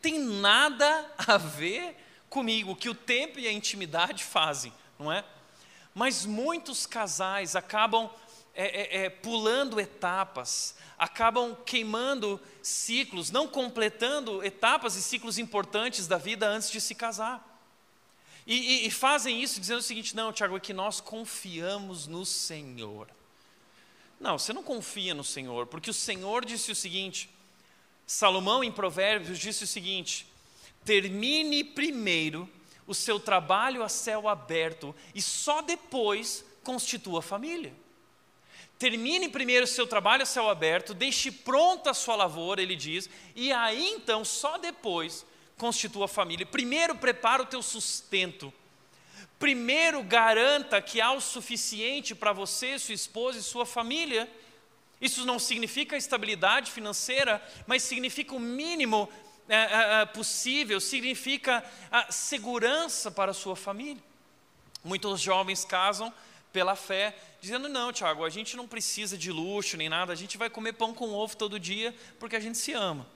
tem 0.00 0.18
nada 0.18 1.12
a 1.18 1.36
ver 1.36 1.94
comigo, 2.30 2.70
o 2.70 2.76
que 2.76 2.88
o 2.88 2.94
tempo 2.94 3.38
e 3.38 3.46
a 3.46 3.52
intimidade 3.52 4.24
fazem, 4.24 4.72
não 4.98 5.12
é? 5.12 5.22
Mas 5.94 6.24
muitos 6.24 6.86
casais 6.86 7.54
acabam 7.54 8.08
é, 8.60 8.64
é, 8.64 9.04
é, 9.04 9.08
pulando 9.08 9.78
etapas, 9.78 10.74
acabam 10.98 11.56
queimando 11.64 12.40
ciclos, 12.60 13.30
não 13.30 13.46
completando 13.46 14.44
etapas 14.44 14.96
e 14.96 15.02
ciclos 15.02 15.38
importantes 15.38 16.08
da 16.08 16.18
vida 16.18 16.48
antes 16.48 16.68
de 16.68 16.80
se 16.80 16.92
casar. 16.92 17.56
E, 18.44 18.56
e, 18.56 18.86
e 18.88 18.90
fazem 18.90 19.40
isso 19.40 19.60
dizendo 19.60 19.78
o 19.78 19.82
seguinte: 19.82 20.16
não, 20.16 20.32
Tiago, 20.32 20.56
é 20.56 20.60
que 20.60 20.72
nós 20.72 21.00
confiamos 21.00 22.08
no 22.08 22.26
Senhor. 22.26 23.08
Não, 24.18 24.36
você 24.36 24.52
não 24.52 24.64
confia 24.64 25.14
no 25.14 25.22
Senhor, 25.22 25.68
porque 25.68 25.90
o 25.90 25.94
Senhor 25.94 26.44
disse 26.44 26.72
o 26.72 26.74
seguinte: 26.74 27.30
Salomão, 28.08 28.64
em 28.64 28.72
Provérbios, 28.72 29.38
disse 29.38 29.62
o 29.62 29.68
seguinte: 29.68 30.26
termine 30.84 31.62
primeiro 31.62 32.50
o 32.88 32.94
seu 32.94 33.20
trabalho 33.20 33.84
a 33.84 33.88
céu 33.88 34.28
aberto 34.28 34.92
e 35.14 35.22
só 35.22 35.62
depois 35.62 36.44
constitua 36.64 37.22
família. 37.22 37.72
Termine 38.78 39.28
primeiro 39.28 39.64
o 39.64 39.68
seu 39.68 39.86
trabalho 39.86 40.22
a 40.22 40.26
céu 40.26 40.48
aberto, 40.48 40.94
deixe 40.94 41.32
pronta 41.32 41.90
a 41.90 41.94
sua 41.94 42.14
lavoura, 42.14 42.62
ele 42.62 42.76
diz, 42.76 43.10
e 43.34 43.52
aí 43.52 43.90
então, 43.90 44.24
só 44.24 44.56
depois, 44.56 45.26
constitua 45.56 46.04
a 46.04 46.08
família. 46.08 46.46
Primeiro 46.46 46.94
prepara 46.94 47.42
o 47.42 47.46
teu 47.46 47.60
sustento. 47.60 48.52
Primeiro 49.36 50.02
garanta 50.02 50.80
que 50.80 51.00
há 51.00 51.12
o 51.12 51.20
suficiente 51.20 52.14
para 52.14 52.32
você, 52.32 52.78
sua 52.78 52.94
esposa 52.94 53.38
e 53.38 53.42
sua 53.42 53.66
família. 53.66 54.30
Isso 55.00 55.26
não 55.26 55.40
significa 55.40 55.96
estabilidade 55.96 56.70
financeira, 56.70 57.42
mas 57.66 57.82
significa 57.82 58.34
o 58.34 58.40
mínimo 58.40 59.08
é, 59.48 60.02
é, 60.02 60.06
possível, 60.06 60.80
significa 60.80 61.64
a 61.90 62.12
segurança 62.12 63.10
para 63.10 63.32
a 63.32 63.34
sua 63.34 63.56
família. 63.56 64.02
Muitos 64.84 65.20
jovens 65.20 65.64
casam 65.64 66.12
pela 66.52 66.74
fé, 66.76 67.16
dizendo: 67.40 67.68
não, 67.68 67.92
Tiago, 67.92 68.24
a 68.24 68.30
gente 68.30 68.56
não 68.56 68.66
precisa 68.66 69.16
de 69.16 69.30
luxo 69.30 69.76
nem 69.76 69.88
nada, 69.88 70.12
a 70.12 70.16
gente 70.16 70.36
vai 70.38 70.50
comer 70.50 70.72
pão 70.74 70.94
com 70.94 71.12
ovo 71.12 71.36
todo 71.36 71.58
dia 71.58 71.94
porque 72.18 72.36
a 72.36 72.40
gente 72.40 72.58
se 72.58 72.72
ama 72.72 73.06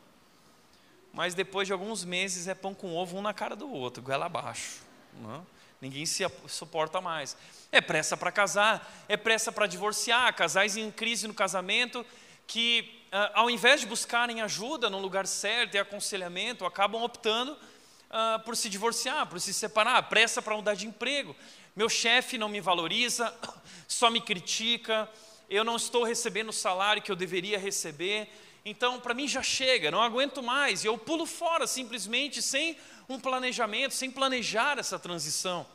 mas 1.12 1.34
depois 1.34 1.66
de 1.66 1.72
alguns 1.72 2.04
meses 2.04 2.48
é 2.48 2.54
pão 2.54 2.74
com 2.74 2.96
ovo 2.96 3.18
um 3.18 3.22
na 3.22 3.34
cara 3.34 3.54
do 3.54 3.70
outro, 3.70 4.02
goela 4.02 4.26
abaixo. 4.26 4.80
Não? 5.20 5.46
Ninguém 5.80 6.06
se 6.06 6.24
suporta 6.48 7.00
mais. 7.00 7.36
É 7.70 7.80
pressa 7.80 8.16
para 8.16 8.32
casar, 8.32 9.04
é 9.08 9.16
pressa 9.16 9.52
para 9.52 9.66
divorciar, 9.66 10.34
casais 10.34 10.76
em 10.76 10.90
crise 10.90 11.28
no 11.28 11.34
casamento 11.34 12.06
que, 12.46 13.04
ah, 13.12 13.32
ao 13.34 13.50
invés 13.50 13.80
de 13.80 13.86
buscarem 13.86 14.40
ajuda 14.40 14.88
no 14.88 14.98
lugar 14.98 15.26
certo 15.26 15.74
e 15.74 15.78
aconselhamento, 15.78 16.64
acabam 16.64 17.02
optando 17.02 17.52
uh, 17.52 18.38
por 18.44 18.56
se 18.56 18.68
divorciar, 18.68 19.26
por 19.26 19.40
se 19.40 19.52
separar, 19.52 20.02
pressa 20.08 20.40
para 20.40 20.56
mudar 20.56 20.74
de 20.74 20.86
emprego. 20.86 21.36
Meu 21.74 21.88
chefe 21.88 22.36
não 22.36 22.48
me 22.48 22.60
valoriza, 22.60 23.34
só 23.88 24.10
me 24.10 24.20
critica, 24.20 25.08
eu 25.48 25.64
não 25.64 25.76
estou 25.76 26.04
recebendo 26.04 26.50
o 26.50 26.52
salário 26.52 27.02
que 27.02 27.10
eu 27.10 27.16
deveria 27.16 27.58
receber, 27.58 28.28
então, 28.64 29.00
para 29.00 29.14
mim 29.14 29.26
já 29.26 29.42
chega, 29.42 29.90
não 29.90 30.00
aguento 30.00 30.42
mais. 30.42 30.84
E 30.84 30.86
eu 30.86 30.96
pulo 30.96 31.26
fora 31.26 31.66
simplesmente 31.66 32.40
sem 32.40 32.78
um 33.08 33.18
planejamento, 33.18 33.92
sem 33.94 34.10
planejar 34.10 34.78
essa 34.78 34.98
transição. 34.98 35.66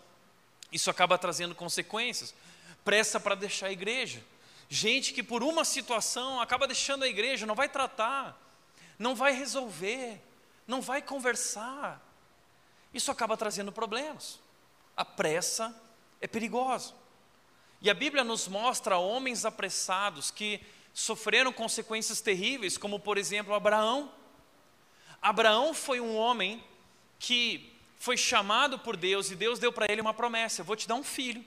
Isso 0.72 0.90
acaba 0.90 1.18
trazendo 1.18 1.54
consequências. 1.54 2.34
Pressa 2.86 3.20
para 3.20 3.36
deixar 3.36 3.68
a 3.68 3.72
igreja. 3.72 4.24
Gente 4.70 5.14
que 5.14 5.22
por 5.22 5.44
uma 5.44 5.66
situação 5.66 6.42
acaba 6.42 6.68
deixando 6.68 7.04
a 7.04 7.08
igreja, 7.08 7.46
não 7.46 7.56
vai 7.56 7.68
tratar, 7.68 8.38
não 8.98 9.16
vai 9.16 9.34
resolver, 9.34 10.22
não 10.66 10.82
vai 10.82 11.02
conversar. 11.02 12.02
Isso 12.94 13.12
acaba 13.12 13.36
trazendo 13.36 13.72
problemas. 13.72 14.40
A 14.96 15.04
pressa 15.04 15.76
é 16.22 16.28
perigosa. 16.28 16.94
E 17.82 17.90
a 17.90 17.94
Bíblia 17.94 18.24
nos 18.24 18.48
mostra 18.48 18.98
homens 18.98 19.46
apressados 19.46 20.32
que 20.32 20.62
sofreram 20.94 21.54
consequências 21.54 22.22
terríveis, 22.22 22.78
como 22.78 23.00
por 23.00 23.18
exemplo 23.18 23.54
Abraão. 23.54 24.12
Abraão 25.22 25.74
foi 25.74 26.00
um 26.00 26.16
homem 26.16 26.64
que 27.20 27.74
foi 28.00 28.18
chamado 28.18 28.80
por 28.80 28.96
Deus 28.96 29.30
e 29.30 29.36
Deus 29.36 29.60
deu 29.60 29.72
para 29.72 29.92
ele 29.92 30.02
uma 30.02 30.14
promessa: 30.14 30.64
vou 30.64 30.76
te 30.76 30.88
dar 30.88 30.96
um 30.96 31.04
filho. 31.04 31.44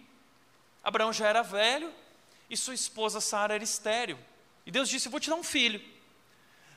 Abraão 0.83 1.13
já 1.13 1.29
era 1.29 1.43
velho 1.43 1.93
e 2.49 2.57
sua 2.57 2.75
esposa 2.75 3.21
Sara 3.21 3.55
era 3.55 3.65
estéril. 3.65 4.19
E 4.65 4.71
Deus 4.71 4.89
disse: 4.89 5.09
vou 5.09 5.21
te 5.21 5.29
dar 5.29 5.37
um 5.37 5.45
filho. 5.45 5.81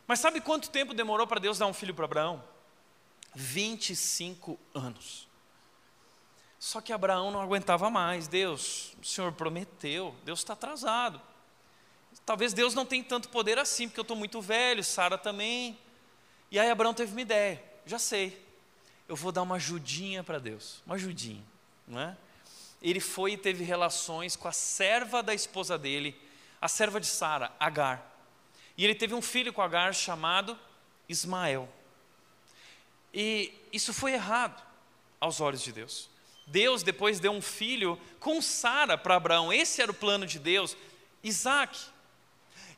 Mas 0.08 0.20
sabe 0.20 0.42
quanto 0.42 0.70
tempo 0.70 0.94
demorou 0.94 1.28
para 1.28 1.40
Deus 1.40 1.58
dar 1.58 1.68
um 1.68 1.74
filho 1.74 1.94
para 1.94 2.06
Abraão? 2.06 2.44
25 3.36 4.60
anos. 4.74 5.28
Só 6.64 6.80
que 6.80 6.94
Abraão 6.94 7.30
não 7.30 7.42
aguentava 7.42 7.90
mais. 7.90 8.30
Deus, 8.30 8.96
o 9.02 9.06
Senhor 9.06 9.34
prometeu, 9.34 10.16
Deus 10.24 10.40
está 10.40 10.54
atrasado. 10.54 11.20
Talvez 12.26 12.54
Deus 12.54 12.74
não 12.74 12.86
tenha 12.86 13.04
tanto 13.04 13.28
poder 13.28 13.60
assim, 13.60 13.90
porque 13.90 14.00
eu 14.00 14.04
estou 14.04 14.16
muito 14.16 14.42
velho, 14.42 14.82
Sara 14.82 15.18
também. 15.18 15.78
E 16.50 16.58
aí 16.58 16.72
Abraão 16.72 16.94
teve 16.94 17.12
uma 17.12 17.20
ideia, 17.20 17.62
já 17.86 18.00
sei, 18.00 18.42
eu 19.10 19.16
vou 19.16 19.30
dar 19.30 19.42
uma 19.42 19.56
ajudinha 19.56 20.24
para 20.24 20.40
Deus, 20.40 20.82
uma 20.86 20.96
ajudinha, 20.96 21.44
não 21.86 22.00
é? 22.00 22.16
Ele 22.82 23.02
foi 23.02 23.34
e 23.34 23.38
teve 23.38 23.66
relações 23.66 24.38
com 24.38 24.48
a 24.48 24.54
serva 24.54 25.22
da 25.22 25.34
esposa 25.34 25.78
dele, 25.78 26.18
a 26.62 26.70
serva 26.70 26.98
de 26.98 27.08
Sara, 27.08 27.52
Agar. 27.60 28.10
E 28.78 28.86
ele 28.86 28.96
teve 28.96 29.14
um 29.14 29.22
filho 29.22 29.52
com 29.52 29.62
Agar 29.62 29.94
chamado 29.94 30.58
Ismael. 31.10 31.68
E 33.14 33.54
isso 33.74 33.94
foi 33.94 34.14
errado 34.14 34.64
aos 35.20 35.42
olhos 35.42 35.62
de 35.62 35.74
Deus. 35.74 36.13
Deus 36.46 36.84
depois 36.84 37.20
deu 37.20 37.32
um 37.32 37.42
filho 37.42 38.00
com 38.20 38.42
Sara 38.42 38.98
para 38.98 39.16
Abraão. 39.16 39.52
Esse 39.52 39.82
era 39.82 39.92
o 39.92 39.96
plano 39.96 40.26
de 40.26 40.40
Deus, 40.40 40.76
Isaac. 41.24 41.80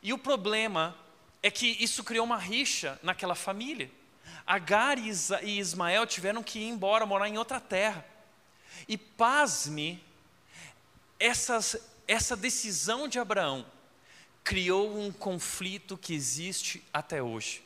E 0.02 0.12
o 0.12 0.18
problema 0.18 0.96
é 1.42 1.50
que 1.50 1.76
isso 1.80 2.04
criou 2.04 2.24
uma 2.24 2.38
rixa 2.38 2.98
naquela 3.02 3.34
família. 3.34 3.90
Agar 4.46 4.98
e 4.98 5.58
Ismael 5.58 6.06
tiveram 6.06 6.42
que 6.42 6.60
ir 6.60 6.68
embora, 6.68 7.04
morar 7.04 7.28
em 7.28 7.38
outra 7.38 7.60
terra. 7.60 8.06
E 8.86 8.96
pasme, 8.96 10.02
essas, 11.18 11.76
essa 12.06 12.36
decisão 12.36 13.08
de 13.08 13.18
Abraão 13.18 13.66
criou 14.44 14.96
um 14.96 15.10
conflito 15.10 15.98
que 15.98 16.14
existe 16.14 16.82
até 16.92 17.20
hoje. 17.20 17.64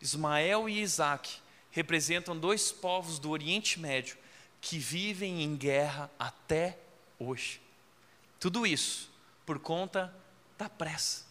Ismael 0.00 0.68
e 0.68 0.80
Isaac 0.80 1.30
representam 1.70 2.36
dois 2.36 2.72
povos 2.72 3.20
do 3.20 3.30
Oriente 3.30 3.78
Médio 3.78 4.16
que 4.60 4.78
vivem 4.78 5.42
em 5.42 5.56
guerra 5.56 6.10
até 6.18 6.78
hoje. 7.18 7.60
Tudo 8.38 8.66
isso 8.66 9.10
por 9.46 9.58
conta 9.58 10.14
da 10.58 10.68
pressa. 10.68 11.24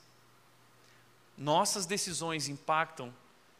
Nossas 1.37 1.85
decisões 1.85 2.47
impactam 2.47 3.13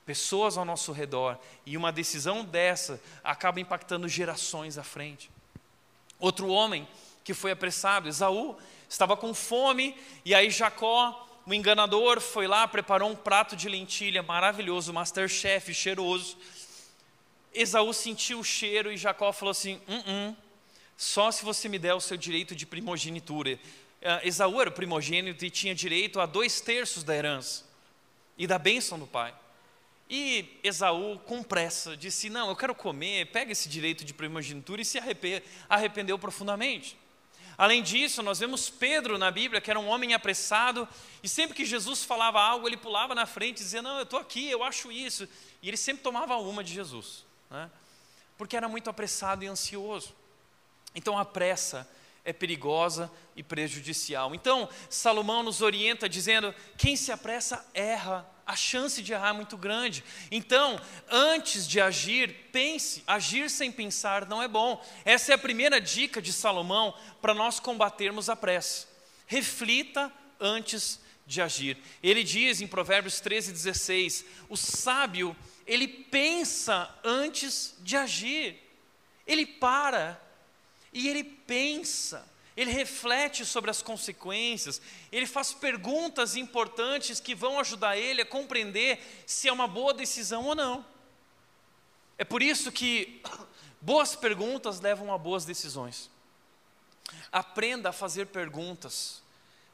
pessoas 0.05 0.57
ao 0.57 0.65
nosso 0.65 0.91
redor 0.91 1.37
e 1.65 1.77
uma 1.77 1.91
decisão 1.91 2.43
dessa 2.43 2.99
acaba 3.23 3.59
impactando 3.59 4.07
gerações 4.07 4.77
à 4.77 4.83
frente. 4.83 5.29
Outro 6.19 6.49
homem 6.49 6.87
que 7.23 7.33
foi 7.33 7.51
apressado, 7.51 8.09
Esaú, 8.09 8.57
estava 8.89 9.15
com 9.15 9.33
fome 9.33 9.95
e 10.25 10.33
aí 10.33 10.49
Jacó, 10.49 11.27
o 11.45 11.53
enganador, 11.53 12.19
foi 12.19 12.47
lá, 12.47 12.67
preparou 12.67 13.09
um 13.09 13.15
prato 13.15 13.55
de 13.55 13.69
lentilha 13.69 14.21
maravilhoso, 14.21 14.91
masterchef, 14.91 15.73
cheiroso. 15.73 16.37
Esaú 17.53 17.93
sentiu 17.93 18.39
o 18.39 18.43
cheiro 18.43 18.91
e 18.91 18.97
Jacó 18.97 19.31
falou 19.31 19.51
assim: 19.51 19.81
hum, 19.87 20.03
hum, 20.07 20.35
só 20.95 21.31
se 21.31 21.43
você 21.43 21.69
me 21.69 21.79
der 21.79 21.93
o 21.93 22.01
seu 22.01 22.17
direito 22.17 22.55
de 22.55 22.65
primogenitura. 22.65 23.59
Uh, 24.01 24.27
Esaú 24.27 24.61
era 24.61 24.69
o 24.69 24.73
primogênito 24.73 25.45
e 25.45 25.49
tinha 25.49 25.75
direito 25.75 26.19
a 26.19 26.25
dois 26.25 26.61
terços 26.61 27.03
da 27.03 27.15
herança 27.15 27.65
e 28.37 28.47
da 28.47 28.57
bênção 28.57 28.97
do 28.97 29.05
pai. 29.05 29.33
E 30.09 30.57
Esaú, 30.63 31.19
com 31.19 31.43
pressa, 31.43 31.95
disse: 31.95 32.29
Não, 32.29 32.49
eu 32.49 32.55
quero 32.55 32.73
comer, 32.73 33.27
pega 33.27 33.51
esse 33.51 33.69
direito 33.69 34.03
de 34.03 34.13
primogenitura 34.13 34.81
e 34.81 34.85
se 34.85 34.99
arrependeu 35.69 36.17
profundamente. 36.17 36.97
Além 37.57 37.83
disso, 37.83 38.23
nós 38.23 38.39
vemos 38.39 38.69
Pedro 38.69 39.17
na 39.17 39.29
Bíblia, 39.29 39.59
que 39.59 39.69
era 39.69 39.77
um 39.77 39.87
homem 39.87 40.13
apressado, 40.13 40.87
e 41.21 41.27
sempre 41.27 41.53
que 41.53 41.65
Jesus 41.65 42.05
falava 42.05 42.41
algo, 42.41 42.65
ele 42.65 42.77
pulava 42.77 43.13
na 43.13 43.25
frente 43.25 43.57
dizia: 43.57 43.81
Não, 43.81 43.97
eu 43.97 44.03
estou 44.03 44.17
aqui, 44.17 44.49
eu 44.49 44.63
acho 44.63 44.91
isso. 44.91 45.27
E 45.61 45.67
ele 45.67 45.77
sempre 45.77 46.01
tomava 46.01 46.37
uma 46.37 46.63
de 46.63 46.73
Jesus, 46.73 47.25
né? 47.49 47.69
porque 48.37 48.55
era 48.55 48.67
muito 48.67 48.89
apressado 48.89 49.43
e 49.43 49.47
ansioso. 49.47 50.15
Então 50.95 51.17
a 51.17 51.25
pressa 51.25 51.87
é 52.23 52.33
perigosa 52.33 53.11
e 53.35 53.43
prejudicial. 53.43 54.33
Então, 54.35 54.69
Salomão 54.89 55.43
nos 55.43 55.61
orienta 55.61 56.07
dizendo: 56.07 56.53
quem 56.77 56.95
se 56.95 57.11
apressa 57.11 57.65
erra, 57.73 58.29
a 58.45 58.55
chance 58.55 59.01
de 59.01 59.13
errar 59.13 59.29
é 59.29 59.33
muito 59.33 59.57
grande. 59.57 60.03
Então, 60.31 60.79
antes 61.09 61.67
de 61.67 61.79
agir, 61.79 62.49
pense, 62.51 63.03
agir 63.05 63.49
sem 63.49 63.71
pensar 63.71 64.27
não 64.27 64.41
é 64.41 64.47
bom. 64.47 64.83
Essa 65.05 65.31
é 65.31 65.35
a 65.35 65.39
primeira 65.39 65.79
dica 65.79 66.21
de 66.21 66.33
Salomão 66.33 66.93
para 67.21 67.33
nós 67.33 67.59
combatermos 67.59 68.29
a 68.29 68.35
pressa. 68.35 68.87
Reflita 69.27 70.11
antes 70.39 70.99
de 71.27 71.41
agir. 71.41 71.77
Ele 72.01 72.23
diz 72.23 72.59
em 72.59 72.67
Provérbios 72.67 73.19
13, 73.19 73.51
16: 73.51 74.25
o 74.49 74.57
sábio, 74.57 75.35
ele 75.69 75.87
pensa 75.87 76.89
antes 77.03 77.75
de 77.81 77.95
agir, 77.95 78.59
ele 79.27 79.45
para 79.45 80.19
e 80.91 81.07
ele 81.07 81.23
pensa, 81.23 82.27
ele 82.57 82.71
reflete 82.71 83.45
sobre 83.45 83.69
as 83.69 83.79
consequências, 83.79 84.81
ele 85.11 85.27
faz 85.27 85.53
perguntas 85.53 86.35
importantes 86.35 87.19
que 87.19 87.35
vão 87.35 87.59
ajudar 87.59 87.95
ele 87.95 88.23
a 88.23 88.25
compreender 88.25 88.99
se 89.27 89.47
é 89.47 89.53
uma 89.53 89.67
boa 89.67 89.93
decisão 89.93 90.43
ou 90.45 90.55
não. 90.55 90.83
É 92.17 92.23
por 92.23 92.41
isso 92.41 92.71
que 92.71 93.21
boas 93.79 94.15
perguntas 94.15 94.79
levam 94.79 95.13
a 95.13 95.19
boas 95.19 95.45
decisões. 95.45 96.09
Aprenda 97.31 97.89
a 97.89 97.93
fazer 97.93 98.25
perguntas 98.25 99.21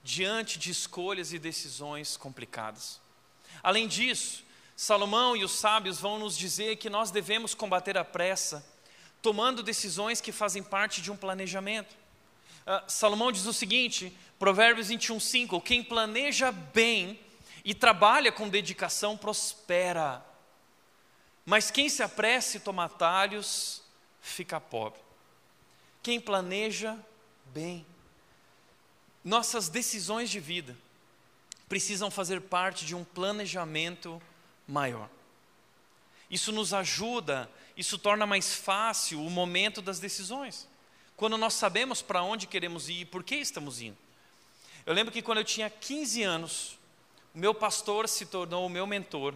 diante 0.03 0.59
de 0.59 0.71
escolhas 0.71 1.31
e 1.31 1.39
decisões 1.39 2.17
complicadas. 2.17 2.99
Além 3.63 3.87
disso, 3.87 4.44
Salomão 4.75 5.35
e 5.35 5.43
os 5.43 5.51
sábios 5.51 5.99
vão 5.99 6.19
nos 6.19 6.37
dizer 6.37 6.75
que 6.77 6.89
nós 6.89 7.11
devemos 7.11 7.53
combater 7.53 7.97
a 7.97 8.03
pressa 8.03 8.65
tomando 9.21 9.63
decisões 9.63 10.21
que 10.21 10.31
fazem 10.31 10.61
parte 10.61 11.01
de 11.01 11.11
um 11.11 11.17
planejamento. 11.17 11.95
Uh, 12.65 12.83
Salomão 12.87 13.31
diz 13.31 13.47
o 13.47 13.53
seguinte, 13.53 14.15
Provérbios 14.37 14.89
21, 14.89 15.19
5: 15.19 15.61
Quem 15.61 15.83
planeja 15.83 16.51
bem 16.51 17.19
e 17.63 17.73
trabalha 17.73 18.31
com 18.31 18.47
dedicação 18.47 19.17
prospera, 19.17 20.23
mas 21.43 21.71
quem 21.71 21.89
se 21.89 22.03
apressa 22.03 22.57
e 22.57 22.59
toma 22.59 22.85
atalhos 22.85 23.81
fica 24.21 24.61
pobre. 24.61 24.99
Quem 26.03 26.19
planeja 26.19 26.95
bem. 27.45 27.83
Nossas 29.23 29.69
decisões 29.69 30.29
de 30.29 30.39
vida 30.39 30.77
precisam 31.67 32.11
fazer 32.11 32.41
parte 32.41 32.85
de 32.85 32.93
um 32.93 33.03
planejamento 33.03 34.21
maior. 34.67 35.09
Isso 36.29 36.51
nos 36.51 36.73
ajuda, 36.73 37.49
isso 37.77 37.97
torna 37.97 38.25
mais 38.25 38.53
fácil 38.53 39.25
o 39.25 39.29
momento 39.29 39.81
das 39.81 39.99
decisões. 39.99 40.67
Quando 41.15 41.37
nós 41.37 41.53
sabemos 41.53 42.01
para 42.01 42.23
onde 42.23 42.47
queremos 42.47 42.89
ir 42.89 43.01
e 43.01 43.05
por 43.05 43.23
que 43.23 43.35
estamos 43.35 43.81
indo. 43.81 43.97
Eu 44.85 44.93
lembro 44.93 45.11
que 45.11 45.21
quando 45.21 45.39
eu 45.39 45.43
tinha 45.43 45.69
15 45.69 46.23
anos, 46.23 46.77
o 47.33 47.39
meu 47.39 47.53
pastor 47.53 48.07
se 48.07 48.25
tornou 48.25 48.65
o 48.65 48.69
meu 48.69 48.85
mentor. 48.85 49.33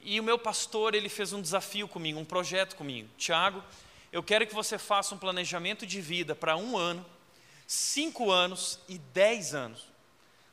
E 0.00 0.20
o 0.20 0.22
meu 0.22 0.38
pastor, 0.38 0.94
ele 0.94 1.08
fez 1.08 1.32
um 1.32 1.42
desafio 1.42 1.88
comigo, 1.88 2.18
um 2.18 2.24
projeto 2.24 2.76
comigo. 2.76 3.08
Tiago, 3.18 3.62
eu 4.12 4.22
quero 4.22 4.46
que 4.46 4.54
você 4.54 4.78
faça 4.78 5.14
um 5.14 5.18
planejamento 5.18 5.86
de 5.86 6.00
vida 6.00 6.34
para 6.34 6.56
um 6.56 6.76
ano, 6.76 7.04
cinco 7.66 8.30
anos 8.30 8.78
e 8.88 8.98
dez 8.98 9.54
anos. 9.54 9.84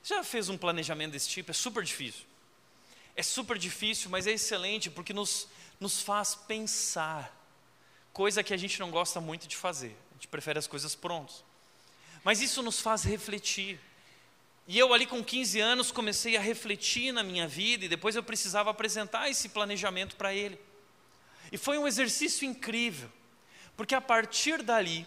Você 0.01 0.15
já 0.15 0.23
fez 0.23 0.49
um 0.49 0.57
planejamento 0.57 1.11
desse 1.11 1.29
tipo? 1.29 1.51
É 1.51 1.53
super 1.53 1.83
difícil. 1.83 2.25
É 3.15 3.21
super 3.21 3.57
difícil, 3.57 4.09
mas 4.09 4.25
é 4.25 4.31
excelente 4.31 4.89
porque 4.89 5.13
nos, 5.13 5.47
nos 5.79 6.01
faz 6.01 6.33
pensar, 6.33 7.31
coisa 8.11 8.43
que 8.43 8.53
a 8.53 8.57
gente 8.57 8.79
não 8.79 8.89
gosta 8.89 9.21
muito 9.21 9.47
de 9.47 9.55
fazer, 9.55 9.95
a 10.11 10.13
gente 10.15 10.27
prefere 10.27 10.57
as 10.57 10.67
coisas 10.67 10.95
prontas. 10.95 11.43
Mas 12.23 12.41
isso 12.41 12.63
nos 12.63 12.79
faz 12.79 13.03
refletir. 13.03 13.79
E 14.65 14.79
eu, 14.79 14.93
ali 14.93 15.05
com 15.05 15.23
15 15.23 15.59
anos, 15.59 15.91
comecei 15.91 16.37
a 16.37 16.41
refletir 16.41 17.11
na 17.11 17.21
minha 17.21 17.47
vida 17.47 17.85
e 17.85 17.89
depois 17.89 18.15
eu 18.15 18.23
precisava 18.23 18.69
apresentar 18.71 19.29
esse 19.29 19.49
planejamento 19.49 20.15
para 20.15 20.33
ele. 20.33 20.57
E 21.51 21.57
foi 21.57 21.77
um 21.77 21.85
exercício 21.85 22.47
incrível, 22.47 23.11
porque 23.75 23.93
a 23.93 24.01
partir 24.01 24.63
dali 24.63 25.05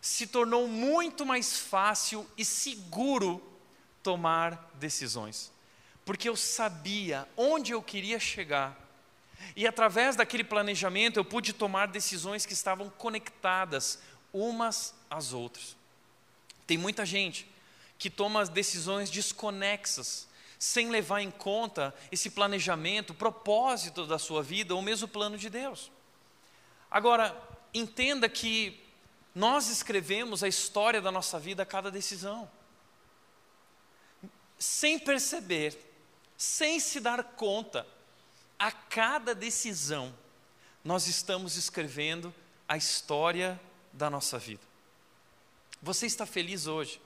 se 0.00 0.26
tornou 0.26 0.68
muito 0.68 1.24
mais 1.24 1.56
fácil 1.58 2.28
e 2.36 2.44
seguro 2.44 3.42
tomar 4.02 4.70
decisões 4.74 5.52
porque 6.06 6.28
eu 6.28 6.36
sabia 6.36 7.28
onde 7.36 7.72
eu 7.72 7.82
queria 7.82 8.20
chegar. 8.20 8.80
E 9.56 9.66
através 9.66 10.14
daquele 10.14 10.44
planejamento 10.44 11.18
eu 11.18 11.24
pude 11.24 11.52
tomar 11.52 11.88
decisões 11.88 12.46
que 12.46 12.52
estavam 12.52 12.88
conectadas 12.88 13.98
umas 14.32 14.94
às 15.10 15.32
outras. 15.32 15.76
Tem 16.64 16.78
muita 16.78 17.04
gente 17.04 17.46
que 17.98 18.08
toma 18.08 18.44
decisões 18.46 19.10
desconexas, 19.10 20.28
sem 20.58 20.90
levar 20.90 21.22
em 21.22 21.30
conta 21.30 21.92
esse 22.10 22.30
planejamento, 22.30 23.12
propósito 23.12 24.06
da 24.06 24.18
sua 24.18 24.42
vida 24.44 24.74
ou 24.76 24.80
mesmo 24.80 25.06
o 25.06 25.10
plano 25.10 25.36
de 25.36 25.50
Deus. 25.50 25.90
Agora, 26.88 27.36
entenda 27.74 28.28
que 28.28 28.80
nós 29.34 29.68
escrevemos 29.68 30.44
a 30.44 30.48
história 30.48 31.00
da 31.00 31.10
nossa 31.10 31.38
vida 31.38 31.64
a 31.64 31.66
cada 31.66 31.90
decisão. 31.90 32.48
Sem 34.58 34.98
perceber, 34.98 35.85
sem 36.36 36.78
se 36.78 37.00
dar 37.00 37.22
conta, 37.22 37.86
a 38.58 38.70
cada 38.70 39.34
decisão, 39.34 40.14
nós 40.84 41.06
estamos 41.06 41.56
escrevendo 41.56 42.32
a 42.68 42.76
história 42.76 43.60
da 43.92 44.08
nossa 44.08 44.38
vida. 44.38 44.62
Você 45.82 46.06
está 46.06 46.24
feliz 46.24 46.66
hoje 46.66 47.00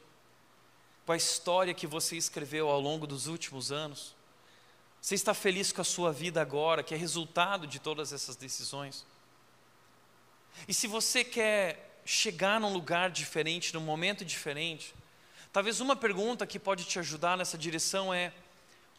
com 1.04 1.12
a 1.12 1.16
história 1.16 1.74
que 1.74 1.86
você 1.86 2.16
escreveu 2.16 2.68
ao 2.68 2.80
longo 2.80 3.06
dos 3.06 3.26
últimos 3.26 3.72
anos? 3.72 4.14
Você 5.00 5.14
está 5.14 5.34
feliz 5.34 5.72
com 5.72 5.80
a 5.80 5.84
sua 5.84 6.12
vida 6.12 6.40
agora, 6.40 6.82
que 6.82 6.94
é 6.94 6.96
resultado 6.96 7.66
de 7.66 7.78
todas 7.78 8.12
essas 8.12 8.36
decisões? 8.36 9.04
E 10.68 10.74
se 10.74 10.86
você 10.86 11.24
quer 11.24 12.00
chegar 12.04 12.60
num 12.60 12.72
lugar 12.72 13.10
diferente, 13.10 13.74
num 13.74 13.80
momento 13.80 14.24
diferente, 14.24 14.94
talvez 15.52 15.80
uma 15.80 15.96
pergunta 15.96 16.46
que 16.46 16.58
pode 16.58 16.84
te 16.84 16.98
ajudar 16.98 17.36
nessa 17.36 17.56
direção 17.56 18.12
é: 18.12 18.32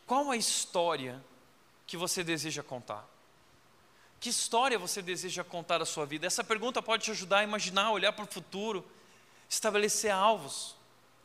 qual 0.05 0.31
a 0.31 0.37
história 0.37 1.23
que 1.87 1.97
você 1.97 2.23
deseja 2.23 2.63
contar? 2.63 3.07
Que 4.19 4.29
história 4.29 4.77
você 4.77 5.01
deseja 5.01 5.43
contar 5.43 5.79
da 5.79 5.85
sua 5.85 6.05
vida? 6.05 6.27
Essa 6.27 6.43
pergunta 6.43 6.81
pode 6.81 7.05
te 7.05 7.11
ajudar 7.11 7.39
a 7.39 7.43
imaginar, 7.43 7.91
olhar 7.91 8.13
para 8.13 8.25
o 8.25 8.31
futuro, 8.31 8.85
estabelecer 9.49 10.11
alvos, 10.11 10.75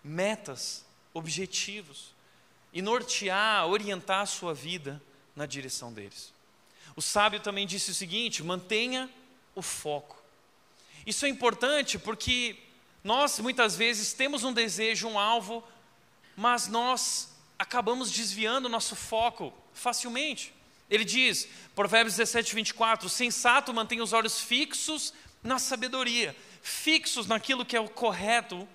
metas, 0.03 0.85
objetivos 1.12 2.14
e 2.72 2.81
nortear, 2.81 3.66
orientar 3.66 4.22
a 4.22 4.27
sua 4.27 4.55
vida 4.55 5.03
na 5.35 5.45
direção 5.45 5.93
deles. 5.93 6.33
O 6.97 7.03
sábio 7.03 7.41
também 7.41 7.66
disse 7.66 7.91
o 7.91 7.95
seguinte: 7.95 8.43
mantenha 8.43 9.11
o 9.55 9.61
foco. 9.61 10.16
Isso 11.05 11.27
é 11.27 11.29
importante 11.29 11.99
porque 11.99 12.57
nós 13.05 13.39
muitas 13.39 13.77
vezes 13.77 14.14
temos 14.14 14.43
um 14.43 14.53
desejo, 14.53 15.07
um 15.07 15.18
alvo, 15.18 15.62
mas 16.35 16.66
nós 16.66 17.36
acabamos 17.59 18.11
desviando 18.11 18.66
o 18.66 18.70
nosso 18.70 18.94
foco 18.94 19.52
facilmente. 19.72 20.54
Ele 20.88 21.04
diz, 21.04 21.48
Provérbios 21.74 22.16
17, 22.16 22.54
24: 22.54 23.07
o 23.07 23.11
sensato 23.11 23.72
mantém 23.74 24.00
os 24.00 24.12
olhos 24.12 24.40
fixos 24.40 25.12
na 25.42 25.59
sabedoria, 25.59 26.34
fixos 26.62 27.26
naquilo 27.26 27.64
que 27.64 27.76
é 27.76 27.80
o 27.80 27.88
correto, 27.88 28.66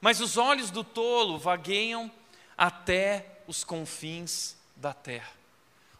mas 0.00 0.20
os 0.20 0.36
olhos 0.36 0.70
do 0.70 0.82
tolo 0.82 1.38
vagueiam 1.38 2.10
até 2.56 3.40
os 3.46 3.64
confins 3.64 4.56
da 4.76 4.92
terra. 4.92 5.32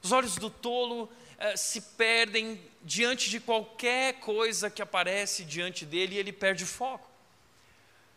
Os 0.03 0.13
olhos 0.13 0.37
do 0.37 0.49
tolo 0.49 1.11
eh, 1.39 1.57
se 1.57 1.81
perdem 1.81 2.61
diante 2.83 3.29
de 3.29 3.41
qualquer 3.41 4.15
coisa 4.21 4.71
que 4.71 4.81
aparece 4.81 5.45
diante 5.45 5.85
dele 5.85 6.15
e 6.15 6.19
ele 6.19 6.33
perde 6.33 6.65
o 6.65 6.67
foco. 6.67 7.09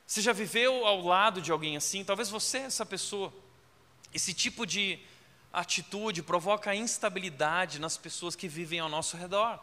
Você 0.06 0.22
já 0.22 0.32
viveu 0.32 0.86
ao 0.86 1.02
lado 1.02 1.42
de 1.42 1.52
alguém 1.52 1.76
assim? 1.76 2.04
Talvez 2.04 2.30
você 2.30 2.60
essa 2.60 2.86
pessoa. 2.86 3.34
Esse 4.14 4.34
tipo 4.34 4.66
de 4.66 5.00
atitude 5.52 6.24
provoca 6.24 6.76
instabilidade 6.76 7.80
nas 7.80 7.98
pessoas 7.98 8.36
que 8.36 8.48
vivem 8.48 8.80
ao 8.80 8.90
nosso 8.90 9.18
redor. 9.18 9.60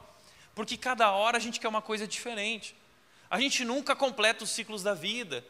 Porque 0.55 0.77
cada 0.77 1.11
hora 1.11 1.37
a 1.37 1.41
gente 1.41 1.61
quer 1.61 1.69
uma 1.69 1.83
coisa 1.83 2.07
diferente. 2.07 2.75
A 3.29 3.41
gente 3.41 3.65
nunca 3.65 3.95
completa 3.95 4.45
os 4.45 4.51
ciclos 4.51 4.83
da 4.83 4.95
vida. 4.95 5.45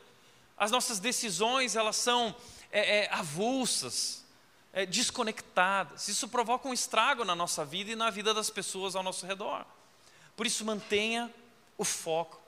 As 0.57 0.71
nossas 0.71 0.99
decisões, 0.99 1.77
elas 1.77 1.97
são 1.97 2.35
é, 2.71 2.99
é, 2.99 3.13
avulsas, 3.13 4.25
é, 4.73 4.85
desconectadas. 4.85 6.09
Isso 6.09 6.29
provoca 6.29 6.69
um 6.69 6.73
estrago 6.73 7.25
na 7.25 7.35
nossa 7.35 7.65
vida 7.65 7.91
e 7.91 7.97
na 7.97 8.11
vida 8.11 8.35
das 8.35 8.51
pessoas 8.51 8.95
ao 8.95 9.03
nosso 9.03 9.27
redor. 9.27 9.65
Por 10.37 10.47
isso, 10.47 10.65
mantenha 10.65 11.33
o 11.79 11.85
foco. 11.85 12.41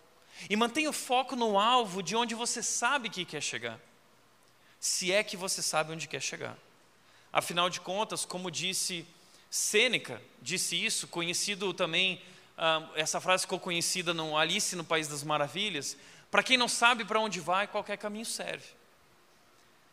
E 0.49 0.57
mantenha 0.57 0.91
o 0.91 0.93
foco 0.93 1.35
no 1.35 1.59
alvo 1.59 2.03
de 2.03 2.15
onde 2.15 2.35
você 2.35 2.63
sabe 2.63 3.09
que 3.09 3.25
quer 3.25 3.43
chegar. 3.43 3.79
Se 4.83 5.13
é 5.13 5.23
que 5.23 5.37
você 5.37 5.63
sabe 5.63 5.93
onde 5.93 6.09
quer 6.09 6.21
chegar. 6.21 6.59
Afinal 7.33 7.71
de 7.71 7.81
contas, 7.81 8.25
como 8.25 8.51
disse 8.51 9.07
Sêneca, 9.49 10.21
disse 10.41 10.75
isso, 10.75 11.07
conhecido 11.07 11.73
também 11.73 12.21
ah, 12.59 12.91
essa 12.97 13.21
frase 13.21 13.43
ficou 13.43 13.61
conhecida 13.61 14.13
no 14.13 14.37
Alice 14.37 14.75
no 14.75 14.83
País 14.83 15.07
das 15.07 15.23
Maravilhas. 15.23 15.97
Para 16.33 16.43
quem 16.43 16.57
não 16.57 16.67
sabe 16.67 17.05
para 17.05 17.21
onde 17.21 17.39
vai, 17.39 17.69
qualquer 17.69 17.97
caminho 17.97 18.27
serve. 18.27 18.67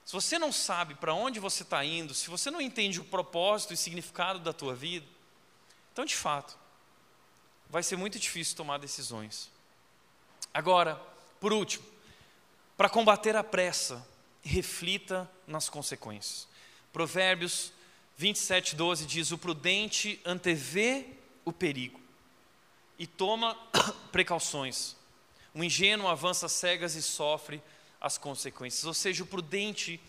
Se 0.04 0.12
você 0.12 0.40
não 0.40 0.52
sabe 0.52 0.96
para 0.96 1.14
onde 1.14 1.40
você 1.40 1.62
está 1.62 1.86
indo, 1.86 2.16
se 2.16 2.28
você 2.28 2.50
não 2.50 2.60
entende 2.60 3.00
o 3.00 3.06
propósito 3.06 3.76
e 3.76 3.78
significado 3.78 4.40
da 4.40 4.52
tua 4.52 4.74
vida, 4.74 5.06
então 5.94 6.04
de 6.04 6.16
fato, 6.16 6.58
vai 7.70 7.84
ser 7.84 7.96
muito 7.96 8.18
difícil 8.18 8.58
tomar 8.58 8.80
decisões. 8.80 9.52
Agora, 10.52 11.00
por 11.40 11.54
último, 11.54 11.86
para 12.76 12.90
combater 12.90 13.36
a 13.36 13.44
pressa, 13.44 14.04
reflita 14.50 15.30
nas 15.46 15.70
consequências. 15.70 16.48
Provérbios 16.92 17.72
27, 18.18 18.76
12 18.76 19.06
diz: 19.06 19.32
O 19.32 19.38
prudente 19.38 20.20
antevê 20.26 21.06
o 21.46 21.54
perigo 21.54 22.00
e 22.98 23.06
toma 23.06 23.56
precauções. 24.12 24.96
O 25.54 25.64
ingênuo 25.64 26.08
avança 26.08 26.50
cegas 26.50 26.96
e 26.96 27.02
sofre 27.02 27.62
as 28.02 28.18
consequências. 28.18 28.84
Ou 28.86 28.94
seja, 28.94 29.24
o 29.24 29.28
prudente, 29.28 30.00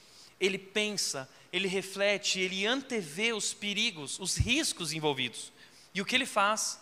ele 0.41 0.59
pensa, 0.59 1.28
ele 1.53 1.68
reflete, 1.68 2.41
ele 2.41 2.66
antevê 2.66 3.32
os 3.32 3.53
perigos, 3.53 4.18
os 4.18 4.36
riscos 4.36 4.93
envolvidos. 4.93 5.53
E 5.95 6.01
o 6.01 6.05
que 6.05 6.14
ele 6.14 6.26
faz? 6.26 6.80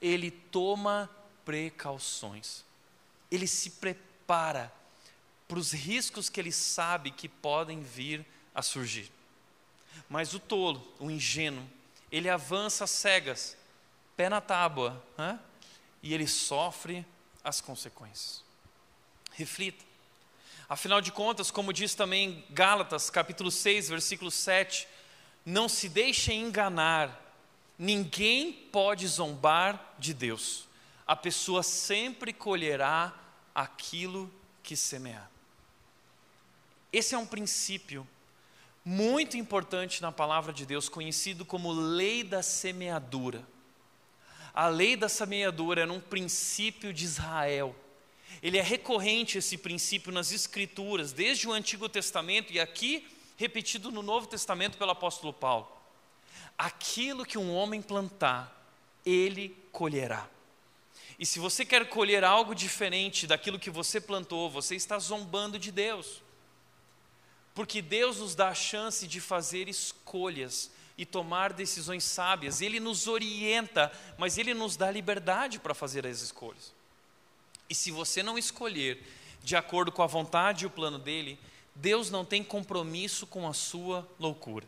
Ele 0.00 0.30
toma 0.30 1.10
precauções. 1.44 2.64
Ele 3.30 3.46
se 3.46 3.70
prepara 3.70 4.72
para 5.50 5.58
os 5.58 5.72
riscos 5.72 6.28
que 6.28 6.38
ele 6.38 6.52
sabe 6.52 7.10
que 7.10 7.28
podem 7.28 7.82
vir 7.82 8.24
a 8.54 8.62
surgir. 8.62 9.10
Mas 10.08 10.32
o 10.32 10.38
tolo, 10.38 10.80
o 11.00 11.10
ingênuo, 11.10 11.68
ele 12.12 12.28
avança 12.28 12.86
cegas, 12.86 13.56
pé 14.16 14.28
na 14.28 14.40
tábua, 14.40 15.04
né? 15.18 15.40
e 16.00 16.14
ele 16.14 16.28
sofre 16.28 17.04
as 17.42 17.60
consequências. 17.60 18.44
Reflita. 19.32 19.84
Afinal 20.68 21.00
de 21.00 21.10
contas, 21.10 21.50
como 21.50 21.72
diz 21.72 21.96
também 21.96 22.44
Gálatas, 22.50 23.10
capítulo 23.10 23.50
6, 23.50 23.88
versículo 23.88 24.30
7, 24.30 24.86
não 25.44 25.68
se 25.68 25.88
deixem 25.88 26.42
enganar, 26.42 27.20
ninguém 27.76 28.52
pode 28.52 29.04
zombar 29.08 29.96
de 29.98 30.14
Deus. 30.14 30.68
A 31.04 31.16
pessoa 31.16 31.64
sempre 31.64 32.32
colherá 32.32 33.12
aquilo 33.52 34.32
que 34.62 34.76
semear. 34.76 35.29
Esse 36.92 37.14
é 37.14 37.18
um 37.18 37.26
princípio 37.26 38.06
muito 38.84 39.36
importante 39.36 40.02
na 40.02 40.10
palavra 40.10 40.52
de 40.52 40.64
Deus, 40.66 40.88
conhecido 40.88 41.44
como 41.44 41.70
lei 41.72 42.24
da 42.24 42.42
semeadura. 42.42 43.46
A 44.52 44.66
lei 44.68 44.96
da 44.96 45.08
semeadura 45.08 45.82
era 45.82 45.92
um 45.92 46.00
princípio 46.00 46.92
de 46.92 47.04
Israel. 47.04 47.76
Ele 48.42 48.58
é 48.58 48.62
recorrente 48.62 49.38
esse 49.38 49.56
princípio 49.58 50.10
nas 50.10 50.32
Escrituras, 50.32 51.12
desde 51.12 51.46
o 51.46 51.52
Antigo 51.52 51.88
Testamento 51.88 52.52
e 52.52 52.58
aqui 52.58 53.06
repetido 53.36 53.90
no 53.90 54.02
Novo 54.02 54.26
Testamento 54.26 54.76
pelo 54.76 54.90
apóstolo 54.90 55.32
Paulo. 55.32 55.68
Aquilo 56.58 57.24
que 57.24 57.38
um 57.38 57.54
homem 57.54 57.80
plantar, 57.80 58.74
ele 59.04 59.56
colherá. 59.72 60.28
E 61.18 61.24
se 61.24 61.38
você 61.38 61.64
quer 61.64 61.88
colher 61.88 62.24
algo 62.24 62.54
diferente 62.54 63.26
daquilo 63.26 63.58
que 63.58 63.70
você 63.70 64.00
plantou, 64.00 64.50
você 64.50 64.74
está 64.74 64.98
zombando 64.98 65.58
de 65.58 65.70
Deus. 65.70 66.22
Porque 67.54 67.82
Deus 67.82 68.18
nos 68.18 68.34
dá 68.34 68.48
a 68.48 68.54
chance 68.54 69.06
de 69.06 69.20
fazer 69.20 69.68
escolhas 69.68 70.70
e 70.96 71.04
tomar 71.04 71.52
decisões 71.52 72.04
sábias. 72.04 72.60
Ele 72.60 72.78
nos 72.78 73.06
orienta, 73.06 73.90
mas 74.18 74.38
ele 74.38 74.54
nos 74.54 74.76
dá 74.76 74.90
liberdade 74.90 75.58
para 75.58 75.74
fazer 75.74 76.06
as 76.06 76.20
escolhas. 76.20 76.72
E 77.68 77.74
se 77.74 77.90
você 77.90 78.22
não 78.22 78.36
escolher 78.36 79.02
de 79.42 79.56
acordo 79.56 79.90
com 79.90 80.02
a 80.02 80.06
vontade 80.06 80.64
e 80.64 80.66
o 80.66 80.70
plano 80.70 80.98
dele, 80.98 81.38
Deus 81.74 82.10
não 82.10 82.24
tem 82.24 82.44
compromisso 82.44 83.26
com 83.26 83.48
a 83.48 83.54
sua 83.54 84.06
loucura. 84.18 84.66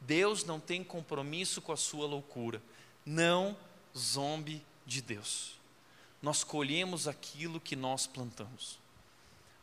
Deus 0.00 0.44
não 0.44 0.60
tem 0.60 0.84
compromisso 0.84 1.62
com 1.62 1.72
a 1.72 1.76
sua 1.76 2.06
loucura. 2.06 2.62
Não 3.04 3.56
zombe 3.96 4.62
de 4.84 5.00
Deus. 5.00 5.56
Nós 6.20 6.44
colhemos 6.44 7.08
aquilo 7.08 7.60
que 7.60 7.74
nós 7.74 8.06
plantamos. 8.06 8.78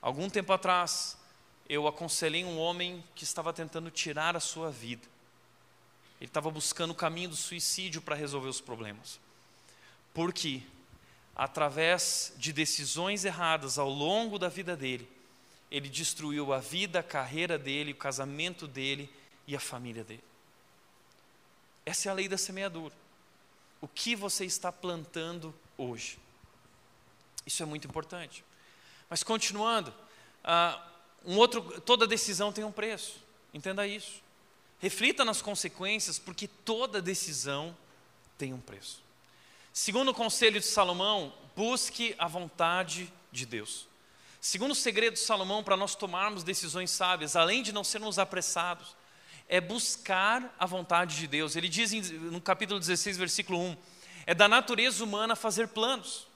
Algum 0.02 0.30
tempo 0.30 0.52
atrás, 0.52 1.18
eu 1.68 1.88
aconselhei 1.88 2.44
um 2.44 2.60
homem 2.60 3.04
que 3.16 3.24
estava 3.24 3.54
tentando 3.54 3.90
tirar 3.90 4.36
a 4.36 4.40
sua 4.40 4.70
vida. 4.70 5.08
Ele 6.20 6.30
estava 6.30 6.50
buscando 6.52 6.92
o 6.92 6.96
caminho 6.96 7.30
do 7.30 7.36
suicídio 7.36 8.02
para 8.02 8.16
resolver 8.16 8.48
os 8.48 8.62
problemas. 8.62 9.20
Porque, 10.14 10.62
através 11.36 12.34
de 12.38 12.54
decisões 12.54 13.26
erradas 13.26 13.78
ao 13.78 13.90
longo 13.90 14.38
da 14.38 14.50
vida 14.50 14.76
dele, 14.76 15.10
ele 15.72 15.90
destruiu 15.90 16.54
a 16.54 16.60
vida, 16.60 17.00
a 17.00 17.04
carreira 17.04 17.58
dele, 17.58 17.94
o 17.94 17.96
casamento 17.96 18.68
dele 18.68 19.10
e 19.48 19.56
a 19.56 19.60
família 19.60 20.04
dele. 20.04 20.24
Essa 21.86 22.10
é 22.10 22.12
a 22.12 22.16
lei 22.16 22.28
da 22.28 22.38
semeadura. 22.38 22.94
O 23.82 23.88
que 23.88 24.16
você 24.16 24.46
está 24.46 24.72
plantando 24.72 25.54
hoje? 25.78 26.18
Isso 27.46 27.62
é 27.62 27.66
muito 27.66 27.88
importante. 27.88 28.46
Mas 29.10 29.24
continuando, 29.24 29.94
ah, 30.44 30.82
um 31.26 31.38
outro, 31.38 31.82
toda 31.82 32.08
decisão 32.08 32.52
tem 32.52 32.64
um 32.64 32.72
preço. 32.72 33.16
Entenda 33.54 33.88
isso. 33.88 34.22
Reflita 34.80 35.24
nas 35.24 35.42
consequências, 35.42 36.20
porque 36.20 36.48
toda 36.48 37.02
decisão 37.02 37.76
tem 38.38 38.54
um 38.54 38.60
preço. 38.60 39.02
Segundo 39.72 40.12
o 40.12 40.14
conselho 40.14 40.60
de 40.60 40.66
Salomão, 40.66 41.34
busque 41.56 42.16
a 42.18 42.28
vontade 42.28 43.12
de 43.32 43.46
Deus. 43.46 43.88
Segundo 44.42 44.72
o 44.72 44.76
segredo 44.76 45.14
de 45.14 45.22
Salomão 45.22 45.64
para 45.64 45.78
nós 45.78 45.96
tomarmos 45.96 46.44
decisões 46.44 46.92
sábias, 46.92 47.36
além 47.36 47.64
de 47.64 47.72
não 47.72 47.84
sermos 47.84 48.20
apressados, 48.20 48.96
é 49.48 49.62
buscar 49.62 50.54
a 50.60 50.66
vontade 50.66 51.16
de 51.16 51.28
Deus. 51.28 51.56
Ele 51.56 51.70
diz 51.70 51.92
no 52.12 52.42
capítulo 52.42 52.80
16, 52.80 53.18
versículo 53.18 53.60
1: 53.60 53.78
é 54.26 54.34
da 54.34 54.48
natureza 54.48 55.04
humana 55.04 55.36
fazer 55.36 55.70
planos. 55.70 56.28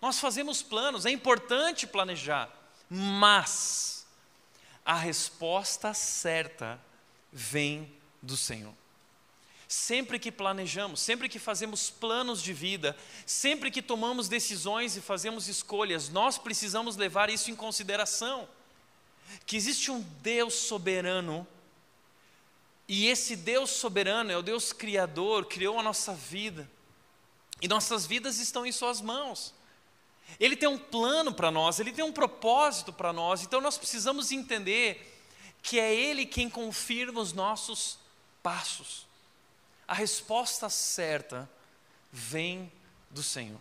Nós 0.00 0.18
fazemos 0.18 0.62
planos, 0.62 1.06
é 1.06 1.10
importante 1.10 1.86
planejar, 1.86 2.50
mas 2.90 3.95
a 4.86 4.94
resposta 4.94 5.92
certa 5.92 6.80
vem 7.32 7.92
do 8.22 8.36
Senhor. 8.36 8.72
Sempre 9.66 10.16
que 10.20 10.30
planejamos, 10.30 11.00
sempre 11.00 11.28
que 11.28 11.40
fazemos 11.40 11.90
planos 11.90 12.40
de 12.40 12.52
vida, 12.52 12.96
sempre 13.26 13.68
que 13.68 13.82
tomamos 13.82 14.28
decisões 14.28 14.96
e 14.96 15.00
fazemos 15.00 15.48
escolhas, 15.48 16.08
nós 16.08 16.38
precisamos 16.38 16.96
levar 16.96 17.28
isso 17.28 17.50
em 17.50 17.56
consideração. 17.56 18.48
Que 19.44 19.56
existe 19.56 19.90
um 19.90 20.00
Deus 20.22 20.54
soberano, 20.54 21.44
e 22.86 23.08
esse 23.08 23.34
Deus 23.34 23.70
soberano 23.70 24.30
é 24.30 24.36
o 24.36 24.42
Deus 24.42 24.72
Criador, 24.72 25.46
criou 25.46 25.80
a 25.80 25.82
nossa 25.82 26.14
vida, 26.14 26.70
e 27.60 27.66
nossas 27.66 28.06
vidas 28.06 28.38
estão 28.38 28.64
em 28.64 28.70
Suas 28.70 29.00
mãos. 29.00 29.52
Ele 30.38 30.56
tem 30.56 30.68
um 30.68 30.78
plano 30.78 31.32
para 31.32 31.50
nós, 31.50 31.80
ele 31.80 31.92
tem 31.92 32.04
um 32.04 32.12
propósito 32.12 32.92
para 32.92 33.12
nós, 33.12 33.42
então 33.42 33.60
nós 33.60 33.78
precisamos 33.78 34.32
entender 34.32 35.14
que 35.62 35.80
é 35.80 35.94
Ele 35.94 36.26
quem 36.26 36.48
confirma 36.48 37.20
os 37.20 37.32
nossos 37.32 37.98
passos. 38.42 39.06
a 39.88 39.94
resposta 39.94 40.68
certa 40.68 41.48
vem 42.12 42.72
do 43.10 43.22
Senhor. 43.22 43.60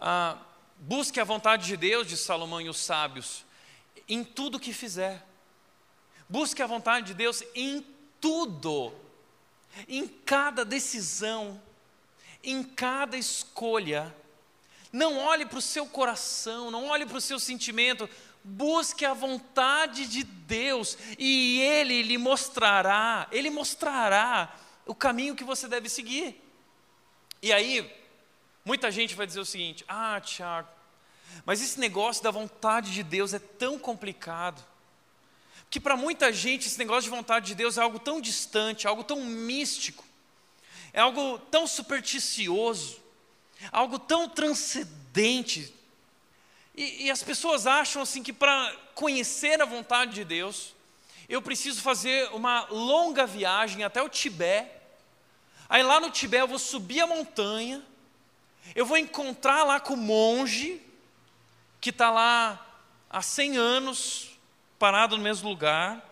Ah, 0.00 0.38
busque 0.78 1.20
a 1.20 1.24
vontade 1.24 1.66
de 1.66 1.76
Deus, 1.76 2.06
de 2.06 2.16
Salomão 2.16 2.60
e 2.60 2.68
os 2.68 2.78
sábios, 2.78 3.44
em 4.08 4.24
tudo 4.24 4.60
que 4.60 4.72
fizer. 4.72 5.24
Busque 6.28 6.62
a 6.62 6.66
vontade 6.66 7.08
de 7.08 7.14
Deus 7.14 7.42
em 7.54 7.86
tudo, 8.20 8.94
em 9.88 10.06
cada 10.06 10.64
decisão, 10.64 11.60
em 12.42 12.62
cada 12.62 13.16
escolha. 13.16 14.14
Não 14.92 15.18
olhe 15.18 15.46
para 15.46 15.58
o 15.58 15.62
seu 15.62 15.86
coração, 15.86 16.70
não 16.70 16.86
olhe 16.86 17.06
para 17.06 17.16
o 17.16 17.20
seu 17.20 17.38
sentimento, 17.38 18.08
busque 18.44 19.04
a 19.04 19.14
vontade 19.14 20.06
de 20.06 20.22
Deus 20.22 20.98
e 21.18 21.60
Ele 21.62 22.02
lhe 22.02 22.18
mostrará, 22.18 23.26
Ele 23.32 23.48
mostrará 23.48 24.54
o 24.84 24.94
caminho 24.94 25.34
que 25.34 25.44
você 25.44 25.66
deve 25.66 25.88
seguir. 25.88 26.40
E 27.40 27.52
aí, 27.52 27.90
muita 28.64 28.90
gente 28.90 29.14
vai 29.14 29.26
dizer 29.26 29.40
o 29.40 29.46
seguinte: 29.46 29.84
ah, 29.88 30.20
Tiago, 30.20 30.68
mas 31.44 31.62
esse 31.62 31.80
negócio 31.80 32.22
da 32.22 32.30
vontade 32.30 32.92
de 32.92 33.02
Deus 33.02 33.32
é 33.32 33.38
tão 33.38 33.78
complicado. 33.78 34.62
Que 35.70 35.80
para 35.80 35.96
muita 35.96 36.30
gente 36.30 36.68
esse 36.68 36.78
negócio 36.78 37.04
de 37.04 37.16
vontade 37.16 37.46
de 37.46 37.54
Deus 37.54 37.78
é 37.78 37.80
algo 37.80 37.98
tão 37.98 38.20
distante, 38.20 38.86
algo 38.86 39.02
tão 39.02 39.24
místico, 39.24 40.04
é 40.92 41.00
algo 41.00 41.38
tão 41.38 41.66
supersticioso, 41.66 43.01
algo 43.70 43.98
tão 43.98 44.28
transcendente. 44.28 45.72
E, 46.74 47.04
e 47.04 47.10
as 47.10 47.22
pessoas 47.22 47.66
acham 47.66 48.02
assim 48.02 48.22
que 48.22 48.32
para 48.32 48.74
conhecer 48.94 49.60
a 49.60 49.66
vontade 49.66 50.14
de 50.14 50.24
Deus, 50.24 50.74
eu 51.28 51.40
preciso 51.40 51.80
fazer 51.80 52.28
uma 52.32 52.66
longa 52.70 53.26
viagem 53.26 53.84
até 53.84 54.02
o 54.02 54.08
Tibete. 54.08 54.70
Aí 55.68 55.82
lá 55.82 56.00
no 56.00 56.10
Tibete 56.10 56.42
eu 56.42 56.48
vou 56.48 56.58
subir 56.58 57.00
a 57.00 57.06
montanha, 57.06 57.82
eu 58.74 58.84
vou 58.84 58.96
encontrar 58.96 59.64
lá 59.64 59.80
com 59.80 59.94
o 59.94 59.96
monge, 59.96 60.80
que 61.80 61.90
está 61.90 62.10
lá 62.10 62.64
há 63.08 63.22
100 63.22 63.56
anos, 63.56 64.30
parado 64.78 65.16
no 65.16 65.22
mesmo 65.22 65.48
lugar, 65.48 66.08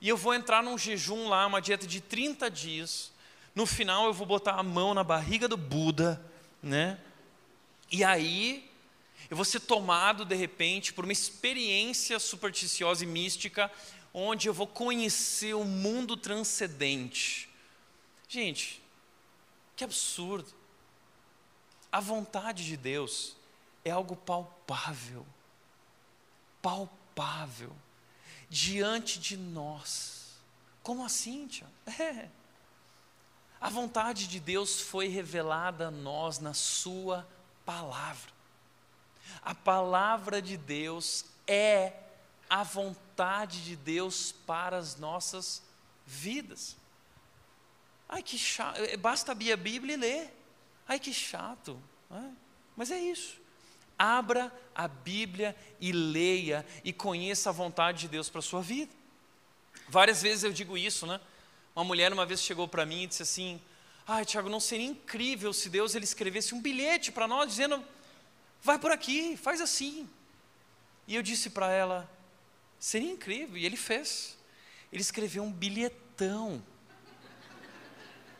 e 0.00 0.08
eu 0.08 0.16
vou 0.16 0.34
entrar 0.34 0.62
num 0.62 0.78
jejum 0.78 1.28
lá, 1.28 1.46
uma 1.46 1.60
dieta 1.60 1.86
de 1.86 2.00
30 2.00 2.50
dias. 2.50 3.12
No 3.54 3.66
final 3.66 4.06
eu 4.06 4.12
vou 4.12 4.26
botar 4.26 4.52
a 4.52 4.62
mão 4.62 4.94
na 4.94 5.02
barriga 5.02 5.48
do 5.48 5.56
Buda, 5.56 6.20
né? 6.62 6.98
E 7.90 8.04
aí 8.04 8.70
eu 9.30 9.36
vou 9.36 9.44
ser 9.44 9.60
tomado 9.60 10.24
de 10.24 10.34
repente 10.34 10.92
por 10.92 11.04
uma 11.04 11.12
experiência 11.12 12.18
supersticiosa 12.18 13.04
e 13.04 13.06
mística, 13.06 13.70
onde 14.12 14.48
eu 14.48 14.54
vou 14.54 14.66
conhecer 14.66 15.54
o 15.54 15.64
mundo 15.64 16.16
transcendente. 16.16 17.48
Gente, 18.28 18.82
que 19.76 19.84
absurdo. 19.84 20.52
A 21.90 22.00
vontade 22.00 22.66
de 22.66 22.76
Deus 22.76 23.36
é 23.84 23.90
algo 23.90 24.16
palpável. 24.16 25.26
Palpável 26.60 27.74
diante 28.48 29.18
de 29.18 29.36
nós. 29.36 30.38
Como 30.82 31.04
assim, 31.04 31.46
tia? 31.46 31.66
É. 31.98 32.28
A 33.60 33.68
vontade 33.68 34.28
de 34.28 34.38
Deus 34.38 34.80
foi 34.80 35.08
revelada 35.08 35.88
a 35.88 35.90
nós 35.90 36.38
na 36.38 36.54
Sua 36.54 37.26
palavra. 37.64 38.30
A 39.42 39.54
palavra 39.54 40.40
de 40.40 40.56
Deus 40.56 41.24
é 41.46 41.92
a 42.48 42.62
vontade 42.62 43.64
de 43.64 43.76
Deus 43.76 44.32
para 44.46 44.76
as 44.76 44.96
nossas 44.96 45.62
vidas. 46.06 46.76
Ai, 48.08 48.22
que 48.22 48.38
chato. 48.38 48.78
É, 48.78 48.96
basta 48.96 49.32
abrir 49.32 49.52
a 49.52 49.56
Bíblia 49.56 49.94
e 49.94 49.98
ler. 49.98 50.34
Ai, 50.86 50.98
que 50.98 51.12
chato. 51.12 51.78
Mas 52.76 52.90
é 52.90 52.98
isso. 52.98 53.38
Abra 53.98 54.52
a 54.74 54.88
Bíblia 54.88 55.54
e 55.80 55.92
leia 55.92 56.64
e 56.84 56.92
conheça 56.92 57.50
a 57.50 57.52
vontade 57.52 58.00
de 58.00 58.08
Deus 58.08 58.30
para 58.30 58.38
a 58.38 58.42
sua 58.42 58.62
vida. 58.62 58.92
Várias 59.88 60.22
vezes 60.22 60.44
eu 60.44 60.52
digo 60.52 60.78
isso, 60.78 61.06
né? 61.06 61.20
Uma 61.78 61.84
mulher 61.84 62.12
uma 62.12 62.26
vez 62.26 62.42
chegou 62.42 62.66
para 62.66 62.84
mim 62.84 63.04
e 63.04 63.06
disse 63.06 63.22
assim: 63.22 63.60
Ai, 64.04 64.24
Tiago, 64.24 64.48
não 64.48 64.58
seria 64.58 64.84
incrível 64.84 65.52
se 65.52 65.70
Deus 65.70 65.94
ele 65.94 66.04
escrevesse 66.04 66.52
um 66.52 66.60
bilhete 66.60 67.12
para 67.12 67.28
nós 67.28 67.48
dizendo: 67.48 67.84
vai 68.60 68.80
por 68.80 68.90
aqui, 68.90 69.36
faz 69.36 69.60
assim. 69.60 70.10
E 71.06 71.14
eu 71.14 71.22
disse 71.22 71.50
para 71.50 71.70
ela: 71.70 72.10
seria 72.80 73.08
incrível. 73.08 73.56
E 73.56 73.64
ele 73.64 73.76
fez. 73.76 74.36
Ele 74.92 75.02
escreveu 75.02 75.44
um 75.44 75.52
bilhetão. 75.52 76.60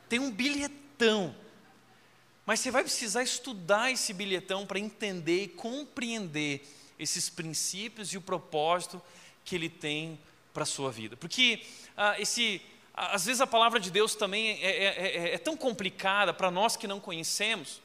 Tem 0.09 0.19
um 0.19 0.33
bilhetão 0.33 1.33
mas 2.45 2.61
você 2.61 2.71
vai 2.71 2.83
precisar 2.83 3.23
estudar 3.23 3.93
esse 3.93 4.13
bilhetão 4.15 4.67
para 4.67 4.79
entender 4.79 5.43
e 5.45 5.49
compreender 5.49 6.67
esses 6.99 7.29
princípios 7.29 8.15
e 8.15 8.17
o 8.17 8.23
propósito 8.23 9.03
que 9.45 9.55
ele 9.55 9.69
tem 9.69 10.19
para 10.53 10.63
a 10.63 10.67
sua 10.67 10.91
vida. 10.91 11.15
Porque 11.15 11.63
ah, 11.95 12.19
esse, 12.19 12.63
às 13.13 13.27
vezes 13.27 13.41
a 13.41 13.47
palavra 13.47 13.79
de 13.79 13.91
Deus 13.91 14.15
também 14.15 14.61
é, 14.63 14.71
é, 14.71 14.85
é, 14.97 15.35
é 15.35 15.39
tão 15.39 15.57
complicada 15.57 16.33
para 16.33 16.51
nós 16.51 16.77
que 16.77 16.87
não 16.87 17.01
conhecemos, 17.01 17.81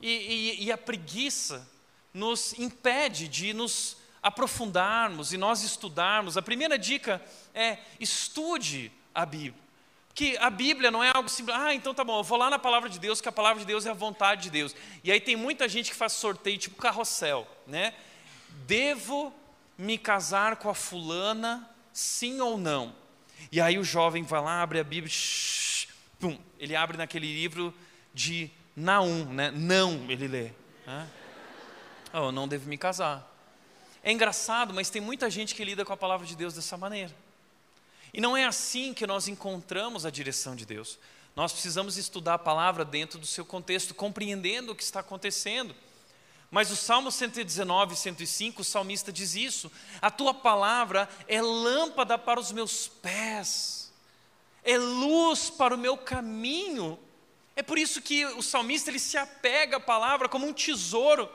e, 0.00 0.10
e, 0.10 0.64
e 0.64 0.72
a 0.72 0.78
preguiça 0.78 1.68
nos 2.12 2.58
impede 2.58 3.26
de 3.28 3.52
nos 3.52 3.96
aprofundarmos 4.22 5.32
e 5.32 5.38
nós 5.38 5.62
estudarmos. 5.62 6.36
A 6.36 6.42
primeira 6.42 6.78
dica 6.78 7.22
é 7.54 7.78
estude 7.98 8.90
a 9.14 9.26
Bíblia 9.26 9.64
que 10.14 10.38
a 10.38 10.48
Bíblia 10.48 10.90
não 10.90 11.02
é 11.02 11.10
algo 11.12 11.28
simples, 11.28 11.56
ah, 11.58 11.74
então 11.74 11.92
tá 11.92 12.04
bom, 12.04 12.20
eu 12.20 12.22
vou 12.22 12.38
lá 12.38 12.48
na 12.48 12.58
palavra 12.58 12.88
de 12.88 13.00
Deus, 13.00 13.20
que 13.20 13.28
a 13.28 13.32
palavra 13.32 13.58
de 13.58 13.66
Deus 13.66 13.84
é 13.84 13.90
a 13.90 13.94
vontade 13.94 14.42
de 14.42 14.50
Deus. 14.50 14.74
E 15.02 15.10
aí 15.10 15.20
tem 15.20 15.34
muita 15.34 15.68
gente 15.68 15.90
que 15.90 15.96
faz 15.96 16.12
sorteio 16.12 16.56
tipo 16.56 16.76
carrossel, 16.76 17.46
né? 17.66 17.92
Devo 18.64 19.34
me 19.76 19.98
casar 19.98 20.56
com 20.56 20.70
a 20.70 20.74
fulana, 20.74 21.68
sim 21.92 22.40
ou 22.40 22.56
não? 22.56 22.94
E 23.50 23.60
aí 23.60 23.78
o 23.78 23.84
jovem 23.84 24.22
vai 24.22 24.40
lá, 24.40 24.62
abre 24.62 24.78
a 24.78 24.84
Bíblia, 24.84 25.10
shh, 25.10 25.88
pum, 26.18 26.38
ele 26.58 26.74
abre 26.74 26.96
naquele 26.96 27.32
livro 27.32 27.74
de 28.12 28.50
Naum, 28.76 29.24
né? 29.26 29.50
Não, 29.50 30.10
ele 30.10 30.26
lê. 30.26 30.50
Né? 30.86 31.08
Oh, 32.12 32.18
eu 32.18 32.32
não 32.32 32.48
devo 32.48 32.68
me 32.68 32.78
casar. 32.78 33.30
É 34.02 34.12
engraçado, 34.12 34.74
mas 34.74 34.90
tem 34.90 35.00
muita 35.00 35.30
gente 35.30 35.54
que 35.54 35.64
lida 35.64 35.84
com 35.84 35.92
a 35.92 35.96
palavra 35.96 36.26
de 36.26 36.36
Deus 36.36 36.54
dessa 36.54 36.76
maneira. 36.76 37.14
E 38.12 38.20
não 38.20 38.36
é 38.36 38.44
assim 38.44 38.94
que 38.94 39.06
nós 39.06 39.28
encontramos 39.28 40.06
a 40.06 40.10
direção 40.10 40.54
de 40.54 40.64
Deus. 40.64 40.98
Nós 41.34 41.52
precisamos 41.52 41.96
estudar 41.96 42.34
a 42.34 42.38
palavra 42.38 42.84
dentro 42.84 43.18
do 43.18 43.26
seu 43.26 43.44
contexto, 43.44 43.94
compreendendo 43.94 44.72
o 44.72 44.74
que 44.74 44.82
está 44.82 45.00
acontecendo. 45.00 45.74
Mas 46.54 46.70
o 46.70 46.76
Salmo 46.76 47.10
119, 47.10 47.96
105, 47.96 48.62
o 48.62 48.64
salmista 48.64 49.12
diz 49.12 49.34
isso: 49.34 49.72
A 50.00 50.08
tua 50.08 50.32
palavra 50.32 51.08
é 51.26 51.42
lâmpada 51.42 52.16
para 52.16 52.38
os 52.38 52.52
meus 52.52 52.86
pés, 52.86 53.92
é 54.62 54.78
luz 54.78 55.50
para 55.50 55.74
o 55.74 55.78
meu 55.78 55.96
caminho. 55.96 56.96
É 57.56 57.62
por 57.64 57.76
isso 57.76 58.00
que 58.00 58.24
o 58.24 58.40
salmista 58.40 58.88
ele 58.88 59.00
se 59.00 59.16
apega 59.16 59.78
à 59.78 59.80
palavra 59.80 60.28
como 60.28 60.46
um 60.46 60.52
tesouro. 60.52 61.28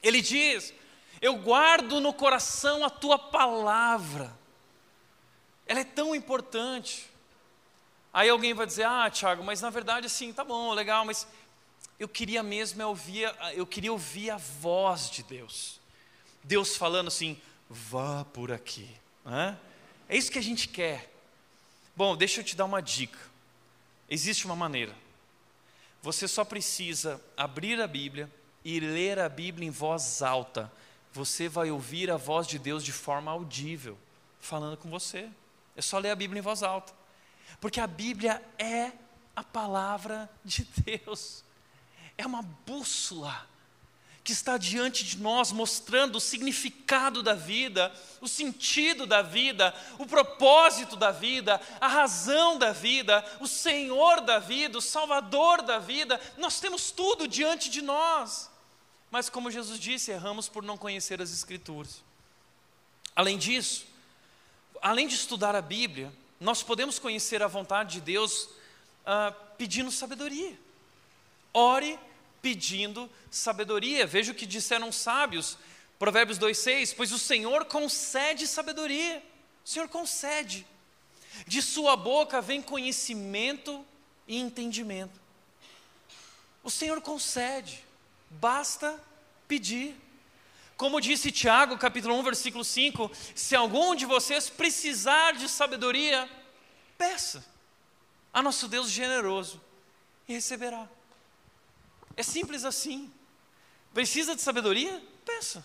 Ele 0.00 0.20
diz: 0.20 0.72
Eu 1.20 1.34
guardo 1.34 2.00
no 2.00 2.14
coração 2.14 2.84
a 2.84 2.88
tua 2.88 3.18
palavra 3.18 4.38
ela 5.66 5.80
é 5.80 5.84
tão 5.84 6.14
importante. 6.14 7.10
Aí 8.12 8.28
alguém 8.28 8.54
vai 8.54 8.64
dizer: 8.64 8.84
"Ah, 8.84 9.10
Tiago, 9.10 9.42
mas 9.42 9.60
na 9.60 9.70
verdade 9.70 10.06
assim, 10.06 10.32
tá 10.32 10.44
bom, 10.44 10.72
legal, 10.72 11.04
mas 11.04 11.26
eu 12.00 12.08
queria 12.08 12.42
mesmo 12.42 12.82
ouvir, 12.84 13.32
eu 13.52 13.66
queria 13.66 13.92
ouvir 13.92 14.30
a 14.30 14.38
voz 14.38 15.10
de 15.10 15.22
Deus. 15.22 15.78
Deus 16.42 16.74
falando 16.74 17.08
assim: 17.08 17.38
"Vá 17.68 18.24
por 18.24 18.50
aqui". 18.50 18.90
É 20.08 20.16
isso 20.16 20.32
que 20.32 20.38
a 20.38 20.42
gente 20.42 20.66
quer. 20.66 21.12
Bom, 21.94 22.16
deixa 22.16 22.40
eu 22.40 22.44
te 22.44 22.56
dar 22.56 22.64
uma 22.64 22.80
dica. 22.80 23.18
Existe 24.08 24.46
uma 24.46 24.56
maneira. 24.56 24.94
Você 26.02 26.26
só 26.26 26.42
precisa 26.42 27.20
abrir 27.36 27.80
a 27.80 27.86
Bíblia 27.86 28.30
e 28.64 28.80
ler 28.80 29.18
a 29.18 29.28
Bíblia 29.28 29.68
em 29.68 29.70
voz 29.70 30.22
alta. 30.22 30.72
Você 31.12 31.48
vai 31.48 31.70
ouvir 31.70 32.10
a 32.10 32.16
voz 32.16 32.46
de 32.46 32.58
Deus 32.58 32.82
de 32.82 32.92
forma 32.92 33.30
audível, 33.30 33.98
falando 34.40 34.78
com 34.78 34.88
você. 34.88 35.28
É 35.76 35.82
só 35.82 35.98
ler 35.98 36.10
a 36.10 36.16
Bíblia 36.16 36.38
em 36.38 36.42
voz 36.42 36.62
alta. 36.62 36.94
Porque 37.60 37.78
a 37.78 37.86
Bíblia 37.86 38.42
é 38.58 38.92
a 39.36 39.44
palavra 39.44 40.30
de 40.42 40.64
Deus. 40.82 41.44
É 42.20 42.26
uma 42.26 42.42
bússola 42.42 43.48
que 44.22 44.32
está 44.32 44.58
diante 44.58 45.02
de 45.02 45.16
nós, 45.16 45.50
mostrando 45.52 46.16
o 46.16 46.20
significado 46.20 47.22
da 47.22 47.32
vida, 47.32 47.90
o 48.20 48.28
sentido 48.28 49.06
da 49.06 49.22
vida, 49.22 49.74
o 49.98 50.04
propósito 50.04 50.96
da 50.96 51.10
vida, 51.10 51.58
a 51.80 51.88
razão 51.88 52.58
da 52.58 52.72
vida, 52.72 53.24
o 53.40 53.46
Senhor 53.46 54.20
da 54.20 54.38
vida, 54.38 54.76
o 54.76 54.82
Salvador 54.82 55.62
da 55.62 55.78
vida. 55.78 56.20
Nós 56.36 56.60
temos 56.60 56.90
tudo 56.90 57.26
diante 57.26 57.70
de 57.70 57.80
nós. 57.80 58.50
Mas, 59.10 59.30
como 59.30 59.50
Jesus 59.50 59.80
disse, 59.80 60.10
erramos 60.10 60.46
por 60.46 60.62
não 60.62 60.76
conhecer 60.76 61.22
as 61.22 61.32
Escrituras. 61.32 62.04
Além 63.16 63.38
disso, 63.38 63.86
além 64.82 65.08
de 65.08 65.14
estudar 65.14 65.56
a 65.56 65.62
Bíblia, 65.62 66.12
nós 66.38 66.62
podemos 66.62 66.98
conhecer 66.98 67.42
a 67.42 67.48
vontade 67.48 67.94
de 67.94 68.02
Deus 68.02 68.50
ah, 69.06 69.32
pedindo 69.56 69.90
sabedoria. 69.90 70.58
Ore 71.54 71.98
pedindo 72.42 73.10
sabedoria. 73.30 74.06
Veja 74.06 74.32
o 74.32 74.34
que 74.34 74.46
disseram 74.46 74.88
os 74.88 74.96
sábios. 74.96 75.58
Provérbios 75.98 76.38
2,6: 76.38 76.94
Pois 76.96 77.12
o 77.12 77.18
Senhor 77.18 77.64
concede 77.66 78.46
sabedoria. 78.46 79.22
O 79.64 79.68
Senhor 79.68 79.88
concede. 79.88 80.66
De 81.46 81.62
sua 81.62 81.96
boca 81.96 82.40
vem 82.40 82.60
conhecimento 82.60 83.84
e 84.26 84.38
entendimento. 84.38 85.20
O 86.62 86.70
Senhor 86.70 87.00
concede, 87.00 87.84
basta 88.28 89.00
pedir. 89.48 89.94
Como 90.76 91.00
disse 91.00 91.30
Tiago, 91.30 91.76
capítulo 91.78 92.14
1, 92.16 92.22
versículo 92.22 92.64
5: 92.64 93.10
Se 93.34 93.54
algum 93.54 93.94
de 93.94 94.06
vocês 94.06 94.48
precisar 94.48 95.32
de 95.32 95.48
sabedoria, 95.48 96.28
peça 96.96 97.44
a 98.32 98.42
nosso 98.42 98.68
Deus 98.68 98.90
generoso 98.90 99.60
e 100.28 100.34
receberá. 100.34 100.88
É 102.20 102.22
simples 102.22 102.66
assim. 102.66 103.10
Precisa 103.94 104.36
de 104.36 104.42
sabedoria? 104.42 105.02
Peça. 105.24 105.64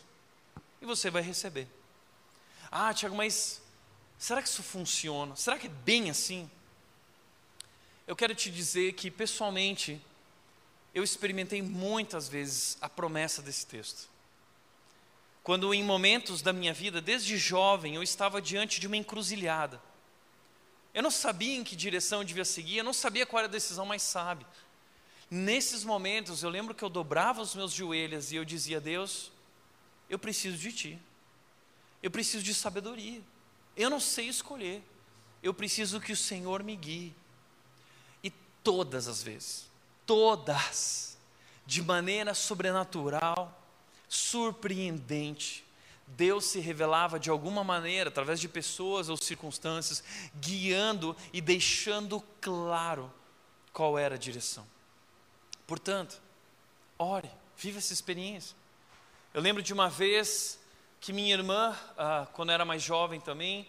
E 0.81 0.85
você 0.85 1.09
vai 1.09 1.21
receber. 1.21 1.67
Ah, 2.71 2.93
Tiago, 2.93 3.13
mas 3.13 3.61
será 4.17 4.41
que 4.41 4.47
isso 4.47 4.63
funciona? 4.63 5.35
Será 5.35 5.59
que 5.59 5.67
é 5.67 5.69
bem 5.69 6.09
assim? 6.09 6.49
Eu 8.07 8.15
quero 8.15 8.33
te 8.33 8.49
dizer 8.49 8.93
que, 8.93 9.11
pessoalmente, 9.11 10.01
eu 10.93 11.03
experimentei 11.03 11.61
muitas 11.61 12.29
vezes 12.29 12.77
a 12.79 12.87
promessa 12.87 13.41
desse 13.41 13.65
texto. 13.65 14.07
Quando, 15.43 15.73
em 15.73 15.83
momentos 15.83 16.41
da 16.41 16.53
minha 16.53 16.73
vida, 16.73 17.01
desde 17.01 17.37
jovem, 17.37 17.95
eu 17.95 18.01
estava 18.01 18.41
diante 18.41 18.79
de 18.79 18.87
uma 18.87 18.95
encruzilhada. 18.95 19.81
Eu 20.93 21.03
não 21.03 21.11
sabia 21.11 21.57
em 21.57 21.65
que 21.65 21.75
direção 21.75 22.21
eu 22.21 22.25
devia 22.25 22.45
seguir, 22.45 22.77
eu 22.77 22.83
não 22.85 22.93
sabia 22.93 23.25
qual 23.25 23.39
era 23.39 23.49
a 23.49 23.51
decisão 23.51 23.85
mais 23.85 24.01
sábia. 24.01 24.47
Nesses 25.29 25.83
momentos, 25.83 26.43
eu 26.43 26.49
lembro 26.49 26.75
que 26.75 26.83
eu 26.83 26.89
dobrava 26.89 27.41
os 27.41 27.55
meus 27.55 27.71
joelhos 27.71 28.31
e 28.31 28.35
eu 28.35 28.45
dizia: 28.45 28.79
Deus, 28.79 29.31
eu 30.09 30.19
preciso 30.19 30.57
de 30.57 30.71
Ti. 30.71 30.99
Eu 32.01 32.11
preciso 32.11 32.43
de 32.43 32.53
sabedoria. 32.53 33.21
Eu 33.75 33.89
não 33.89 33.99
sei 33.99 34.27
escolher. 34.27 34.83
Eu 35.41 35.53
preciso 35.53 35.99
que 35.99 36.11
o 36.11 36.17
Senhor 36.17 36.63
me 36.63 36.75
guie. 36.75 37.15
E 38.23 38.29
todas 38.63 39.07
as 39.07 39.21
vezes, 39.21 39.67
todas, 40.05 41.17
de 41.65 41.81
maneira 41.81 42.33
sobrenatural, 42.33 43.61
surpreendente, 44.07 45.65
Deus 46.07 46.45
se 46.45 46.59
revelava 46.59 47.19
de 47.19 47.29
alguma 47.29 47.63
maneira, 47.63 48.09
através 48.09 48.39
de 48.39 48.47
pessoas 48.47 49.09
ou 49.09 49.17
circunstâncias, 49.17 50.03
guiando 50.35 51.15
e 51.33 51.41
deixando 51.41 52.23
claro 52.39 53.11
qual 53.73 53.97
era 53.97 54.15
a 54.15 54.19
direção. 54.19 54.74
Portanto, 55.67 56.21
ore, 56.97 57.29
viva 57.57 57.79
essa 57.79 57.93
experiência. 57.93 58.55
Eu 59.33 59.41
lembro 59.41 59.61
de 59.61 59.73
uma 59.73 59.89
vez 59.89 60.59
que 60.99 61.11
minha 61.11 61.33
irmã, 61.33 61.77
ah, 61.97 62.27
quando 62.33 62.51
era 62.51 62.63
mais 62.63 62.81
jovem 62.81 63.19
também, 63.19 63.67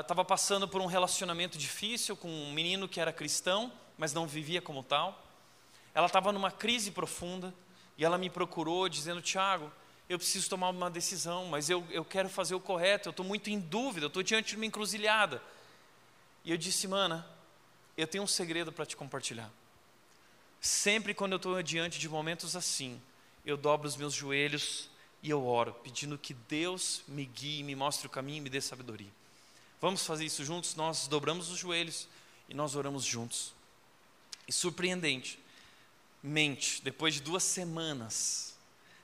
estava 0.00 0.22
ah, 0.22 0.24
passando 0.24 0.68
por 0.68 0.80
um 0.80 0.86
relacionamento 0.86 1.56
difícil 1.56 2.16
com 2.16 2.28
um 2.28 2.52
menino 2.52 2.88
que 2.88 3.00
era 3.00 3.12
cristão, 3.12 3.72
mas 3.96 4.12
não 4.12 4.26
vivia 4.26 4.60
como 4.60 4.82
tal. 4.82 5.24
Ela 5.94 6.06
estava 6.06 6.32
numa 6.32 6.50
crise 6.50 6.90
profunda 6.90 7.54
e 7.96 8.04
ela 8.04 8.18
me 8.18 8.28
procurou 8.28 8.88
dizendo: 8.88 9.22
Tiago, 9.22 9.72
eu 10.08 10.18
preciso 10.18 10.50
tomar 10.50 10.70
uma 10.70 10.90
decisão, 10.90 11.46
mas 11.46 11.70
eu, 11.70 11.86
eu 11.90 12.04
quero 12.04 12.28
fazer 12.28 12.54
o 12.54 12.60
correto, 12.60 13.08
eu 13.08 13.10
estou 13.10 13.24
muito 13.24 13.48
em 13.48 13.60
dúvida, 13.60 14.06
eu 14.06 14.08
estou 14.08 14.22
diante 14.22 14.50
de 14.50 14.56
uma 14.56 14.66
encruzilhada. 14.66 15.40
E 16.44 16.50
eu 16.50 16.56
disse, 16.56 16.88
mana, 16.88 17.24
eu 17.96 18.06
tenho 18.06 18.24
um 18.24 18.26
segredo 18.26 18.72
para 18.72 18.84
te 18.84 18.96
compartilhar. 18.96 19.50
Sempre 20.60 21.14
quando 21.14 21.32
eu 21.32 21.36
estou 21.36 21.62
diante 21.62 21.98
de 21.98 22.08
momentos 22.08 22.54
assim, 22.54 23.00
eu 23.46 23.56
dobro 23.56 23.88
os 23.88 23.96
meus 23.96 24.12
joelhos 24.12 24.90
e 25.22 25.30
eu 25.30 25.46
oro, 25.46 25.72
pedindo 25.72 26.18
que 26.18 26.34
Deus 26.34 27.02
me 27.08 27.24
guie, 27.24 27.62
me 27.62 27.74
mostre 27.74 28.06
o 28.06 28.10
caminho 28.10 28.38
e 28.38 28.40
me 28.42 28.50
dê 28.50 28.60
sabedoria. 28.60 29.10
Vamos 29.80 30.04
fazer 30.04 30.26
isso 30.26 30.44
juntos? 30.44 30.74
Nós 30.74 31.08
dobramos 31.08 31.48
os 31.48 31.58
joelhos 31.58 32.06
e 32.46 32.52
nós 32.52 32.74
oramos 32.74 33.04
juntos. 33.04 33.54
E 34.46 34.52
surpreendente, 34.52 35.38
mente, 36.22 36.82
depois 36.82 37.14
de 37.14 37.22
duas 37.22 37.42
semanas, 37.42 38.54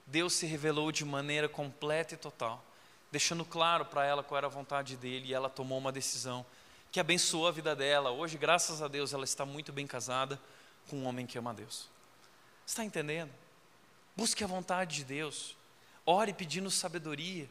Deus 0.07 0.35
se 0.35 0.45
revelou 0.45 0.93
de 0.93 1.07
maneira 1.07 1.49
completa 1.49 2.13
e 2.13 2.19
total, 2.19 2.63
deixando 3.11 3.47
claro 3.47 3.87
para 3.87 4.05
ela 4.05 4.23
qual 4.23 4.37
era 4.37 4.47
a 4.47 4.51
vontade 4.51 4.95
dele 4.97 5.29
e 5.29 5.35
ela 5.35 5.49
tomou 5.49 5.79
uma 5.79 5.93
decisão 5.93 6.45
que 6.93 7.01
abençoou 7.01 7.49
a 7.49 7.53
vida 7.53 7.75
dela. 7.75 8.11
Hoje, 8.11 8.37
graças 8.37 8.83
a 8.83 8.89
Deus, 8.89 9.15
ela 9.15 9.25
está 9.25 9.47
muito 9.47 9.73
bem 9.73 9.87
casada 9.87 10.39
com 10.89 10.97
um 10.97 11.07
homem 11.07 11.27
que 11.27 11.39
ama 11.39 11.51
a 11.51 11.55
Deus. 11.55 11.89
Está 12.67 12.85
entendendo? 12.85 13.33
Busque 14.17 14.43
a 14.43 14.47
vontade 14.47 14.97
de 14.97 15.05
Deus, 15.05 15.57
ore 16.05 16.33
pedindo 16.33 16.71
sabedoria 16.71 17.49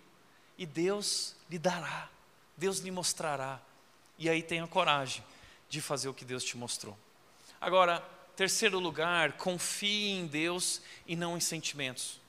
e 0.58 0.66
Deus 0.66 1.36
lhe 1.50 1.60
dará, 1.60 2.10
Deus 2.58 2.80
lhe 2.80 2.92
mostrará. 2.92 3.62
E 4.18 4.30
aí 4.30 4.42
tenha 4.42 4.66
coragem 4.66 5.24
de 5.70 5.82
fazer 5.82 6.08
o 6.10 6.14
que 6.14 6.26
Deus 6.26 6.44
te 6.44 6.58
mostrou. 6.58 6.98
Agora, 7.60 8.00
terceiro 8.36 8.80
lugar, 8.80 9.34
confie 9.34 10.12
em 10.12 10.28
Deus 10.28 10.82
e 11.06 11.16
não 11.16 11.38
em 11.38 11.40
sentimentos. 11.40 12.20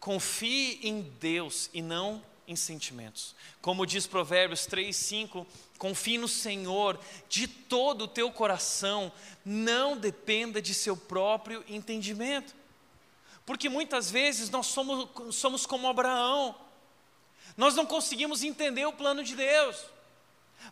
Confie 0.00 0.80
em 0.82 1.02
Deus 1.02 1.70
e 1.72 1.82
não 1.82 2.16
em 2.16 2.22
sentimentos. 2.54 3.34
Como 3.60 3.86
diz 3.86 4.06
Provérbios 4.06 4.66
3, 4.66 4.94
5, 4.94 5.46
confie 5.78 6.18
no 6.18 6.28
Senhor 6.28 7.00
de 7.28 7.48
todo 7.48 8.02
o 8.02 8.08
teu 8.08 8.30
coração, 8.30 9.10
não 9.44 9.96
dependa 9.96 10.62
de 10.62 10.74
seu 10.74 10.96
próprio 10.96 11.64
entendimento. 11.68 12.54
Porque 13.44 13.68
muitas 13.68 14.10
vezes 14.10 14.50
nós 14.50 14.66
somos, 14.66 15.08
somos 15.34 15.66
como 15.66 15.88
Abraão, 15.88 16.54
nós 17.56 17.74
não 17.74 17.86
conseguimos 17.86 18.42
entender 18.42 18.86
o 18.86 18.92
plano 18.92 19.24
de 19.24 19.34
Deus. 19.34 19.76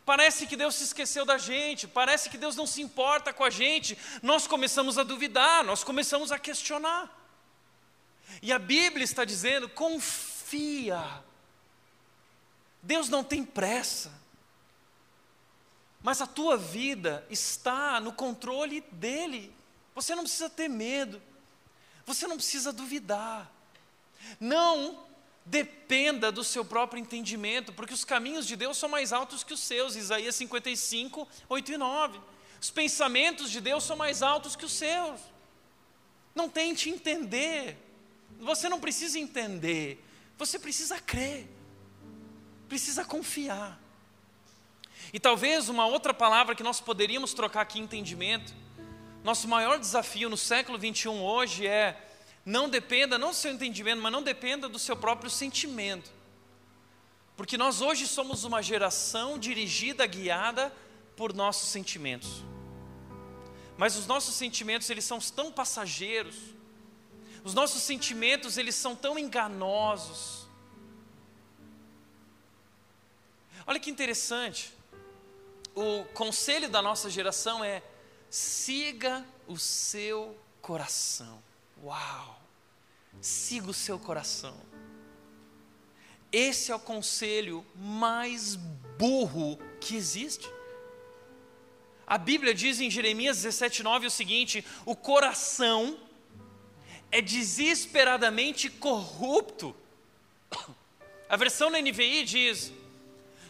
Parece 0.05 0.47
que 0.47 0.57
Deus 0.57 0.75
se 0.75 0.85
esqueceu 0.85 1.25
da 1.25 1.39
gente, 1.39 1.87
parece 1.87 2.29
que 2.29 2.37
Deus 2.37 2.57
não 2.57 2.67
se 2.67 2.83
importa 2.83 3.33
com 3.33 3.45
a 3.45 3.51
gente. 3.51 3.97
Nós 4.23 4.47
começamos 4.47 4.99
a 4.99 5.03
duvidar, 5.03 5.65
nós 5.65 5.85
começamos 5.85 6.33
a 6.33 6.39
questionar. 6.39 7.11
E 8.43 8.53
a 8.53 8.59
Bíblia 8.59 9.05
está 9.05 9.25
dizendo: 9.25 9.69
confia. 9.69 11.01
Deus 12.85 13.09
não 13.09 13.25
tem 13.25 13.45
pressa. 13.45 14.13
Mas 16.03 16.21
a 16.21 16.27
tua 16.27 16.57
vida 16.57 17.27
está 17.31 17.99
no 17.99 18.13
controle 18.13 18.83
dele. 18.93 19.53
Você 19.95 20.15
não 20.15 20.23
precisa 20.23 20.51
ter 20.51 20.69
medo. 20.69 21.21
Você 22.07 22.27
não 22.27 22.37
precisa 22.37 22.73
duvidar. 22.73 23.51
Não 24.39 25.05
dependa 25.47 26.31
do 26.31 26.45
seu 26.45 26.65
próprio 26.65 27.01
entendimento, 27.01 27.73
porque 27.73 27.93
os 27.93 28.05
caminhos 28.05 28.47
de 28.47 28.57
Deus 28.57 28.79
são 28.79 28.89
mais 28.89 29.13
altos 29.13 29.43
que 29.43 29.55
os 29.55 29.61
seus. 29.61 29.97
Isaías 29.97 30.37
55, 30.37 31.27
8 31.49 31.73
e 31.73 31.77
9. 31.77 32.21
Os 32.61 32.71
pensamentos 32.71 33.51
de 33.51 33.61
Deus 33.61 33.85
são 33.85 33.97
mais 33.97 34.23
altos 34.23 34.55
que 34.57 34.65
os 34.65 34.73
seus. 34.73 35.21
Não 36.35 36.49
tente 36.49 36.91
entender. 36.91 37.79
Você 38.41 38.69
não 38.69 38.81
precisa 38.81 39.19
entender, 39.19 40.03
você 40.37 40.59
precisa 40.59 41.01
crer, 41.01 41.49
precisa 42.75 43.05
confiar. 43.05 43.81
E 45.13 45.21
talvez 45.21 45.69
uma 45.69 45.87
outra 45.87 46.13
palavra 46.13 46.57
que 46.57 46.63
nós 46.65 46.81
poderíamos 46.81 47.33
trocar 47.33 47.61
aqui, 47.61 47.79
entendimento. 47.79 48.53
Nosso 49.23 49.47
maior 49.47 49.79
desafio 49.79 50.29
no 50.29 50.37
século 50.37 50.77
21 50.77 51.23
hoje 51.23 51.69
é 51.69 51.97
não 52.45 52.69
dependa, 52.69 53.17
não 53.17 53.31
do 53.31 53.37
seu 53.37 53.53
entendimento, 53.53 54.03
mas 54.03 54.11
não 54.11 54.25
dependa 54.25 54.69
do 54.69 54.77
seu 54.77 54.97
próprio 54.97 55.31
sentimento. 55.31 56.11
Porque 57.37 57.57
nós 57.57 57.81
hoje 57.81 58.09
somos 58.09 58.43
uma 58.43 58.61
geração 58.61 59.39
dirigida, 59.39 60.05
guiada 60.05 60.73
por 61.17 61.33
nossos 61.33 61.69
sentimentos. 61.69 62.43
Mas 63.77 63.95
os 63.95 64.09
nossos 64.09 64.35
sentimentos, 64.35 64.91
eles 64.91 65.05
são 65.05 65.21
tão 65.21 65.53
passageiros, 65.53 66.35
os 67.45 67.55
nossos 67.55 67.83
sentimentos, 67.83 68.59
eles 68.59 68.75
são 68.75 68.97
tão 68.97 69.17
enganosos. 69.17 70.44
Olha 73.67 73.81
que 73.81 73.91
interessante. 73.91 74.73
O 75.75 76.05
conselho 76.13 76.69
da 76.69 76.83
nossa 76.83 77.09
geração 77.09 77.65
é: 77.65 77.83
siga 78.29 79.25
o 79.47 79.59
seu 79.59 80.39
coração. 80.61 81.43
Uau! 81.83 82.41
Siga 83.21 83.71
o 83.71 83.75
seu 83.75 83.99
coração. 83.99 84.55
Esse 86.31 86.73
é 86.73 86.75
o 86.75 86.81
conselho 86.81 87.65
mais 87.75 88.57
burro 88.99 89.59
que 89.81 89.95
existe. 89.97 90.51
A 92.07 92.19
Bíblia 92.19 92.53
diz 92.53 92.81
em 92.81 92.91
Jeremias 92.91 93.39
17,9 93.39 94.07
o 94.07 94.11
seguinte: 94.11 94.65
o 94.85 94.95
coração 94.95 95.99
é 97.11 97.23
desesperadamente 97.23 98.69
corrupto. 98.69 99.75
A 101.27 101.37
versão 101.37 101.71
da 101.71 101.81
NVI 101.81 102.25
diz: 102.25 102.73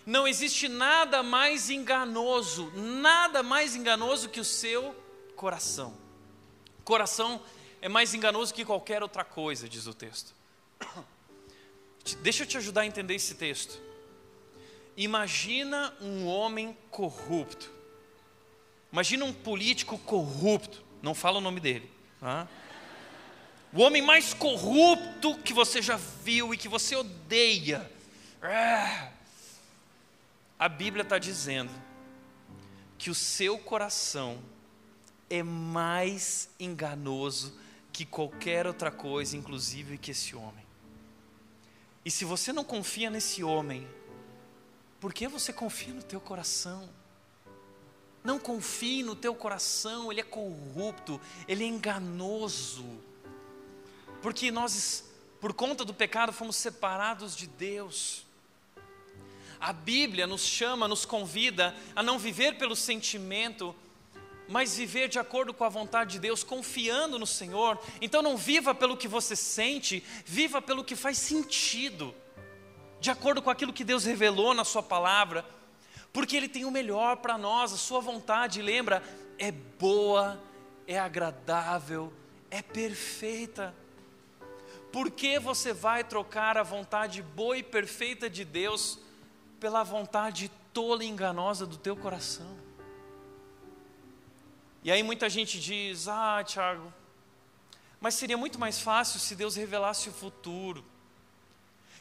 Não 0.07 0.29
existe 0.29 0.69
nada 0.69 1.23
mais 1.23 1.71
enganoso, 1.71 2.71
nada 2.75 3.43
mais 3.43 3.75
enganoso 3.75 4.29
que 4.29 4.41
o 4.41 4.45
seu 4.45 4.95
coração. 5.35 5.97
Coração 6.85 7.41
é 7.81 7.89
mais 7.89 8.13
enganoso 8.13 8.53
que 8.53 8.65
qualquer 8.65 9.03
outra 9.03 9.25
coisa, 9.25 9.69
diz 9.69 9.87
o 9.87 9.95
texto. 9.95 10.35
Deixa 12.23 12.43
eu 12.43 12.47
te 12.47 12.59
ajudar 12.59 12.83
a 12.83 12.87
entender 12.87 13.15
esse 13.15 13.35
texto. 13.35 13.81
Imagina 14.97 15.95
um 16.01 16.27
homem 16.27 16.77
corrupto. 16.91 17.71
Imagina 18.93 19.25
um 19.25 19.33
político 19.33 19.99
corrupto. 19.99 20.85
Não 21.03 21.15
fala 21.15 21.39
o 21.39 21.41
nome 21.41 21.61
dele. 21.61 21.91
Tá? 22.21 22.47
O 23.73 23.81
homem 23.81 24.03
mais 24.03 24.35
corrupto 24.35 25.37
que 25.39 25.53
você 25.53 25.83
já 25.83 25.97
viu 25.97 26.53
e 26.53 26.59
que 26.59 26.69
você 26.69 26.95
odeia. 26.95 27.91
Ah. 28.43 29.14
A 30.65 30.69
Bíblia 30.71 31.03
está 31.03 31.19
dizendo 31.19 31.71
que 32.97 33.11
o 33.11 33.15
seu 33.15 33.59
coração 33.59 34.43
é 35.29 35.43
mais 35.43 36.49
enganoso 36.59 37.55
que 37.93 38.07
qualquer 38.07 38.67
outra 38.67 38.91
coisa, 38.91 39.37
inclusive 39.37 39.99
que 39.99 40.13
esse 40.13 40.35
homem. 40.35 40.65
E 42.03 42.11
se 42.11 42.25
você 42.25 42.51
não 42.51 42.65
confia 42.65 43.11
nesse 43.11 43.45
homem, 43.45 43.87
por 44.99 45.13
que 45.13 45.29
você 45.29 45.53
confia 45.53 45.93
no 45.93 46.03
teu 46.03 46.19
coração? 46.19 46.89
Não 48.25 48.39
confie 48.39 49.03
no 49.03 49.15
teu 49.15 49.35
coração, 49.35 50.11
ele 50.11 50.23
é 50.23 50.25
corrupto, 50.25 51.21
ele 51.47 51.63
é 51.63 51.67
enganoso. 51.67 52.87
Porque 54.23 54.51
nós, 54.51 55.05
por 55.43 55.53
conta 55.53 55.85
do 55.85 55.93
pecado, 55.93 56.33
fomos 56.33 56.57
separados 56.57 57.37
de 57.37 57.47
Deus. 57.47 58.24
A 59.61 59.73
Bíblia 59.73 60.27
nos 60.27 60.43
chama, 60.43 60.89
nos 60.89 61.05
convida 61.05 61.75
a 61.95 62.03
não 62.03 62.19
viver 62.19 62.57
pelo 62.59 62.77
sentimento, 62.77 63.75
mas 64.49 64.77
viver 64.77 65.09
de 65.09 65.19
acordo 65.19 65.55
com 65.55 65.65
a 65.65 65.69
vontade 65.69 66.13
de 66.13 66.19
Deus, 66.19 66.45
confiando 66.45 67.19
no 67.19 67.27
Senhor. 67.27 67.79
Então 68.01 68.23
não 68.23 68.37
viva 68.37 68.75
pelo 68.75 68.97
que 68.97 69.09
você 69.09 69.35
sente, 69.35 70.05
viva 70.25 70.61
pelo 70.61 70.85
que 70.85 70.97
faz 70.97 71.19
sentido 71.19 72.15
de 73.05 73.11
acordo 73.11 73.43
com 73.43 73.51
aquilo 73.51 73.71
que 73.71 73.85
Deus 73.85 74.07
revelou 74.07 74.55
na 74.55 74.65
Sua 74.65 74.83
palavra, 74.83 75.45
porque 76.11 76.35
Ele 76.35 76.49
tem 76.49 76.65
o 76.65 76.71
melhor 76.71 77.19
para 77.19 77.37
nós, 77.37 77.71
a 77.71 77.77
Sua 77.77 78.01
vontade, 78.01 78.63
lembra, 78.63 79.03
é 79.39 79.53
boa, 79.53 80.43
é 80.87 80.99
agradável, 80.99 82.11
é 82.51 82.63
perfeita. 82.63 83.75
Por 84.91 85.11
que 85.11 85.39
você 85.39 85.71
vai 85.75 86.03
trocar 86.03 86.57
a 86.57 86.63
vontade 86.63 87.21
boa 87.21 87.59
e 87.59 87.63
perfeita 87.63 88.31
de 88.31 88.43
Deus 88.43 88.99
pela 89.65 89.83
vontade 89.83 90.51
tola 90.75 91.03
e 91.03 91.09
enganosa 91.09 91.65
do 91.65 91.79
teu 91.79 91.97
coração? 91.97 92.55
E 94.83 94.93
aí 94.93 95.03
muita 95.03 95.27
gente 95.31 95.59
diz: 95.59 96.07
Ah, 96.07 96.45
Tiago, 96.45 96.93
mas 97.99 98.13
seria 98.13 98.37
muito 98.37 98.59
mais 98.59 98.79
fácil 98.79 99.19
se 99.19 99.35
Deus 99.35 99.57
revelasse 99.57 100.11
o 100.11 100.13
futuro. 100.13 100.85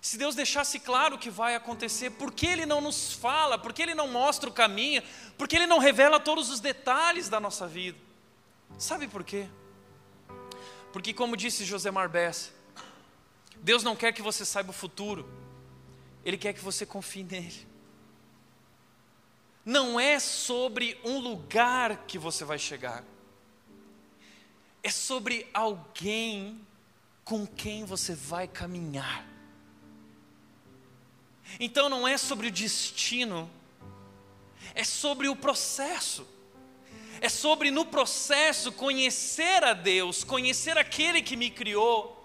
Se 0.01 0.18
Deus 0.18 0.36
deixasse 0.36 0.78
claro 0.78 1.16
o 1.16 1.18
que 1.18 1.30
vai 1.30 1.55
acontecer, 1.55 2.09
por 2.09 2.34
que 2.34 2.47
Ele 2.47 2.66
não 2.66 2.82
nos 2.82 3.14
fala, 3.14 3.57
por 3.57 3.72
que 3.72 3.82
Ele 3.82 3.95
não 3.95 4.09
mostra 4.09 4.49
o 4.49 4.53
caminho, 4.53 5.01
por 5.38 5.47
que 5.47 5.55
Ele 5.55 5.66
não 5.66 5.80
revela 5.80 6.20
todos 6.20 6.49
os 6.49 6.59
detalhes 6.59 7.30
da 7.30 7.39
nossa 7.39 7.66
vida? 7.66 7.97
Sabe 8.78 9.07
por 9.07 9.24
quê? 9.24 9.47
Porque, 10.91 11.14
como 11.14 11.38
disse 11.38 11.64
José 11.64 11.89
Marbessa, 11.89 12.51
Deus 13.55 13.84
não 13.84 13.95
quer 13.95 14.11
que 14.11 14.22
você 14.22 14.43
saiba 14.43 14.72
o 14.72 14.74
futuro, 14.74 15.26
Ele 16.26 16.38
quer 16.38 16.53
que 16.53 16.61
você 16.61 16.86
confie 16.86 17.24
nele. 17.24 17.67
Não 19.65 19.99
é 19.99 20.19
sobre 20.19 20.99
um 21.03 21.19
lugar 21.19 22.05
que 22.05 22.17
você 22.17 22.43
vai 22.43 22.59
chegar, 22.59 23.03
é 24.82 24.89
sobre 24.89 25.47
alguém 25.53 26.59
com 27.24 27.47
quem 27.47 27.86
você 27.86 28.13
vai 28.13 28.47
caminhar. 28.47 29.26
Então 31.59 31.88
não 31.88 32.07
é 32.07 32.17
sobre 32.17 32.47
o 32.47 32.51
destino, 32.51 33.49
é 34.76 34.84
sobre 34.84 35.30
o 35.30 35.36
processo. 35.36 36.28
É 37.21 37.30
sobre 37.30 37.71
no 37.71 37.86
processo 37.86 38.69
conhecer 38.69 39.63
a 39.63 39.74
Deus, 39.74 40.26
conhecer 40.26 40.78
aquele 40.78 41.21
que 41.21 41.38
me 41.38 41.49
criou 41.49 42.19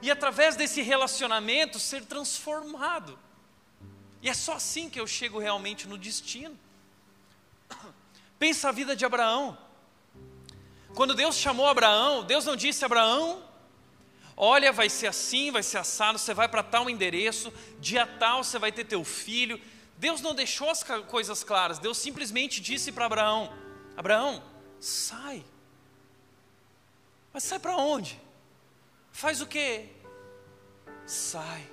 e 0.00 0.10
através 0.10 0.56
desse 0.56 0.82
relacionamento 0.82 1.78
ser 1.78 2.04
transformado. 2.04 3.16
E 4.22 4.28
é 4.28 4.34
só 4.34 4.54
assim 4.54 4.88
que 4.88 4.98
eu 4.98 5.06
chego 5.06 5.38
realmente 5.38 5.86
no 5.86 5.98
destino. 5.98 6.58
Pensa 8.38 8.70
a 8.70 8.72
vida 8.72 8.96
de 8.96 9.04
Abraão. 9.04 9.58
Quando 10.94 11.14
Deus 11.14 11.36
chamou 11.36 11.66
Abraão, 11.66 12.24
Deus 12.24 12.44
não 12.44 12.56
disse: 12.56 12.84
Abraão, 12.84 13.42
Olha, 14.36 14.72
vai 14.72 14.88
ser 14.88 15.08
assim, 15.08 15.50
vai 15.50 15.62
ser 15.62 15.78
assado, 15.78 16.18
você 16.18 16.32
vai 16.32 16.48
para 16.48 16.62
tal 16.62 16.88
endereço, 16.88 17.52
dia 17.78 18.06
tal 18.06 18.42
você 18.42 18.58
vai 18.58 18.72
ter 18.72 18.84
teu 18.84 19.04
filho. 19.04 19.60
Deus 19.98 20.20
não 20.20 20.34
deixou 20.34 20.70
as 20.70 20.82
coisas 21.08 21.44
claras, 21.44 21.78
Deus 21.78 21.98
simplesmente 21.98 22.60
disse 22.60 22.90
para 22.90 23.06
Abraão: 23.06 23.52
Abraão, 23.96 24.42
sai. 24.80 25.44
Mas 27.32 27.44
sai 27.44 27.58
para 27.58 27.76
onde? 27.76 28.20
Faz 29.12 29.40
o 29.40 29.46
quê? 29.46 29.88
Sai. 31.06 31.71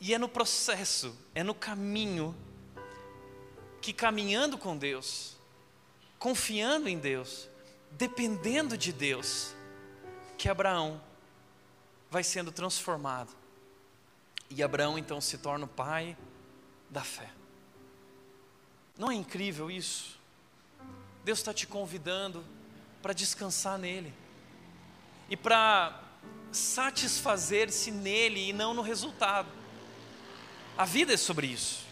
E 0.00 0.14
é 0.14 0.18
no 0.18 0.28
processo, 0.28 1.14
é 1.34 1.42
no 1.42 1.54
caminho, 1.54 2.34
que 3.82 3.92
caminhando 3.92 4.56
com 4.56 4.76
Deus, 4.76 5.36
confiando 6.18 6.88
em 6.88 6.98
Deus, 6.98 7.48
dependendo 7.92 8.78
de 8.78 8.92
Deus, 8.92 9.54
que 10.38 10.48
Abraão 10.48 11.00
vai 12.10 12.24
sendo 12.24 12.50
transformado. 12.50 13.30
E 14.48 14.62
Abraão 14.62 14.98
então 14.98 15.20
se 15.20 15.38
torna 15.38 15.66
o 15.66 15.68
pai 15.68 16.16
da 16.88 17.04
fé. 17.04 17.30
Não 18.98 19.10
é 19.10 19.14
incrível 19.14 19.70
isso? 19.70 20.18
Deus 21.24 21.38
está 21.38 21.54
te 21.54 21.66
convidando 21.66 22.44
para 23.00 23.12
descansar 23.12 23.78
nele 23.78 24.12
e 25.28 25.36
para 25.36 26.02
satisfazer-se 26.50 27.90
nele 27.90 28.48
e 28.48 28.52
não 28.52 28.74
no 28.74 28.82
resultado. 28.82 29.59
A 30.80 30.86
vida 30.86 31.12
é 31.12 31.16
sobre 31.18 31.46
isso. 31.46 31.84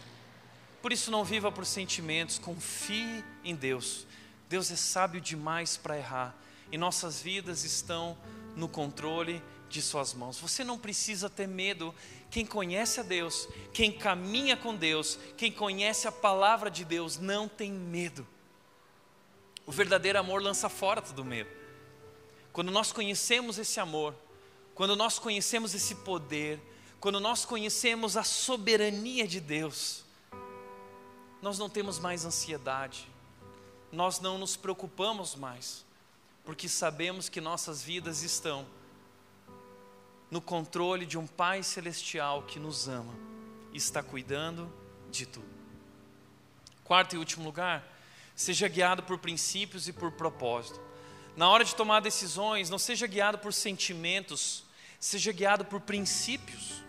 Por 0.80 0.95
isso, 0.95 1.11
não 1.11 1.22
viva 1.22 1.53
por 1.53 1.66
sentimentos, 1.66 2.39
confie 2.39 3.22
em 3.45 3.55
Deus. 3.55 4.07
Deus 4.49 4.70
é 4.70 4.76
sábio 4.76 5.20
demais 5.20 5.76
para 5.76 5.99
errar 5.99 6.34
e 6.72 6.78
nossas 6.78 7.20
vidas 7.20 7.64
estão 7.64 8.16
no 8.57 8.66
controle 8.66 9.43
de 9.68 9.82
Suas 9.82 10.14
mãos. 10.14 10.41
Você 10.41 10.64
não 10.64 10.78
precisa 10.78 11.28
ter 11.28 11.47
medo. 11.47 11.95
Quem 12.30 12.47
conhece 12.47 12.99
a 12.99 13.03
Deus, 13.03 13.47
quem 13.74 13.93
caminha 13.93 14.57
com 14.57 14.74
Deus, 14.74 15.18
quem 15.36 15.53
conhece 15.53 16.09
a 16.09 16.12
palavra 16.12 16.70
de 16.70 16.82
Deus, 16.82 17.18
não 17.18 17.47
tem 17.47 17.70
medo. 17.70 18.26
O 19.66 19.70
verdadeiro 19.70 20.18
amor 20.18 20.43
lança 20.43 20.70
fora 20.70 21.03
todo 21.03 21.22
medo. 21.22 21.51
Quando 22.55 22.72
nós 22.72 22.91
conhecemos 22.91 23.59
esse 23.59 23.78
amor, 23.78 24.14
quando 24.74 24.97
nós 24.97 25.18
conhecemos 25.18 25.74
esse 25.74 25.95
poder, 25.97 26.59
quando 27.01 27.21
nós 27.21 27.45
conhecemos 27.45 28.17
a 28.17 28.23
soberania 28.23 29.27
de 29.27 29.41
Deus, 29.41 30.05
nós 31.41 31.59
não 31.59 31.69
temos 31.69 31.99
mais 31.99 32.25
ansiedade, 32.25 33.09
nós 33.93 34.21
não 34.21 34.39
nos 34.39 34.57
preocupamos 34.57 35.35
mais 35.35 35.87
porque 36.49 36.67
sabemos 36.67 37.29
que 37.29 37.43
nossas 37.43 37.83
vidas 37.83 38.23
estão 38.23 38.67
no 40.31 40.41
controle 40.41 41.05
de 41.05 41.19
um 41.19 41.27
Pai 41.27 41.63
Celestial 41.63 42.43
que 42.45 42.59
nos 42.59 42.89
ama 42.89 43.15
e 43.71 43.77
está 43.77 44.03
cuidando 44.03 44.73
de 45.11 45.27
tudo. 45.27 45.47
Quarto 46.83 47.15
e 47.15 47.19
último 47.19 47.45
lugar, 47.45 47.87
seja 48.35 48.67
guiado 48.67 49.03
por 49.03 49.19
princípios 49.19 49.89
e 49.89 49.93
por 49.93 50.11
propósito. 50.13 50.81
Na 51.37 51.51
hora 51.51 51.63
de 51.63 51.75
tomar 51.75 52.01
decisões, 52.01 52.71
não 52.71 52.79
seja 52.79 53.07
guiado 53.07 53.37
por 53.37 53.53
sentimentos, 53.53 54.65
seja 54.99 55.33
guiado 55.33 55.67
por 55.67 55.83
princípios. 55.83 56.83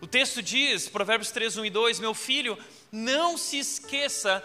O 0.00 0.06
texto 0.06 0.42
diz, 0.42 0.88
Provérbios 0.88 1.30
3, 1.30 1.56
1 1.56 1.64
e 1.64 1.70
2: 1.70 2.00
Meu 2.00 2.14
filho, 2.14 2.58
não 2.92 3.36
se 3.36 3.58
esqueça 3.58 4.42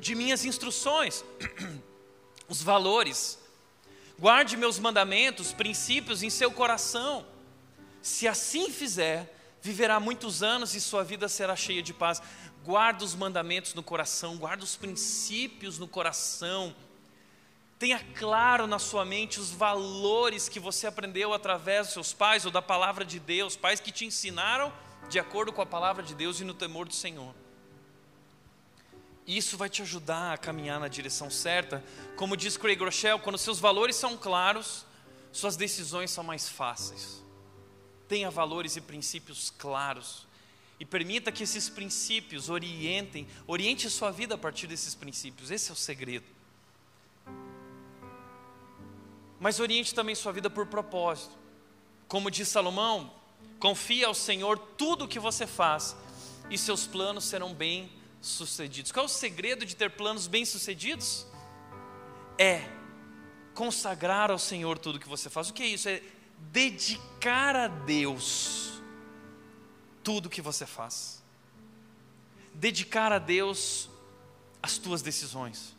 de 0.00 0.14
minhas 0.14 0.44
instruções, 0.44 1.24
os 2.48 2.62
valores, 2.62 3.38
Guarde 4.18 4.56
meus 4.56 4.78
mandamentos, 4.78 5.52
princípios 5.52 6.22
em 6.22 6.30
seu 6.30 6.50
coração. 6.50 7.26
Se 8.00 8.26
assim 8.26 8.70
fizer, 8.70 9.30
viverá 9.60 10.00
muitos 10.00 10.42
anos 10.42 10.74
e 10.74 10.80
sua 10.80 11.04
vida 11.04 11.28
será 11.28 11.54
cheia 11.54 11.82
de 11.82 11.92
paz. 11.92 12.22
Guarda 12.64 13.04
os 13.04 13.14
mandamentos 13.14 13.74
no 13.74 13.82
coração, 13.82 14.38
guarda 14.38 14.64
os 14.64 14.74
princípios 14.74 15.78
no 15.78 15.86
coração. 15.86 16.74
Tenha 17.78 18.02
claro 18.14 18.66
na 18.66 18.78
sua 18.78 19.04
mente 19.04 19.38
os 19.38 19.50
valores 19.50 20.48
que 20.48 20.58
você 20.58 20.86
aprendeu 20.86 21.34
através 21.34 21.86
dos 21.86 21.92
seus 21.92 22.12
pais 22.14 22.46
ou 22.46 22.50
da 22.50 22.62
palavra 22.62 23.04
de 23.04 23.20
Deus, 23.20 23.54
pais 23.54 23.80
que 23.80 23.92
te 23.92 24.06
ensinaram 24.06 24.72
de 25.10 25.18
acordo 25.18 25.52
com 25.52 25.60
a 25.60 25.66
palavra 25.66 26.02
de 26.02 26.14
Deus 26.14 26.40
e 26.40 26.44
no 26.44 26.54
temor 26.54 26.88
do 26.88 26.94
Senhor. 26.94 27.34
Isso 29.26 29.58
vai 29.58 29.68
te 29.68 29.82
ajudar 29.82 30.32
a 30.32 30.38
caminhar 30.38 30.80
na 30.80 30.88
direção 30.88 31.28
certa. 31.28 31.84
Como 32.16 32.36
diz 32.36 32.56
Craig 32.56 32.78
Rochelle, 32.78 33.20
quando 33.20 33.36
seus 33.36 33.58
valores 33.58 33.96
são 33.96 34.16
claros, 34.16 34.86
suas 35.32 35.56
decisões 35.56 36.10
são 36.10 36.24
mais 36.24 36.48
fáceis. 36.48 37.22
Tenha 38.08 38.30
valores 38.30 38.76
e 38.76 38.80
princípios 38.80 39.52
claros. 39.58 40.26
E 40.78 40.84
permita 40.84 41.32
que 41.32 41.42
esses 41.42 41.68
princípios 41.68 42.48
orientem, 42.48 43.26
oriente 43.46 43.90
sua 43.90 44.10
vida 44.10 44.36
a 44.36 44.38
partir 44.38 44.66
desses 44.66 44.94
princípios. 44.94 45.50
Esse 45.50 45.70
é 45.70 45.72
o 45.72 45.76
segredo. 45.76 46.35
Mas 49.38 49.60
oriente 49.60 49.94
também 49.94 50.14
sua 50.14 50.32
vida 50.32 50.48
por 50.48 50.66
propósito. 50.66 51.36
Como 52.08 52.30
diz 52.30 52.48
Salomão, 52.48 53.12
confie 53.58 54.04
ao 54.04 54.14
Senhor 54.14 54.58
tudo 54.58 55.04
o 55.04 55.08
que 55.08 55.18
você 55.18 55.46
faz 55.46 55.96
e 56.50 56.56
seus 56.56 56.86
planos 56.86 57.24
serão 57.24 57.52
bem 57.52 57.90
sucedidos. 58.20 58.92
Qual 58.92 59.04
é 59.04 59.06
o 59.06 59.10
segredo 59.10 59.64
de 59.66 59.76
ter 59.76 59.90
planos 59.90 60.26
bem 60.26 60.44
sucedidos? 60.44 61.26
É 62.38 62.62
consagrar 63.54 64.30
ao 64.30 64.38
Senhor 64.38 64.78
tudo 64.78 64.98
que 64.98 65.08
você 65.08 65.30
faz. 65.30 65.48
O 65.48 65.54
que 65.54 65.62
é 65.62 65.66
isso? 65.66 65.88
É 65.88 66.02
dedicar 66.52 67.56
a 67.56 67.68
Deus 67.68 68.80
tudo 70.02 70.30
que 70.30 70.42
você 70.42 70.66
faz. 70.66 71.22
Dedicar 72.54 73.12
a 73.12 73.18
Deus 73.18 73.90
as 74.62 74.78
tuas 74.78 75.02
decisões. 75.02 75.74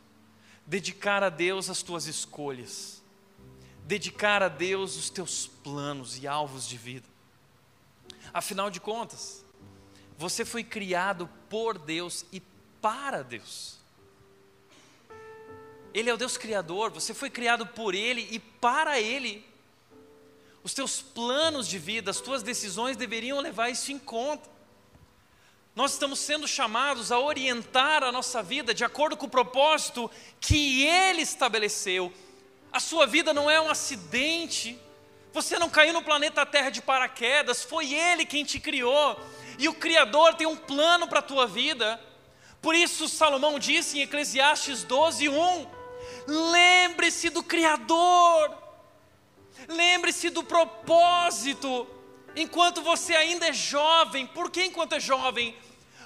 Dedicar 0.65 1.23
a 1.23 1.29
Deus 1.29 1.69
as 1.69 1.81
tuas 1.81 2.07
escolhas. 2.07 2.96
Dedicar 3.87 4.43
a 4.43 4.49
Deus 4.49 4.97
os 4.97 5.09
teus 5.09 5.47
planos 5.47 6.21
e 6.21 6.27
alvos 6.27 6.67
de 6.67 6.77
vida. 6.77 7.07
Afinal 8.33 8.69
de 8.69 8.81
contas, 8.81 9.45
você 10.17 10.43
foi 10.43 10.61
criado 10.61 11.29
por 11.49 11.77
Deus 11.77 12.25
e 12.29 12.41
para 12.81 13.23
Deus. 13.23 13.77
Ele 15.93 16.09
é 16.09 16.13
o 16.13 16.17
Deus 16.17 16.35
Criador, 16.35 16.91
você 16.91 17.13
foi 17.13 17.29
criado 17.29 17.65
por 17.65 17.95
Ele 17.95 18.27
e 18.29 18.39
para 18.39 18.99
Ele. 18.99 19.47
Os 20.65 20.73
teus 20.73 21.01
planos 21.01 21.65
de 21.65 21.79
vida, 21.79 22.11
as 22.11 22.19
tuas 22.19 22.43
decisões 22.43 22.97
deveriam 22.97 23.39
levar 23.39 23.69
isso 23.69 23.93
em 23.93 23.97
conta. 23.97 24.49
Nós 25.73 25.93
estamos 25.93 26.19
sendo 26.19 26.45
chamados 26.45 27.09
a 27.09 27.19
orientar 27.21 28.03
a 28.03 28.11
nossa 28.11 28.43
vida 28.43 28.73
de 28.73 28.83
acordo 28.83 29.15
com 29.15 29.27
o 29.27 29.29
propósito 29.29 30.11
que 30.41 30.83
Ele 30.83 31.21
estabeleceu. 31.21 32.11
A 32.77 32.79
sua 32.79 33.07
vida 33.07 33.33
não 33.33 33.49
é 33.49 33.59
um 33.59 33.71
acidente, 33.71 34.79
você 35.33 35.57
não 35.57 35.67
caiu 35.67 35.93
no 35.93 36.03
planeta 36.03 36.45
Terra 36.45 36.69
de 36.69 36.79
paraquedas, 36.79 37.63
foi 37.63 37.91
Ele 37.91 38.23
quem 38.23 38.45
te 38.45 38.59
criou. 38.59 39.19
E 39.57 39.67
o 39.67 39.73
Criador 39.73 40.35
tem 40.35 40.45
um 40.45 40.55
plano 40.55 41.07
para 41.07 41.17
a 41.17 41.23
tua 41.23 41.47
vida. 41.47 41.99
Por 42.61 42.75
isso, 42.75 43.09
Salomão 43.09 43.57
disse 43.57 43.97
em 43.97 44.03
Eclesiastes 44.03 44.83
12, 44.83 45.27
1: 45.27 45.67
Lembre-se 46.27 47.31
do 47.31 47.41
Criador, 47.41 48.55
lembre-se 49.67 50.29
do 50.29 50.43
propósito, 50.43 51.87
enquanto 52.35 52.83
você 52.83 53.15
ainda 53.15 53.47
é 53.47 53.53
jovem. 53.53 54.27
Por 54.27 54.51
que 54.51 54.65
enquanto 54.65 54.93
é 54.93 54.99
jovem? 54.99 55.57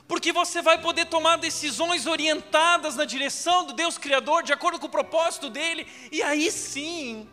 Porque 0.07 0.33
você 0.33 0.61
vai 0.61 0.81
poder 0.81 1.05
tomar 1.05 1.37
decisões 1.37 2.05
orientadas 2.05 2.95
na 2.95 3.05
direção 3.05 3.65
do 3.65 3.73
Deus 3.73 3.97
Criador, 3.97 4.43
de 4.43 4.53
acordo 4.53 4.79
com 4.79 4.87
o 4.87 4.89
propósito 4.89 5.49
dele, 5.49 5.87
e 6.11 6.21
aí 6.21 6.51
sim, 6.51 7.29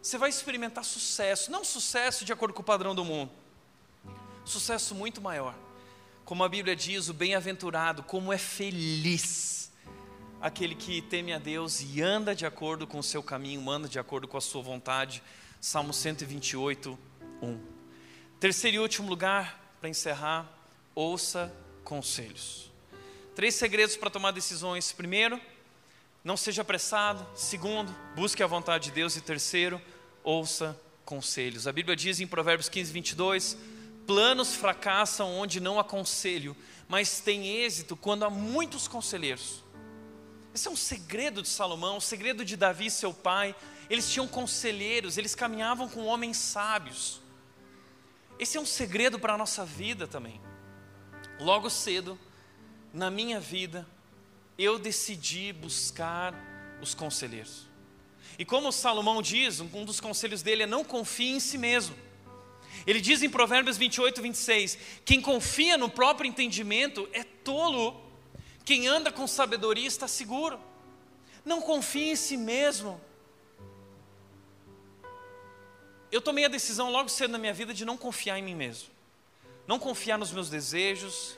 você 0.00 0.18
vai 0.18 0.28
experimentar 0.28 0.84
sucesso, 0.84 1.50
não 1.50 1.64
sucesso 1.64 2.24
de 2.24 2.32
acordo 2.32 2.52
com 2.52 2.60
o 2.60 2.64
padrão 2.64 2.94
do 2.94 3.04
mundo, 3.04 3.30
sucesso 4.44 4.94
muito 4.94 5.20
maior. 5.20 5.54
Como 6.24 6.44
a 6.44 6.48
Bíblia 6.48 6.76
diz, 6.76 7.08
o 7.08 7.14
bem-aventurado, 7.14 8.02
como 8.02 8.32
é 8.32 8.38
feliz 8.38 9.62
aquele 10.42 10.74
que 10.74 11.00
teme 11.00 11.32
a 11.32 11.38
Deus 11.38 11.80
e 11.80 12.02
anda 12.02 12.34
de 12.34 12.44
acordo 12.44 12.84
com 12.84 12.98
o 12.98 13.02
seu 13.02 13.22
caminho, 13.22 13.70
anda 13.70 13.88
de 13.88 13.98
acordo 13.98 14.26
com 14.26 14.36
a 14.36 14.40
sua 14.40 14.60
vontade. 14.60 15.22
Salmo 15.60 15.92
128, 15.92 16.98
1. 17.40 17.60
Terceiro 18.40 18.78
e 18.78 18.80
último 18.80 19.08
lugar, 19.08 19.76
para 19.78 19.88
encerrar, 19.88 20.50
ouça 20.94 21.52
conselhos. 21.84 22.70
Três 23.34 23.54
segredos 23.54 23.96
para 23.96 24.10
tomar 24.10 24.30
decisões. 24.30 24.92
Primeiro, 24.92 25.40
não 26.22 26.36
seja 26.36 26.62
apressado. 26.62 27.26
Segundo, 27.34 27.94
busque 28.14 28.42
a 28.42 28.46
vontade 28.46 28.84
de 28.84 28.90
Deus. 28.92 29.16
E 29.16 29.20
terceiro, 29.20 29.80
ouça 30.22 30.78
conselhos. 31.04 31.66
A 31.66 31.72
Bíblia 31.72 31.96
diz 31.96 32.20
em 32.20 32.26
Provérbios 32.26 32.68
15, 32.68 32.92
22: 32.92 33.56
Planos 34.06 34.54
fracassam 34.54 35.34
onde 35.34 35.60
não 35.60 35.78
há 35.78 35.84
conselho, 35.84 36.56
mas 36.88 37.20
tem 37.20 37.46
êxito 37.46 37.96
quando 37.96 38.24
há 38.24 38.30
muitos 38.30 38.86
conselheiros. 38.86 39.62
Esse 40.54 40.68
é 40.68 40.70
um 40.70 40.76
segredo 40.76 41.40
de 41.40 41.48
Salomão, 41.48 41.96
um 41.96 42.00
segredo 42.00 42.44
de 42.44 42.56
Davi, 42.56 42.90
seu 42.90 43.14
pai. 43.14 43.54
Eles 43.88 44.10
tinham 44.10 44.28
conselheiros, 44.28 45.16
eles 45.16 45.34
caminhavam 45.34 45.88
com 45.88 46.04
homens 46.04 46.36
sábios. 46.36 47.20
Esse 48.38 48.58
é 48.58 48.60
um 48.60 48.66
segredo 48.66 49.18
para 49.18 49.34
a 49.34 49.38
nossa 49.38 49.64
vida 49.64 50.06
também. 50.06 50.40
Logo 51.42 51.68
cedo, 51.68 52.16
na 52.92 53.10
minha 53.10 53.40
vida, 53.40 53.84
eu 54.56 54.78
decidi 54.78 55.52
buscar 55.52 56.32
os 56.80 56.94
conselheiros. 56.94 57.66
E 58.38 58.44
como 58.44 58.70
Salomão 58.70 59.20
diz, 59.20 59.58
um 59.58 59.84
dos 59.84 60.00
conselhos 60.00 60.40
dele 60.40 60.62
é 60.62 60.66
não 60.66 60.84
confie 60.84 61.30
em 61.30 61.40
si 61.40 61.58
mesmo. 61.58 61.96
Ele 62.86 63.00
diz 63.00 63.22
em 63.24 63.28
Provérbios 63.28 63.76
28, 63.76 64.22
26: 64.22 64.78
Quem 65.04 65.20
confia 65.20 65.76
no 65.76 65.88
próprio 65.88 66.28
entendimento 66.28 67.08
é 67.12 67.24
tolo, 67.24 68.00
quem 68.64 68.86
anda 68.86 69.10
com 69.10 69.26
sabedoria 69.26 69.88
está 69.88 70.06
seguro. 70.06 70.60
Não 71.44 71.60
confie 71.60 72.10
em 72.10 72.16
si 72.16 72.36
mesmo. 72.36 73.00
Eu 76.12 76.22
tomei 76.22 76.44
a 76.44 76.48
decisão 76.48 76.88
logo 76.88 77.08
cedo 77.08 77.32
na 77.32 77.38
minha 77.38 77.52
vida 77.52 77.74
de 77.74 77.84
não 77.84 77.96
confiar 77.96 78.38
em 78.38 78.42
mim 78.42 78.54
mesmo, 78.54 78.90
não 79.66 79.78
confiar 79.78 80.18
nos 80.18 80.32
meus 80.32 80.50
desejos, 80.50 81.36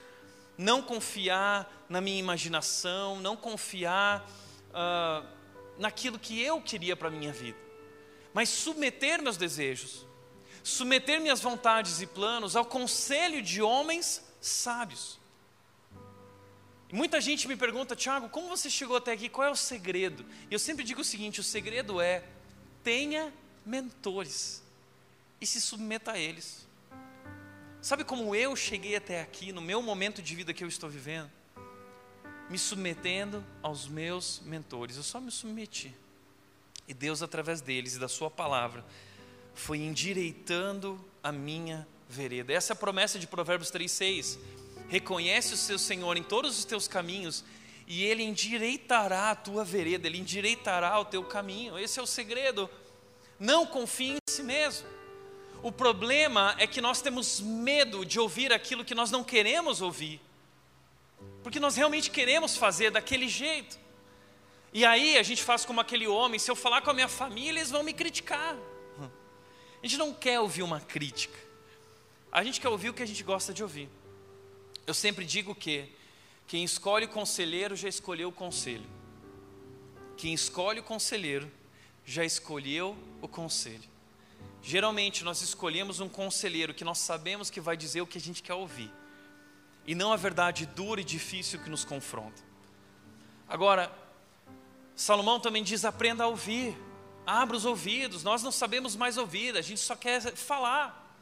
não 0.57 0.83
confiar 0.83 1.85
na 1.89 2.01
minha 2.01 2.19
imaginação, 2.19 3.21
não 3.21 3.37
confiar 3.37 4.29
uh, 4.71 5.27
naquilo 5.79 6.19
que 6.19 6.41
eu 6.41 6.61
queria 6.61 6.97
para 6.97 7.09
a 7.09 7.11
minha 7.11 7.33
vida, 7.33 7.59
mas 8.33 8.49
submeter 8.49 9.23
meus 9.23 9.37
desejos, 9.37 10.07
submeter 10.63 11.21
minhas 11.21 11.41
vontades 11.41 12.01
e 12.01 12.07
planos 12.07 12.57
ao 12.57 12.65
conselho 12.65 13.43
de 13.43 13.61
homens 13.61 14.25
sábios. 14.41 15.19
Muita 16.93 17.21
gente 17.21 17.49
me 17.49 17.57
pergunta, 17.57 17.97
Tiago, 17.97 18.29
como 18.29 18.49
você 18.49 18.71
chegou 18.71 18.97
até 18.97 19.13
aqui? 19.13 19.29
Qual 19.29 19.47
é 19.47 19.51
o 19.51 19.57
segredo? 19.57 20.25
E 20.49 20.55
eu 20.55 20.59
sempre 20.61 20.85
digo 20.85 21.01
o 21.01 21.05
seguinte: 21.05 21.41
o 21.41 21.43
segredo 21.43 22.01
é 22.01 22.23
tenha 22.85 23.33
mentores 23.67 24.63
e 25.41 25.47
se 25.47 25.61
submeta 25.61 26.13
a 26.13 26.19
eles. 26.19 26.69
Sabe 27.85 28.03
como 28.03 28.35
eu 28.35 28.57
cheguei 28.57 28.97
até 28.97 29.21
aqui, 29.21 29.53
no 29.53 29.61
meu 29.61 29.83
momento 29.83 30.23
de 30.23 30.35
vida 30.35 30.55
que 30.55 30.65
eu 30.65 30.69
estou 30.69 30.89
vivendo? 30.89 31.31
Me 32.49 32.57
submetendo 32.57 33.45
aos 33.63 33.87
meus 33.87 34.41
mentores. 34.43 34.97
Eu 34.97 35.03
só 35.03 35.21
me 35.21 35.31
submeti. 35.31 35.95
E 36.89 36.95
Deus, 36.95 37.23
através 37.23 37.61
deles 37.61 37.97
e 37.97 37.99
da 37.99 38.09
Sua 38.09 38.31
palavra, 38.31 38.83
foi 39.53 39.81
endireitando 39.81 40.99
a 41.23 41.31
minha 41.31 41.87
vereda. 42.09 42.55
Essa 42.55 42.73
é 42.73 42.75
a 42.75 42.77
promessa 42.77 43.19
de 43.19 43.27
Provérbios 43.27 43.71
3,6. 43.71 44.39
Reconhece 44.89 45.53
o 45.53 45.59
seu 45.59 45.79
Senhor 45.79 46.17
em 46.17 46.23
todos 46.23 46.59
os 46.59 46.65
teus 46.65 46.89
caminhos 46.89 47.45
e 47.87 48.03
Ele 48.03 48.23
endireitará 48.23 49.31
a 49.31 49.37
tua 49.37 49.63
vereda, 49.63 50.07
Ele 50.07 50.17
endireitará 50.17 50.99
o 50.99 51.05
teu 51.05 51.23
caminho. 51.23 51.79
Esse 51.79 52.01
é 52.01 52.03
o 52.03 52.07
segredo. 52.07 52.67
Não 53.39 53.67
confie 53.67 54.15
em 54.15 54.33
si 54.33 54.43
mesmo. 54.43 54.89
O 55.65 55.73
problema 55.73 56.55
é 56.59 56.67
que 56.67 56.79
nós 56.79 57.01
temos 57.01 57.41
medo 57.41 58.05
de 58.05 58.21
ouvir 58.21 58.53
aquilo 58.53 58.85
que 58.85 58.95
nós 58.95 59.11
não 59.11 59.25
queremos 59.25 59.81
ouvir, 59.81 60.21
porque 61.43 61.59
nós 61.59 61.75
realmente 61.75 62.11
queremos 62.11 62.55
fazer 62.55 62.91
daquele 62.91 63.31
jeito. 63.31 63.81
E 64.75 64.85
aí 64.85 65.17
a 65.17 65.23
gente 65.23 65.43
faz 65.43 65.65
como 65.65 65.81
aquele 65.81 66.07
homem: 66.07 66.39
se 66.39 66.51
eu 66.51 66.55
falar 66.55 66.83
com 66.83 66.91
a 66.91 66.93
minha 66.93 67.09
família, 67.09 67.61
eles 67.61 67.71
vão 67.71 67.83
me 67.83 67.95
criticar. 67.95 68.55
A 69.01 69.87
gente 69.87 69.97
não 69.97 70.13
quer 70.13 70.39
ouvir 70.39 70.63
uma 70.63 70.81
crítica, 70.81 71.39
a 72.31 72.45
gente 72.45 72.61
quer 72.61 72.69
ouvir 72.69 72.91
o 72.91 72.95
que 72.95 73.03
a 73.03 73.07
gente 73.07 73.23
gosta 73.23 73.51
de 73.51 73.63
ouvir. 73.63 73.89
Eu 74.87 74.93
sempre 74.93 75.25
digo 75.25 75.55
que 75.55 75.91
quem 76.47 76.63
escolhe 76.63 77.07
o 77.07 77.09
conselheiro 77.09 77.75
já 77.75 77.89
escolheu 77.89 78.29
o 78.29 78.33
conselho, 78.33 78.87
quem 80.19 80.35
escolhe 80.35 80.81
o 80.81 80.85
conselheiro 80.85 81.51
já 82.05 82.23
escolheu 82.23 82.95
o 83.23 83.27
conselho. 83.27 83.94
Geralmente 84.67 85.23
nós 85.23 85.43
escolhemos 85.43 86.01
um 86.01 86.09
conselheiro 86.09 86.73
que 86.73 86.85
nós 86.85 86.97
sabemos 86.97 87.51
que 87.51 87.61
vai 87.61 87.77
dizer 87.77 88.01
o 88.01 88.07
que 88.07 88.17
a 88.17 88.21
gente 88.21 88.43
quer 88.43 88.55
ouvir, 88.55 88.91
e 89.87 89.95
não 89.95 90.11
a 90.11 90.17
verdade 90.17 90.65
dura 90.65 91.03
e 91.03 91.05
difícil 91.05 91.61
que 91.63 91.69
nos 91.69 91.85
confronta. 91.85 92.43
Agora, 93.47 93.93
Salomão 94.97 95.39
também 95.39 95.63
diz: 95.63 95.85
aprenda 95.85 96.25
a 96.25 96.29
ouvir, 96.29 96.75
abra 97.27 97.55
os 97.55 97.67
ouvidos. 97.67 98.25
Nós 98.25 98.43
não 98.43 98.51
sabemos 98.51 98.97
mais 98.97 99.19
ouvir, 99.19 99.55
a 99.55 99.61
gente 99.61 99.81
só 99.81 99.95
quer 99.95 100.23
falar. 100.35 101.15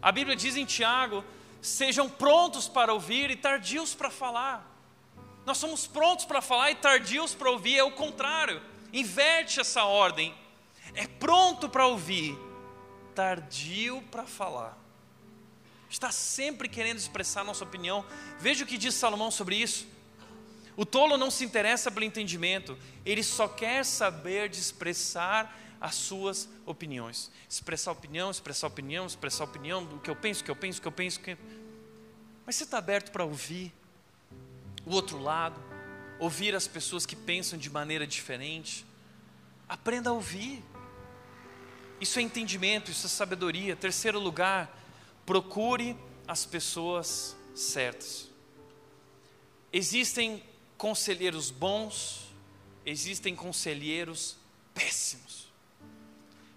A 0.00 0.10
Bíblia 0.10 0.34
diz 0.34 0.56
em 0.56 0.64
Tiago 0.64 1.22
sejam 1.60 2.08
prontos 2.08 2.68
para 2.68 2.92
ouvir 2.92 3.30
e 3.30 3.36
tardios 3.36 3.94
para 3.94 4.08
falar. 4.08 4.66
Nós 5.44 5.58
somos 5.58 5.86
prontos 5.86 6.24
para 6.24 6.40
falar 6.40 6.70
e 6.70 6.74
tardios 6.76 7.34
para 7.34 7.50
ouvir, 7.50 7.76
é 7.76 7.84
o 7.84 7.92
contrário. 7.92 8.62
Inverte 8.94 9.60
essa 9.60 9.84
ordem. 9.84 10.34
É 10.94 11.06
pronto 11.06 11.68
para 11.68 11.86
ouvir, 11.86 12.36
tardio 13.14 14.02
para 14.10 14.24
falar. 14.24 14.78
Está 15.88 16.10
sempre 16.10 16.68
querendo 16.68 16.96
expressar 16.96 17.44
nossa 17.44 17.64
opinião. 17.64 18.04
Veja 18.38 18.64
o 18.64 18.66
que 18.66 18.78
diz 18.78 18.94
Salomão 18.94 19.30
sobre 19.30 19.56
isso. 19.56 19.86
O 20.76 20.86
tolo 20.86 21.18
não 21.18 21.30
se 21.30 21.44
interessa 21.44 21.90
pelo 21.90 22.04
entendimento, 22.04 22.78
ele 23.04 23.22
só 23.22 23.46
quer 23.46 23.84
saber 23.84 24.48
de 24.48 24.58
expressar 24.58 25.58
as 25.78 25.94
suas 25.94 26.48
opiniões. 26.64 27.30
Expressar 27.48 27.92
opinião, 27.92 28.30
expressar 28.30 28.68
opinião, 28.68 29.04
expressar 29.04 29.44
opinião, 29.44 29.82
o 29.82 29.98
que 29.98 30.08
eu 30.08 30.16
penso, 30.16 30.40
o 30.40 30.44
que 30.44 30.50
eu 30.50 30.56
penso, 30.56 30.78
o 30.78 30.82
que 30.82 30.88
eu 30.88 30.92
penso. 30.92 31.20
Que... 31.20 31.36
Mas 32.46 32.56
você 32.56 32.64
está 32.64 32.78
aberto 32.78 33.10
para 33.10 33.24
ouvir 33.24 33.72
o 34.86 34.94
outro 34.94 35.18
lado, 35.18 35.60
ouvir 36.18 36.54
as 36.54 36.66
pessoas 36.66 37.04
que 37.04 37.16
pensam 37.16 37.58
de 37.58 37.68
maneira 37.68 38.06
diferente. 38.06 38.86
Aprenda 39.68 40.10
a 40.10 40.12
ouvir. 40.12 40.62
Isso 42.02 42.18
é 42.18 42.22
entendimento, 42.22 42.90
isso 42.90 43.06
é 43.06 43.08
sabedoria. 43.08 43.76
Terceiro 43.76 44.18
lugar, 44.18 44.76
procure 45.24 45.96
as 46.26 46.44
pessoas 46.44 47.36
certas. 47.54 48.28
Existem 49.72 50.42
conselheiros 50.76 51.52
bons, 51.52 52.22
existem 52.84 53.36
conselheiros 53.36 54.36
péssimos. 54.74 55.46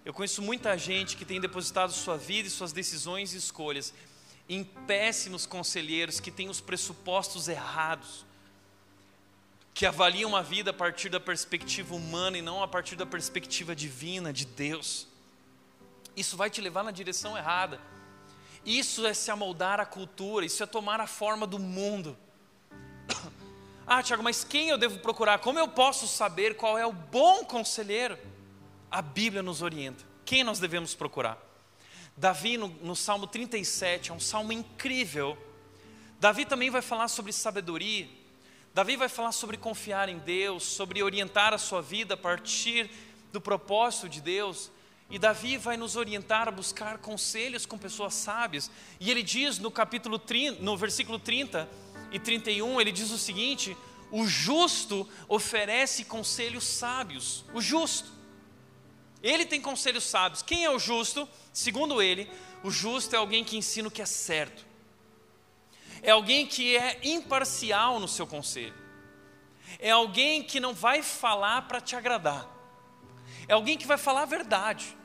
Eu 0.04 0.16
conheço 0.16 0.42
muita 0.42 0.76
gente 0.80 1.16
que 1.16 1.24
tem 1.24 1.40
depositado 1.40 1.94
sua 1.94 2.18
vida 2.18 2.48
e 2.48 2.52
suas 2.52 2.74
decisões 2.74 3.36
e 3.36 3.38
escolhas 3.38 3.94
em 4.50 4.64
péssimos 4.64 5.46
conselheiros 5.46 6.20
que 6.20 6.32
têm 6.32 6.50
os 6.50 6.60
pressupostos 6.60 7.48
errados, 7.48 8.26
que 9.76 9.86
avaliam 9.86 10.36
a 10.36 10.42
vida 10.42 10.72
a 10.72 10.74
partir 10.74 11.10
da 11.10 11.20
perspectiva 11.20 11.94
humana 11.94 12.36
e 12.36 12.42
não 12.42 12.64
a 12.64 12.68
partir 12.68 12.96
da 12.96 13.06
perspectiva 13.06 13.76
divina 13.76 14.34
de 14.34 14.46
Deus. 14.46 15.14
Isso 16.16 16.38
vai 16.38 16.50
te 16.50 16.62
levar 16.62 16.84
na 16.84 16.92
direção 16.92 17.38
errada. 17.38 17.80
Isso 18.66 19.06
é 19.06 19.14
se 19.14 19.30
amoldar 19.30 19.80
à 19.80 19.86
cultura, 19.86 20.46
isso 20.46 20.64
é 20.64 20.66
tomar 20.66 21.00
a 21.00 21.08
forma 21.08 21.46
do 21.46 21.60
mundo. 21.60 22.18
Ah, 23.88 24.02
Tiago, 24.02 24.24
mas 24.24 24.44
quem 24.44 24.70
eu 24.70 24.80
devo 24.80 24.98
procurar? 24.98 25.38
Como 25.38 25.60
eu 25.60 25.68
posso 25.68 26.08
saber 26.08 26.56
qual 26.56 26.76
é 26.76 26.88
o 26.88 26.92
bom 26.92 27.46
conselheiro? 27.46 28.18
A 28.90 29.00
Bíblia 29.00 29.44
nos 29.44 29.62
orienta. 29.62 30.04
Quem 30.26 30.44
nós 30.44 30.58
devemos 30.58 30.96
procurar? 30.96 31.38
Davi, 32.18 32.58
no, 32.58 32.70
no 32.82 32.96
Salmo 32.96 33.28
37, 33.28 34.10
é 34.10 34.14
um 34.14 34.20
salmo 34.20 34.52
incrível. 34.52 35.38
Davi 36.20 36.46
também 36.46 36.72
vai 36.72 36.82
falar 36.82 37.08
sobre 37.08 37.32
sabedoria. 37.32 38.10
Davi 38.74 38.96
vai 38.96 39.08
falar 39.08 39.32
sobre 39.32 39.56
confiar 39.56 40.10
em 40.10 40.18
Deus, 40.18 40.64
sobre 40.64 41.04
orientar 41.04 41.54
a 41.54 41.58
sua 41.60 41.82
vida 41.82 42.16
a 42.16 42.18
partir 42.18 42.90
do 43.32 43.40
propósito 43.40 44.10
de 44.10 44.20
Deus. 44.20 44.72
E 45.10 45.20
Davi 45.20 45.58
vai 45.58 45.78
nos 45.78 45.96
orientar 45.96 46.48
a 46.48 46.52
buscar 46.52 46.98
conselhos 46.98 47.66
com 47.66 47.78
pessoas 47.78 48.14
sábias. 48.14 48.72
E 49.00 49.12
ele 49.12 49.22
diz 49.22 49.60
no 49.60 49.70
capítulo 49.70 50.18
30, 50.18 50.62
no 50.64 50.76
versículo 50.76 51.20
30, 51.20 51.70
e 52.12 52.20
31, 52.20 52.82
ele 52.82 52.92
diz 52.92 53.12
o 53.12 53.18
seguinte: 53.18 53.78
o 54.12 54.26
justo 54.26 55.08
oferece 55.28 56.06
conselhos 56.06 56.64
sábios. 56.64 57.46
O 57.54 57.62
justo. 57.62 58.14
Ele 59.22 59.46
tem 59.46 59.62
conselhos 59.62 60.04
sábios. 60.04 60.42
Quem 60.42 60.66
é 60.66 60.70
o 60.70 60.80
justo? 60.80 61.28
Segundo 61.52 62.02
ele, 62.02 62.30
o 62.64 62.72
justo 62.72 63.16
é 63.16 63.18
alguém 63.18 63.44
que 63.44 63.58
ensina 63.58 63.88
o 63.88 63.92
que 63.92 64.02
é 64.02 64.06
certo. 64.06 64.66
É 66.02 66.12
alguém 66.12 66.46
que 66.46 66.78
é 66.78 67.00
imparcial 67.04 68.00
no 68.00 68.08
seu 68.08 68.28
conselho. 68.28 68.76
É 69.80 69.92
alguém 69.92 70.44
que 70.44 70.60
não 70.60 70.74
vai 70.74 71.02
falar 71.02 71.64
para 71.64 71.82
te 71.82 71.96
agradar. 71.96 72.55
É 73.48 73.54
alguém 73.54 73.78
que 73.78 73.88
vai 73.88 73.98
falar 73.98 74.24
a 74.24 74.26
verdade. 74.26 74.96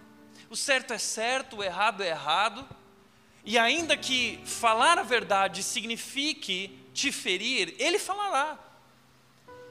O 0.48 0.56
certo 0.56 0.92
é 0.92 0.98
certo, 0.98 1.58
o 1.58 1.62
errado 1.62 2.02
é 2.02 2.08
errado. 2.08 2.66
E 3.44 3.58
ainda 3.58 3.96
que 3.96 4.40
falar 4.44 4.98
a 4.98 5.02
verdade 5.02 5.62
signifique 5.62 6.78
te 6.92 7.10
ferir, 7.12 7.74
ele 7.78 7.98
falará. 7.98 8.58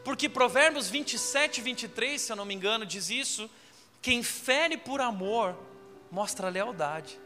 Porque 0.04 0.30
Provérbios 0.30 0.90
27, 0.90 1.62
23, 1.62 2.20
se 2.20 2.32
eu 2.32 2.36
não 2.36 2.46
me 2.46 2.54
engano, 2.54 2.86
diz 2.86 3.10
isso: 3.10 3.50
quem 4.02 4.24
fere 4.24 4.78
por 4.78 5.02
amor 5.02 5.58
mostra 6.10 6.50
lealdade, 6.50 7.20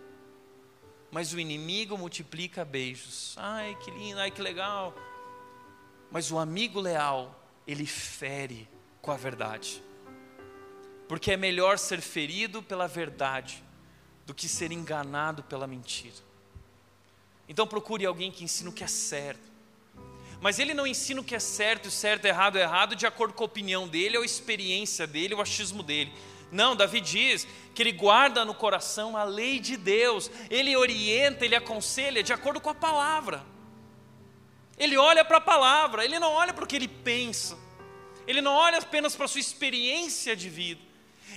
mas 1.11 1.31
o 1.33 1.39
inimigo 1.39 1.97
multiplica 1.97 2.65
beijos. 2.65 3.35
Ai, 3.37 3.77
que 3.83 3.91
lindo, 3.91 4.19
ai, 4.19 4.31
que 4.31 4.41
legal. 4.41 4.93
Mas 6.11 6.31
o 6.31 6.37
amigo 6.37 6.79
leal, 6.79 7.39
ele 7.65 7.85
fere 7.85 8.67
com 9.01 9.11
a 9.11 9.15
verdade. 9.15 9.81
Porque 11.07 11.31
é 11.31 11.37
melhor 11.37 11.77
ser 11.77 12.01
ferido 12.01 12.61
pela 12.61 12.87
verdade 12.87 13.63
do 14.25 14.33
que 14.33 14.47
ser 14.47 14.71
enganado 14.71 15.43
pela 15.43 15.67
mentira. 15.67 16.15
Então 17.47 17.67
procure 17.67 18.05
alguém 18.05 18.31
que 18.31 18.43
ensine 18.43 18.69
o 18.69 18.73
que 18.73 18.83
é 18.83 18.87
certo 18.87 19.53
mas 20.43 20.59
ele 20.59 20.73
não 20.73 20.85
ensina 20.85 21.21
o 21.21 21.23
que 21.23 21.33
é 21.33 21.39
certo, 21.39 21.89
certo, 21.89 22.25
errado, 22.25 22.57
errado, 22.57 22.97
de 22.97 23.07
acordo 23.07 23.33
com 23.33 23.45
a 23.45 23.45
opinião 23.45 23.87
dele, 23.87 24.17
ou 24.17 24.23
a 24.23 24.25
experiência 24.25 25.07
dele, 25.07 25.33
ou 25.33 25.39
o 25.39 25.41
achismo 25.41 25.81
dele. 25.81 26.11
Não, 26.51 26.75
Davi 26.75 26.99
diz 26.99 27.47
que 27.73 27.81
ele 27.81 27.93
guarda 27.93 28.43
no 28.43 28.53
coração 28.53 29.15
a 29.15 29.23
lei 29.23 29.57
de 29.57 29.77
Deus, 29.77 30.29
ele 30.49 30.75
orienta, 30.75 31.45
ele 31.45 31.55
aconselha 31.55 32.21
de 32.21 32.33
acordo 32.33 32.59
com 32.59 32.69
a 32.69 32.75
palavra. 32.75 33.41
Ele 34.77 34.97
olha 34.97 35.23
para 35.23 35.37
a 35.37 35.41
palavra, 35.41 36.03
ele 36.03 36.19
não 36.19 36.33
olha 36.33 36.53
para 36.53 36.65
o 36.65 36.67
que 36.67 36.75
ele 36.75 36.89
pensa, 36.89 37.57
ele 38.27 38.41
não 38.41 38.51
olha 38.51 38.79
apenas 38.79 39.15
para 39.15 39.23
a 39.23 39.29
sua 39.29 39.39
experiência 39.39 40.35
de 40.35 40.49
vida, 40.49 40.81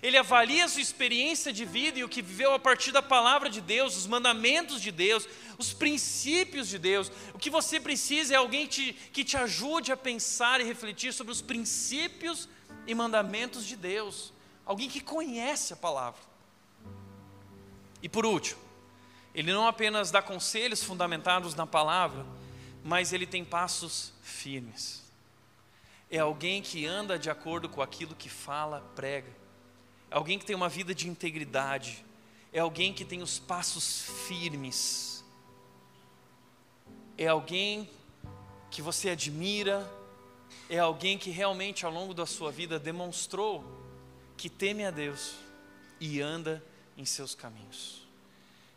ele 0.03 0.17
avalia 0.17 0.65
a 0.65 0.69
sua 0.69 0.81
experiência 0.81 1.53
de 1.53 1.65
vida 1.65 1.99
e 1.99 2.05
o 2.05 2.09
que 2.09 2.23
viveu 2.23 2.53
a 2.55 2.59
partir 2.59 2.93
da 2.93 3.03
palavra 3.03 3.49
de 3.49 3.61
Deus, 3.61 3.97
os 3.97 4.07
mandamentos 4.07 4.81
de 4.81 4.91
Deus, 4.91 5.29
os 5.59 5.73
princípios 5.73 6.69
de 6.69 6.79
Deus. 6.79 7.11
O 7.33 7.39
que 7.39 7.51
você 7.51 7.81
precisa 7.81 8.35
é 8.35 8.37
alguém 8.37 8.67
te, 8.67 8.93
que 9.13 9.25
te 9.25 9.37
ajude 9.37 9.93
a 9.93 9.97
pensar 9.97 10.61
e 10.61 10.65
refletir 10.65 11.13
sobre 11.13 11.33
os 11.33 11.41
princípios 11.41 12.49
e 12.87 12.95
mandamentos 12.95 13.67
de 13.67 13.77
Deus. 13.77 14.33
Alguém 14.65 14.89
que 14.89 15.01
conhece 15.01 15.73
a 15.73 15.77
palavra. 15.77 16.21
E 18.03 18.09
por 18.09 18.27
último, 18.27 18.61
ele 19.35 19.53
não 19.53 19.67
apenas 19.67 20.11
dá 20.11 20.23
conselhos 20.23 20.83
fundamentados 20.83 21.55
na 21.55 21.67
palavra, 21.67 22.25
mas 22.83 23.13
ele 23.13 23.27
tem 23.27 23.45
passos 23.45 24.13
firmes. 24.23 25.05
É 26.11 26.19
alguém 26.19 26.63
que 26.63 26.87
anda 26.87 27.19
de 27.19 27.29
acordo 27.29 27.69
com 27.69 27.83
aquilo 27.83 28.15
que 28.15 28.29
fala, 28.29 28.81
prega. 28.95 29.36
Alguém 30.17 30.39
que 30.39 30.47
tem 30.47 30.57
uma 30.57 30.69
vida 30.69 30.95
de 30.95 31.09
integridade. 31.09 32.05
É 32.53 32.61
alguém 32.61 32.93
que 32.93 33.05
tem 33.05 33.23
os 33.23 33.39
passos 33.39 34.03
firmes 34.27 35.17
é 37.19 37.27
alguém 37.27 37.89
que 38.71 38.83
você 38.83 39.11
admira, 39.11 39.91
é 40.69 40.79
alguém 40.79 41.17
que 41.17 41.31
realmente 41.31 41.87
ao 41.87 41.93
longo 41.93 42.13
da 42.13 42.27
sua 42.27 42.53
vida 42.53 42.79
demonstrou 42.79 43.65
que 44.37 44.51
teme 44.51 44.85
a 44.85 44.91
Deus 44.91 45.37
e 45.99 46.21
anda 46.21 46.63
em 46.97 47.07
seus 47.07 47.35
caminhos. 47.35 48.07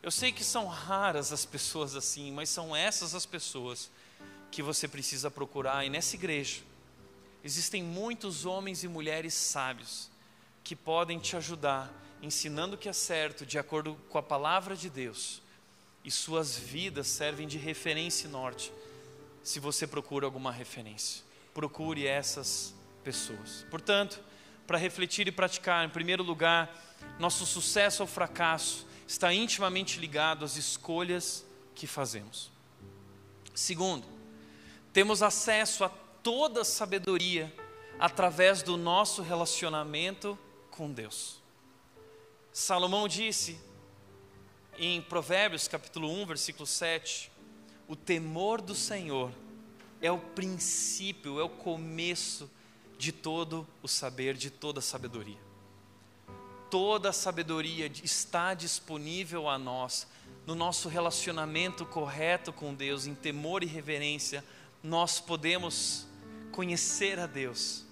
Eu 0.02 0.10
sei 0.10 0.32
que 0.32 0.44
são 0.44 0.68
raras 0.68 1.34
as 1.34 1.44
pessoas 1.44 1.96
assim, 1.96 2.32
mas 2.32 2.50
são 2.50 2.74
essas 2.74 3.14
as 3.14 3.26
pessoas 3.26 3.92
que 4.50 4.64
você 4.64 4.88
precisa 4.88 5.30
procurar. 5.30 5.86
E 5.86 5.90
nessa 5.90 6.16
igreja 6.16 6.62
existem 7.44 7.84
muitos 7.84 8.46
homens 8.46 8.86
e 8.86 8.88
mulheres 8.88 9.34
sábios 9.34 10.10
que 10.70 10.76
podem 10.76 11.18
te 11.18 11.36
ajudar, 11.36 11.92
ensinando 12.22 12.76
o 12.76 12.78
que 12.78 12.88
é 12.88 12.94
certo, 12.94 13.44
de 13.44 13.58
acordo 13.58 13.96
com 14.08 14.20
a 14.20 14.22
palavra 14.22 14.76
de 14.76 14.88
Deus 14.88 15.42
e 16.06 16.12
suas 16.12 16.56
vidas 16.60 17.08
servem 17.08 17.48
de 17.48 17.58
referência 17.58 18.30
norte. 18.30 18.72
Se 19.42 19.60
você 19.60 19.88
procura 19.88 20.28
alguma 20.28 20.52
referência, 20.52 21.24
procure 21.56 22.06
essas 22.06 22.72
pessoas. 23.04 23.66
Portanto, 23.72 24.22
para 24.68 24.78
refletir 24.78 25.28
e 25.28 25.32
praticar, 25.32 25.84
em 25.84 25.90
primeiro 25.90 26.22
lugar, 26.22 26.72
nosso 27.18 27.48
sucesso 27.48 28.04
ou 28.04 28.08
fracasso 28.08 28.86
está 29.08 29.34
intimamente 29.34 30.00
ligado 30.00 30.46
às 30.46 30.56
escolhas 30.56 31.44
que 31.74 31.88
fazemos. 31.88 32.52
Segundo, 33.56 34.06
temos 34.94 35.24
acesso 35.24 35.84
a 35.84 35.90
toda 35.90 36.64
sabedoria 36.64 37.52
através 38.00 38.62
do 38.62 38.78
nosso 38.78 39.24
relacionamento 39.24 40.38
com 40.80 40.90
Deus. 40.90 41.42
Salomão 42.54 43.06
disse: 43.06 43.60
em 44.78 45.02
Provérbios 45.02 45.68
capítulo 45.68 46.10
1, 46.10 46.26
versículo 46.26 46.66
7, 46.66 47.30
o 47.86 47.98
temor 47.98 48.62
do 48.62 48.74
Senhor 48.74 49.30
é 50.02 50.10
o 50.10 50.18
princípio, 50.18 51.38
é 51.38 51.44
o 51.44 51.50
começo 51.50 52.50
de 52.98 53.12
todo 53.12 53.68
o 53.84 53.90
saber, 53.90 54.36
de 54.36 54.50
toda 54.50 54.80
a 54.80 54.82
sabedoria. 54.82 55.38
Toda 56.72 57.10
a 57.10 57.14
sabedoria 57.14 57.92
está 58.02 58.54
disponível 58.54 59.50
a 59.50 59.60
nós 59.60 60.08
no 60.48 60.56
nosso 60.56 60.88
relacionamento 60.88 61.86
correto 61.86 62.54
com 62.54 62.74
Deus, 62.74 63.06
em 63.06 63.14
temor 63.14 63.64
e 63.64 63.68
reverência, 63.68 64.46
nós 64.82 65.20
podemos 65.20 66.08
conhecer 66.54 67.20
a 67.20 67.28
Deus 67.28 67.89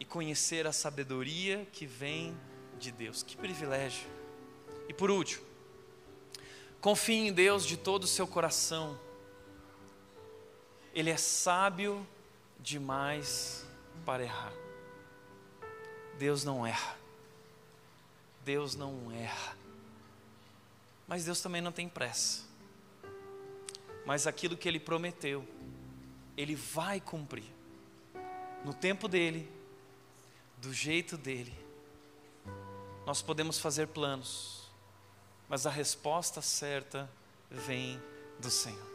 e 0.00 0.04
conhecer 0.06 0.66
a 0.66 0.72
sabedoria 0.72 1.68
que 1.70 1.84
vem 1.84 2.34
de 2.78 2.90
Deus. 2.90 3.22
Que 3.22 3.36
privilégio. 3.36 4.08
E 4.88 4.94
por 4.94 5.10
último, 5.10 5.44
confie 6.80 7.28
em 7.28 7.32
Deus 7.32 7.66
de 7.66 7.76
todo 7.76 8.04
o 8.04 8.08
seu 8.08 8.26
coração. 8.26 8.98
Ele 10.94 11.10
é 11.10 11.18
sábio 11.18 12.04
demais 12.58 13.66
para 14.06 14.22
errar. 14.24 14.52
Deus 16.18 16.44
não 16.44 16.66
erra. 16.66 16.96
Deus 18.42 18.74
não 18.74 19.12
erra. 19.12 19.56
Mas 21.06 21.26
Deus 21.26 21.42
também 21.42 21.60
não 21.60 21.72
tem 21.72 21.88
pressa. 21.88 22.44
Mas 24.06 24.26
aquilo 24.26 24.56
que 24.56 24.66
Ele 24.66 24.80
prometeu, 24.80 25.46
Ele 26.36 26.54
vai 26.54 27.00
cumprir. 27.00 27.44
No 28.64 28.72
tempo 28.72 29.06
dEle, 29.06 29.59
do 30.60 30.72
jeito 30.74 31.16
dEle. 31.16 31.54
Nós 33.06 33.22
podemos 33.22 33.58
fazer 33.58 33.88
planos, 33.88 34.68
mas 35.48 35.66
a 35.66 35.70
resposta 35.70 36.42
certa 36.42 37.10
vem 37.50 38.00
do 38.38 38.50
Senhor. 38.50 38.90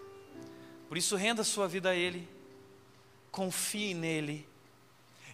Por 0.87 0.97
isso, 0.97 1.15
renda 1.15 1.43
sua 1.43 1.67
vida 1.67 1.89
a 1.89 1.95
Ele, 1.95 2.29
confie 3.31 3.93
nele 3.93 4.47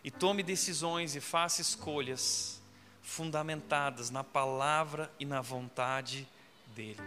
e 0.03 0.09
tome 0.09 0.41
decisões 0.41 1.15
e 1.15 1.19
faça 1.19 1.61
escolhas 1.61 2.61
fundamentadas 3.01 4.09
na 4.09 4.23
palavra 4.23 5.11
e 5.19 5.25
na 5.25 5.41
vontade 5.41 6.27
dele. 6.73 7.01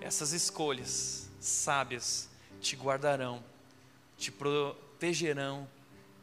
Essas 0.00 0.32
escolhas 0.32 1.28
sábias 1.40 2.30
te 2.60 2.76
guardarão, 2.76 3.44
te 4.16 4.30
protegerão 4.30 5.68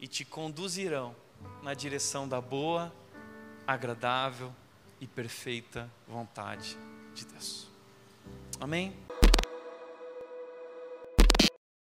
e 0.00 0.08
te 0.08 0.24
conduzirão 0.24 1.14
na 1.62 1.74
direção 1.74 2.28
da 2.28 2.40
boa, 2.40 2.92
agradável 3.66 4.52
e 5.00 5.06
perfeita 5.06 5.90
vontade 6.06 6.76
de 7.14 7.24
Deus. 7.26 7.68
Amém? 8.60 9.05